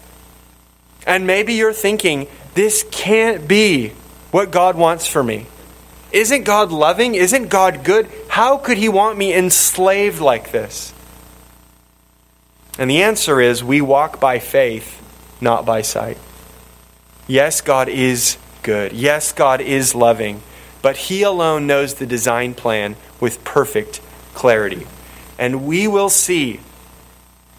And 1.06 1.28
maybe 1.28 1.54
you're 1.54 1.72
thinking, 1.72 2.26
this 2.56 2.84
can't 2.90 3.48
be 3.48 3.90
what 4.32 4.52
God 4.52 4.76
wants 4.76 5.06
for 5.06 5.24
me. 5.24 5.46
Isn't 6.12 6.44
God 6.44 6.72
loving? 6.72 7.16
Isn't 7.16 7.50
God 7.50 7.84
good? 7.84 8.10
How 8.30 8.58
could 8.58 8.78
He 8.78 8.90
want 8.90 9.18
me 9.18 9.34
enslaved 9.34 10.20
like 10.20 10.52
this? 10.52 10.94
And 12.78 12.90
the 12.90 13.04
answer 13.04 13.40
is 13.40 13.64
we 13.64 13.82
walk 13.82 14.20
by 14.20 14.40
faith, 14.40 15.02
not 15.40 15.66
by 15.66 15.82
sight. 15.82 16.18
Yes, 17.28 17.62
God 17.62 17.90
is 17.90 18.38
good. 18.64 18.94
Yes, 18.94 19.32
God 19.32 19.62
is 19.62 19.96
loving. 19.96 20.42
But 20.82 20.98
He 20.98 21.24
alone 21.24 21.68
knows 21.68 21.96
the 21.96 22.06
design 22.06 22.54
plan 22.54 22.96
with 23.20 23.44
perfect 23.44 24.02
clarity. 24.34 24.88
And 25.38 25.66
we 25.66 25.88
will 25.88 26.10
see, 26.10 26.60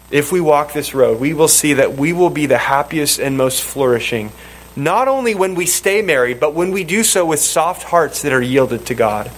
if 0.09 0.31
we 0.31 0.41
walk 0.41 0.73
this 0.73 0.93
road, 0.93 1.19
we 1.19 1.33
will 1.33 1.47
see 1.47 1.73
that 1.73 1.93
we 1.93 2.13
will 2.13 2.29
be 2.29 2.45
the 2.45 2.57
happiest 2.57 3.19
and 3.19 3.37
most 3.37 3.61
flourishing, 3.61 4.31
not 4.77 5.07
only 5.07 5.33
when 5.33 5.55
we 5.55 5.65
stay 5.65 6.03
married, 6.03 6.39
but 6.39 6.53
when 6.53 6.71
we 6.71 6.83
do 6.83 7.03
so 7.03 7.25
with 7.25 7.39
soft 7.39 7.81
hearts 7.81 8.21
that 8.21 8.31
are 8.31 8.41
yielded 8.41 8.85
to 8.85 8.95
God. 8.95 9.31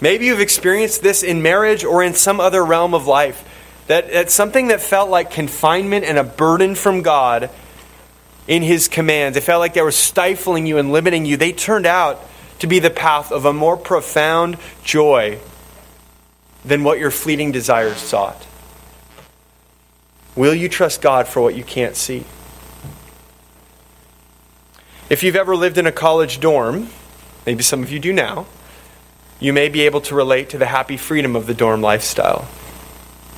Maybe 0.00 0.26
you've 0.26 0.40
experienced 0.40 1.02
this 1.02 1.24
in 1.24 1.42
marriage 1.42 1.82
or 1.82 2.04
in 2.04 2.14
some 2.14 2.38
other 2.38 2.64
realm 2.64 2.94
of 2.94 3.08
life. 3.08 3.44
That, 3.88 4.12
that 4.12 4.30
something 4.30 4.68
that 4.68 4.80
felt 4.80 5.10
like 5.10 5.32
confinement 5.32 6.04
and 6.04 6.16
a 6.16 6.22
burden 6.22 6.76
from 6.76 7.02
God 7.02 7.50
in 8.46 8.62
His 8.62 8.86
commands, 8.86 9.36
it 9.36 9.42
felt 9.42 9.58
like 9.58 9.74
they 9.74 9.82
were 9.82 9.90
stifling 9.90 10.66
you 10.66 10.78
and 10.78 10.92
limiting 10.92 11.26
you, 11.26 11.36
they 11.36 11.52
turned 11.52 11.86
out 11.86 12.22
to 12.60 12.68
be 12.68 12.78
the 12.78 12.90
path 12.90 13.32
of 13.32 13.44
a 13.44 13.52
more 13.52 13.76
profound 13.76 14.58
joy 14.84 15.40
than 16.64 16.84
what 16.84 17.00
your 17.00 17.10
fleeting 17.10 17.50
desires 17.50 17.96
sought. 17.96 18.46
Will 20.36 20.54
you 20.54 20.68
trust 20.68 21.00
God 21.00 21.26
for 21.26 21.40
what 21.40 21.56
you 21.56 21.64
can't 21.64 21.96
see? 21.96 22.24
If 25.10 25.22
you've 25.22 25.36
ever 25.36 25.56
lived 25.56 25.78
in 25.78 25.86
a 25.86 25.92
college 25.92 26.38
dorm, 26.38 26.88
maybe 27.46 27.62
some 27.62 27.82
of 27.82 27.90
you 27.90 27.98
do 27.98 28.12
now, 28.12 28.46
you 29.40 29.54
may 29.54 29.70
be 29.70 29.82
able 29.82 30.02
to 30.02 30.14
relate 30.14 30.50
to 30.50 30.58
the 30.58 30.66
happy 30.66 30.98
freedom 30.98 31.34
of 31.34 31.46
the 31.46 31.54
dorm 31.54 31.80
lifestyle. 31.80 32.46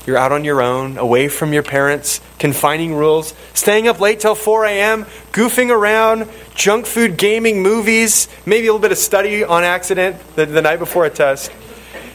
You're 0.05 0.17
out 0.17 0.33
on 0.33 0.45
your 0.45 0.63
own, 0.63 0.99
away 0.99 1.29
from 1.29 1.53
your 1.53 1.63
parents, 1.63 2.21
confining 2.41 2.95
rules, 2.95 3.35
staying 3.55 3.87
up 3.87 4.01
late 4.01 4.19
till 4.19 4.35
4 4.35 4.65
a.m., 4.65 5.05
goofing 5.31 5.71
around, 5.71 6.29
junk 6.57 6.87
food, 6.87 7.17
gaming, 7.17 7.63
movies, 7.63 8.27
maybe 8.45 8.67
a 8.67 8.73
little 8.73 8.81
bit 8.81 8.93
of 8.93 8.99
study 8.99 9.45
on 9.45 9.63
accident 9.63 10.17
the, 10.35 10.47
the 10.47 10.63
night 10.63 10.79
before 10.81 11.05
a 11.05 11.11
test. 11.11 11.53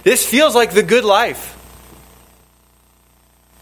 This 0.03 0.27
feels 0.27 0.53
like 0.53 0.73
the 0.73 0.83
good 0.83 1.05
life. 1.05 1.53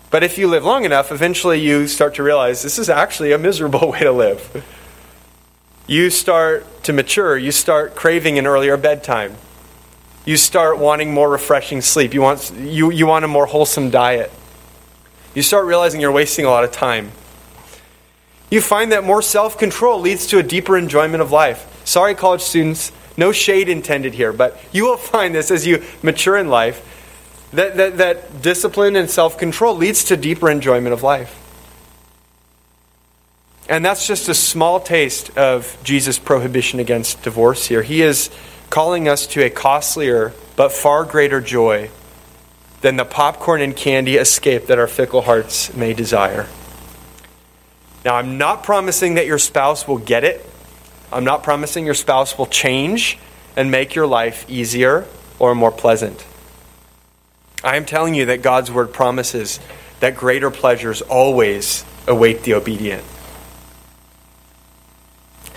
But 0.09 0.23
if 0.23 0.39
you 0.39 0.47
live 0.47 0.63
long 0.63 0.85
enough, 0.85 1.11
eventually 1.11 1.59
you 1.59 1.87
start 1.87 2.15
to 2.15 2.23
realize 2.23 2.63
this 2.63 2.79
is 2.79 2.89
actually 2.89 3.33
a 3.33 3.37
miserable 3.37 3.91
way 3.91 3.99
to 3.99 4.11
live. 4.11 4.65
You 5.87 6.09
start 6.09 6.83
to 6.83 6.93
mature, 6.93 7.37
you 7.37 7.51
start 7.51 7.95
craving 7.95 8.37
an 8.37 8.47
earlier 8.47 8.77
bedtime 8.77 9.37
you 10.25 10.37
start 10.37 10.79
wanting 10.79 11.13
more 11.13 11.29
refreshing 11.29 11.81
sleep. 11.81 12.13
You 12.13 12.21
want, 12.21 12.51
you, 12.57 12.91
you 12.91 13.05
want 13.05 13.25
a 13.25 13.27
more 13.27 13.45
wholesome 13.45 13.89
diet. 13.89 14.31
You 15.35 15.41
start 15.41 15.65
realizing 15.65 15.99
you're 15.99 16.11
wasting 16.11 16.45
a 16.45 16.49
lot 16.49 16.63
of 16.63 16.71
time. 16.71 17.11
You 18.49 18.61
find 18.61 18.91
that 18.91 19.03
more 19.03 19.21
self 19.21 19.57
control 19.57 19.99
leads 19.99 20.27
to 20.27 20.37
a 20.37 20.43
deeper 20.43 20.77
enjoyment 20.77 21.21
of 21.21 21.31
life. 21.31 21.81
Sorry, 21.85 22.15
college 22.15 22.41
students, 22.41 22.91
no 23.17 23.31
shade 23.31 23.67
intended 23.67 24.13
here, 24.13 24.31
but 24.31 24.59
you 24.71 24.85
will 24.85 24.97
find 25.13 25.35
this 25.35 25.51
as 25.51 25.67
you 25.67 25.83
mature 26.01 26.37
in 26.37 26.49
life 26.49 26.89
that, 27.51 27.75
that, 27.77 27.97
that 27.97 28.41
discipline 28.41 28.95
and 28.95 29.09
self 29.09 29.37
control 29.37 29.75
leads 29.75 30.05
to 30.05 30.15
deeper 30.15 30.49
enjoyment 30.49 30.93
of 30.93 31.03
life. 31.03 31.39
And 33.69 33.83
that's 33.83 34.05
just 34.05 34.27
a 34.27 34.33
small 34.33 34.79
taste 34.79 35.37
of 35.37 35.77
Jesus' 35.83 36.19
prohibition 36.19 36.79
against 36.79 37.23
divorce 37.23 37.67
here. 37.67 37.81
He 37.81 38.01
is 38.01 38.29
calling 38.69 39.07
us 39.07 39.25
to 39.27 39.43
a 39.43 39.49
costlier 39.49 40.33
but 40.55 40.71
far 40.71 41.05
greater 41.05 41.39
joy 41.39 41.89
than 42.81 42.97
the 42.97 43.05
popcorn 43.05 43.61
and 43.61 43.75
candy 43.75 44.17
escape 44.17 44.67
that 44.67 44.77
our 44.77 44.87
fickle 44.87 45.21
hearts 45.21 45.73
may 45.73 45.93
desire. 45.93 46.47
Now, 48.03 48.15
I'm 48.15 48.37
not 48.37 48.63
promising 48.63 49.13
that 49.13 49.25
your 49.25 49.39
spouse 49.39 49.87
will 49.87 49.97
get 49.97 50.25
it. 50.25 50.45
I'm 51.11 51.23
not 51.23 51.43
promising 51.43 51.85
your 51.85 51.93
spouse 51.93 52.37
will 52.37 52.47
change 52.47 53.17
and 53.55 53.71
make 53.71 53.95
your 53.95 54.07
life 54.07 54.45
easier 54.49 55.05
or 55.39 55.55
more 55.55 55.71
pleasant. 55.71 56.25
I 57.63 57.77
am 57.77 57.85
telling 57.85 58.13
you 58.13 58.25
that 58.25 58.41
God's 58.41 58.69
word 58.69 58.91
promises 58.91 59.61
that 60.01 60.17
greater 60.17 60.51
pleasures 60.51 61.01
always 61.01 61.85
await 62.05 62.43
the 62.43 62.55
obedient. 62.55 63.05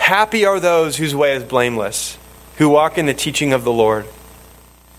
Happy 0.06 0.44
are 0.44 0.60
those 0.60 0.98
whose 0.98 1.16
way 1.16 1.34
is 1.34 1.42
blameless 1.42 2.16
who 2.58 2.68
walk 2.68 2.96
in 2.96 3.06
the 3.06 3.12
teaching 3.12 3.52
of 3.52 3.64
the 3.64 3.72
Lord. 3.72 4.06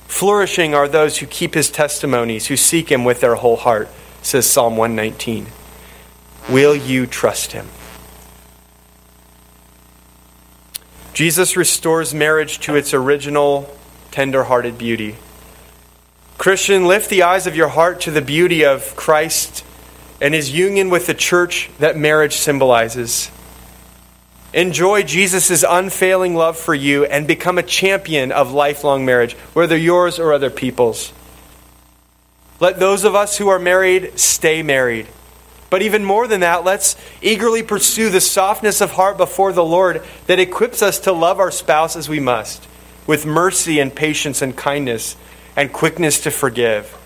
Flourishing 0.06 0.76
are 0.76 0.90
those 0.90 1.20
who 1.20 1.26
keep 1.26 1.54
his 1.54 1.72
testimonies, 1.72 2.48
who 2.48 2.58
seek 2.58 2.92
him 2.92 3.06
with 3.06 3.22
their 3.22 3.36
whole 3.36 3.56
heart, 3.56 3.88
says 4.22 4.50
Psalm 4.50 4.76
119. 4.76 5.48
Will 6.50 6.76
you 6.76 7.08
trust 7.08 7.54
him? 7.54 7.70
Jesus 11.14 11.56
restores 11.56 12.14
marriage 12.14 12.60
to 12.60 12.76
its 12.76 12.94
original 12.94 13.74
tender-hearted 14.12 14.78
beauty. 14.78 15.16
Christian, 16.38 16.86
lift 16.86 17.10
the 17.10 17.24
eyes 17.24 17.48
of 17.48 17.56
your 17.56 17.70
heart 17.70 18.02
to 18.02 18.12
the 18.12 18.22
beauty 18.22 18.66
of 18.66 18.94
Christ 18.98 19.64
and 20.20 20.34
his 20.34 20.52
union 20.52 20.90
with 20.90 21.08
the 21.08 21.14
church 21.14 21.70
that 21.80 21.96
marriage 21.96 22.36
symbolizes. 22.36 23.32
Enjoy 24.58 25.04
Jesus' 25.04 25.64
unfailing 25.64 26.34
love 26.34 26.58
for 26.58 26.74
you 26.74 27.06
and 27.06 27.28
become 27.28 27.60
a 27.60 27.64
champion 27.64 28.32
of 28.32 28.54
lifelong 28.54 29.06
marriage, 29.06 29.34
whether 29.54 29.78
yours 29.78 30.18
or 30.18 30.34
other 30.34 30.50
people's. 30.50 31.14
Let 32.60 32.80
those 32.80 33.04
of 33.04 33.14
us 33.14 33.38
who 33.38 33.50
are 33.50 33.60
married 33.60 34.18
stay 34.20 34.64
married. 34.64 35.06
But 35.70 35.84
even 35.84 36.04
more 36.04 36.28
than 36.28 36.40
that, 36.40 36.64
let's 36.64 36.96
eagerly 37.22 37.62
pursue 37.62 38.10
the 38.10 38.20
softness 38.20 38.82
of 38.82 38.90
heart 38.90 39.18
before 39.18 39.54
the 39.54 39.64
Lord 39.64 40.04
that 40.26 40.40
equips 40.40 40.82
us 40.82 41.02
to 41.02 41.12
love 41.12 41.40
our 41.40 41.52
spouse 41.52 41.96
as 41.96 42.10
we 42.10 42.20
must, 42.20 42.68
with 43.06 43.28
mercy 43.28 43.80
and 43.80 43.94
patience 43.94 44.42
and 44.42 44.58
kindness 44.58 45.16
and 45.56 45.72
quickness 45.72 46.22
to 46.22 46.32
forgive 46.32 46.98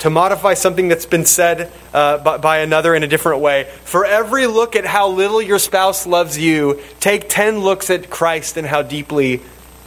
to 0.00 0.10
modify 0.10 0.54
something 0.54 0.88
that's 0.88 1.06
been 1.06 1.24
said 1.24 1.70
uh, 1.92 2.18
by, 2.18 2.38
by 2.38 2.58
another 2.58 2.94
in 2.94 3.02
a 3.02 3.06
different 3.06 3.40
way. 3.40 3.70
For 3.84 4.04
every 4.04 4.46
look 4.46 4.74
at 4.74 4.84
how 4.84 5.08
little 5.08 5.40
your 5.40 5.58
spouse 5.58 6.06
loves 6.06 6.38
you, 6.38 6.80
take 7.00 7.28
10 7.28 7.60
looks 7.60 7.90
at 7.90 8.10
Christ 8.10 8.56
and 8.56 8.66
how 8.66 8.82
deeply 8.82 9.42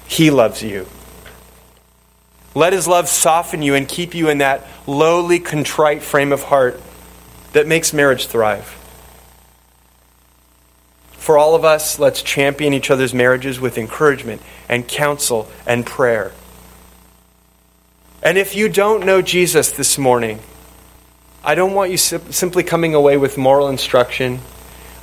he 0.07 0.29
loves 0.29 0.61
you. 0.61 0.87
Let 2.55 2.73
his 2.73 2.87
love 2.87 3.09
soften 3.09 3.63
you 3.63 3.73
and 3.73 3.87
keep 3.87 4.13
you 4.13 4.29
in 4.29 4.37
that 4.37 4.67
lowly, 4.85 5.39
contrite 5.39 6.03
frame 6.03 6.31
of 6.31 6.43
heart 6.43 6.79
that 7.53 7.65
makes 7.65 7.91
marriage 7.91 8.27
thrive. 8.27 8.79
For 11.13 11.39
all 11.39 11.55
of 11.55 11.65
us, 11.65 11.97
let's 11.97 12.21
champion 12.21 12.73
each 12.73 12.91
other's 12.91 13.13
marriages 13.13 13.59
with 13.59 13.79
encouragement 13.79 14.41
and 14.69 14.87
counsel 14.87 15.49
and 15.65 15.85
prayer. 15.85 16.33
And 18.23 18.37
if 18.37 18.55
you 18.55 18.69
don't 18.69 19.05
know 19.05 19.21
Jesus 19.21 19.73
this 19.73 19.97
morning, 19.97 20.39
I 21.43 21.55
don't 21.55 21.73
want 21.73 21.91
you 21.91 21.97
simply 21.97 22.63
coming 22.63 22.95
away 22.95 23.17
with 23.17 23.37
moral 23.37 23.67
instruction. 23.67 24.39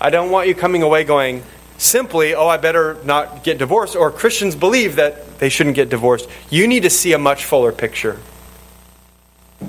I 0.00 0.08
don't 0.08 0.30
want 0.30 0.48
you 0.48 0.54
coming 0.54 0.82
away 0.82 1.04
going, 1.04 1.42
simply, 1.76 2.34
oh, 2.34 2.48
I 2.48 2.56
better 2.56 2.96
not 3.04 3.44
get 3.44 3.58
divorced, 3.58 3.94
or 3.94 4.10
Christians 4.10 4.56
believe 4.56 4.96
that 4.96 5.38
they 5.38 5.50
shouldn't 5.50 5.76
get 5.76 5.90
divorced. 5.90 6.30
You 6.48 6.66
need 6.66 6.84
to 6.84 6.90
see 6.90 7.12
a 7.12 7.18
much 7.18 7.44
fuller 7.44 7.72
picture. 7.72 8.18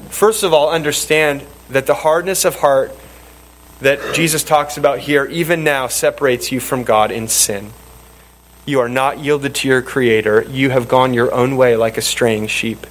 First 0.08 0.44
of 0.44 0.54
all, 0.54 0.70
understand 0.70 1.46
that 1.72 1.88
the 1.88 1.94
hardness 1.94 2.46
of 2.46 2.56
heart 2.56 2.96
that 3.82 4.16
Jesus 4.16 4.46
talks 4.46 4.78
about 4.78 5.00
here, 5.00 5.26
even 5.26 5.66
now, 5.66 5.88
separates 5.88 6.54
you 6.54 6.62
from 6.62 6.84
God 6.84 7.12
in 7.12 7.28
sin. 7.28 7.74
You 8.66 8.80
are 8.80 8.88
not 8.88 9.20
yielded 9.20 9.56
to 9.56 9.68
your 9.68 9.82
Creator. 9.82 10.44
You 10.44 10.70
have 10.70 10.88
gone 10.88 11.14
your 11.14 11.34
own 11.34 11.58
way 11.58 11.76
like 11.76 11.98
a 11.98 12.02
straying 12.02 12.48
sheep. 12.48 12.88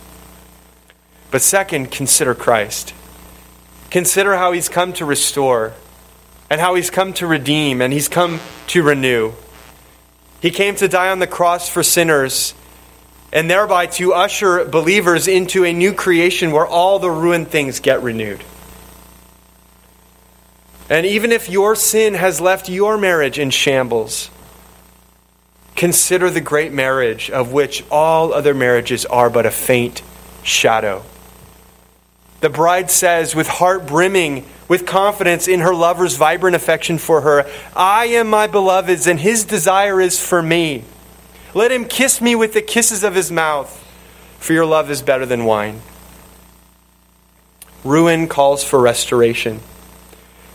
But 1.31 1.43
second, 1.43 1.91
consider 1.91 2.35
Christ. 2.35 2.93
Consider 3.91 4.37
how 4.37 4.53
he's 4.53 4.69
come 4.69 4.93
to 4.95 5.05
restore, 5.05 5.73
and 6.49 6.61
how 6.61 6.75
he's 6.75 6.91
come 6.91 7.13
to 7.15 7.27
redeem, 7.27 7.81
and 7.81 7.93
he's 7.93 8.09
come 8.09 8.41
to 8.69 8.83
renew. 8.83 9.33
He 10.41 10.51
came 10.51 10.75
to 10.77 10.89
die 10.89 11.11
on 11.11 11.19
the 11.19 11.27
cross 11.27 11.69
for 11.69 11.83
sinners, 11.83 12.55
and 13.33 13.51
thereby 13.51 13.87
to 13.87 14.13
usher 14.13 14.65
believers 14.65 15.29
into 15.29 15.65
a 15.65 15.73
new 15.73 15.93
creation 15.93 16.51
where 16.51 16.67
all 16.67 16.99
the 16.99 17.11
ruined 17.11 17.49
things 17.49 17.79
get 17.81 18.03
renewed. 18.03 18.43
And 20.89 21.07
even 21.07 21.31
if 21.31 21.49
your 21.49 21.77
sin 21.77 22.15
has 22.15 22.41
left 22.41 22.69
your 22.69 22.99
marriage 22.99 23.39
in 23.39 23.51
shambles, 23.51 24.31
consider 25.77 26.31
the 26.31 26.41
great 26.41 26.73
marriage 26.73 27.31
of 27.31 27.53
which 27.53 27.85
all 27.91 28.35
other 28.35 28.55
marriages 28.55 29.07
are 29.07 29.31
but 29.31 29.47
a 29.47 29.53
faint 29.53 30.03
shadow. 30.43 31.05
The 32.41 32.51
bride 32.51 32.91
says, 32.91 33.35
with 33.35 33.49
heart 33.49 33.87
brimming 33.87 34.47
with 34.67 34.87
confidence 34.87 35.47
in 35.49 35.61
her 35.61 35.75
lover's 35.75 36.17
vibrant 36.17 36.57
affection 36.57 36.97
for 36.97 37.21
her, 37.21 37.51
I 37.77 38.07
am 38.07 38.31
my 38.31 38.47
beloved's, 38.47 39.07
and 39.07 39.21
his 39.21 39.45
desire 39.45 40.01
is 40.01 40.19
for 40.19 40.43
me. 40.43 40.85
Let 41.55 41.73
him 41.73 41.85
kiss 41.85 42.21
me 42.21 42.35
with 42.35 42.55
the 42.55 42.63
kisses 42.63 43.05
of 43.05 43.15
his 43.15 43.31
mouth, 43.31 43.77
for 44.39 44.53
your 44.53 44.65
love 44.65 44.91
is 44.91 45.03
better 45.03 45.27
than 45.27 45.45
wine. 45.45 45.83
Ruin 47.85 48.29
calls 48.29 48.63
for 48.63 48.79
restoration. 48.79 49.61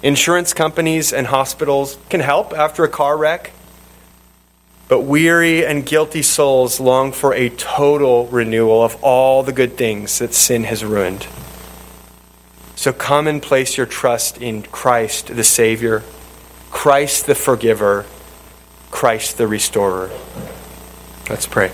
Insurance 0.02 0.54
companies 0.54 1.12
and 1.12 1.28
hospitals 1.28 1.98
can 2.10 2.22
help 2.22 2.54
after 2.54 2.84
a 2.84 2.90
car 2.90 3.18
wreck, 3.18 3.52
but 4.88 5.02
weary 5.02 5.66
and 5.66 5.86
guilty 5.86 6.22
souls 6.22 6.80
long 6.80 7.12
for 7.12 7.34
a 7.34 7.50
total 7.50 8.28
renewal 8.28 8.84
of 8.84 8.96
all 9.04 9.44
the 9.44 9.54
good 9.54 9.78
things 9.78 10.20
that 10.20 10.34
sin 10.34 10.64
has 10.64 10.86
ruined. 10.86 11.28
So 12.76 12.92
come 12.94 13.28
and 13.28 13.42
place 13.42 13.78
your 13.78 13.86
trust 13.86 14.42
in 14.42 14.62
Christ 14.64 15.36
the 15.36 15.44
Savior, 15.44 16.04
Christ 16.72 17.26
the 17.26 17.36
Forgiver, 17.36 18.06
Christ 18.92 19.38
the 19.38 19.48
Restorer. 19.48 20.12
Let's 21.30 21.48
pray. 21.48 21.72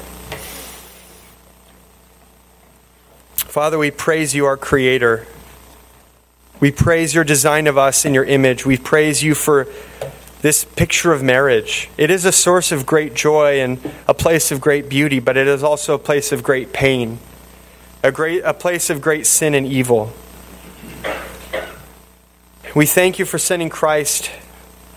Father, 3.36 3.78
we 3.78 3.92
praise 3.92 4.34
you, 4.34 4.46
our 4.46 4.56
Creator. 4.56 5.28
We 6.62 6.72
praise 6.72 7.14
your 7.14 7.24
design 7.24 7.68
of 7.68 7.78
us 7.78 8.06
in 8.06 8.14
your 8.14 8.24
image. 8.24 8.66
We 8.66 8.78
praise 8.78 9.24
you 9.24 9.36
for 9.36 9.68
this 10.42 10.64
picture 10.64 11.12
of 11.12 11.22
marriage. 11.22 11.90
It 11.98 12.10
is 12.10 12.24
a 12.24 12.32
source 12.32 12.72
of 12.72 12.86
great 12.86 13.14
joy 13.14 13.60
and 13.60 13.80
a 14.08 14.14
place 14.14 14.52
of 14.52 14.62
great 14.62 14.88
beauty, 14.88 15.20
but 15.20 15.36
it 15.36 15.48
is 15.48 15.64
also 15.64 15.96
a 15.96 16.00
place 16.00 16.32
of 16.32 16.44
great 16.44 16.72
pain, 16.72 17.20
a, 18.04 18.12
great, 18.12 18.44
a 18.46 18.54
place 18.54 18.90
of 18.90 19.02
great 19.02 19.26
sin 19.26 19.54
and 19.54 19.66
evil. 19.68 20.14
We 22.74 22.86
thank 22.86 23.20
you 23.20 23.26
for 23.26 23.38
sending 23.38 23.70
Christ 23.70 24.32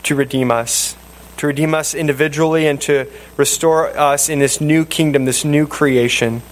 to 0.04 0.14
redeem 0.14 0.52
us, 0.52 0.94
to 1.38 1.48
redeem 1.48 1.74
us 1.74 1.92
individually 1.92 2.68
and 2.68 2.80
to 2.82 3.10
restore 3.36 3.88
us 3.98 4.28
in 4.28 4.38
this 4.38 4.60
new 4.60 4.84
kingdom, 4.84 5.24
this 5.24 5.44
new 5.44 5.66
creation. 5.66 6.42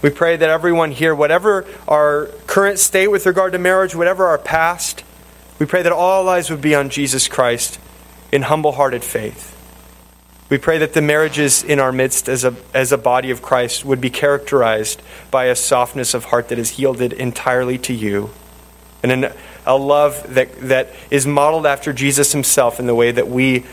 We 0.00 0.10
pray 0.10 0.36
that 0.36 0.48
everyone 0.48 0.92
here, 0.92 1.12
whatever 1.12 1.66
our 1.88 2.26
current 2.46 2.78
state 2.78 3.08
with 3.08 3.26
regard 3.26 3.52
to 3.52 3.58
marriage, 3.58 3.96
whatever 3.96 4.26
our 4.28 4.38
past, 4.38 5.02
we 5.58 5.66
pray 5.66 5.82
that 5.82 5.92
all 5.92 6.28
eyes 6.28 6.50
would 6.50 6.62
be 6.62 6.76
on 6.76 6.88
Jesus 6.88 7.26
Christ 7.26 7.80
in 8.30 8.42
humble 8.42 8.72
hearted 8.72 9.02
faith. 9.02 9.56
We 10.50 10.58
pray 10.58 10.78
that 10.78 10.92
the 10.92 11.02
marriages 11.02 11.64
in 11.64 11.80
our 11.80 11.90
midst 11.90 12.28
as 12.28 12.44
a, 12.44 12.54
as 12.72 12.92
a 12.92 12.98
body 12.98 13.32
of 13.32 13.42
Christ 13.42 13.84
would 13.84 14.00
be 14.00 14.10
characterized 14.10 15.02
by 15.32 15.46
a 15.46 15.56
softness 15.56 16.14
of 16.14 16.26
heart 16.26 16.48
that 16.50 16.60
is 16.60 16.78
yielded 16.78 17.12
entirely 17.12 17.76
to 17.78 17.92
you 17.92 18.30
and 19.02 19.12
an, 19.12 19.32
a 19.70 19.76
love 19.76 20.34
that, 20.34 20.52
that 20.60 20.88
is 21.10 21.26
modeled 21.26 21.66
after 21.66 21.92
Jesus 21.92 22.32
himself 22.32 22.80
in 22.80 22.86
the 22.86 22.94
way 22.94 23.12
that 23.12 23.28
we 23.28 23.64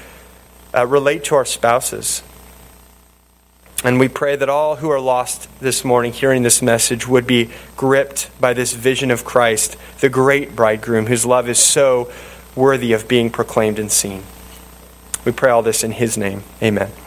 uh, 0.76 0.86
relate 0.86 1.24
to 1.26 1.36
our 1.36 1.46
spouses. 1.46 2.22
And 3.84 4.00
we 4.00 4.08
pray 4.08 4.36
that 4.36 4.50
all 4.50 4.78
who 4.78 4.90
are 4.90 5.00
lost 5.00 5.48
this 5.60 5.86
morning 5.86 6.12
hearing 6.12 6.44
this 6.44 6.62
message 6.62 7.08
would 7.08 7.28
be 7.28 7.50
gripped 7.76 8.30
by 8.40 8.54
this 8.54 8.74
vision 8.74 9.12
of 9.12 9.24
Christ, 9.24 9.78
the 10.00 10.10
great 10.10 10.56
bridegroom, 10.56 11.08
whose 11.08 11.26
love 11.26 11.48
is 11.48 11.60
so 11.60 12.12
worthy 12.56 12.94
of 12.94 13.08
being 13.08 13.30
proclaimed 13.30 13.78
and 13.78 13.92
seen. 13.92 14.24
We 15.26 15.32
pray 15.32 15.52
all 15.52 15.62
this 15.62 15.84
in 15.84 15.92
his 15.92 16.18
name. 16.18 16.44
Amen. 16.62 16.92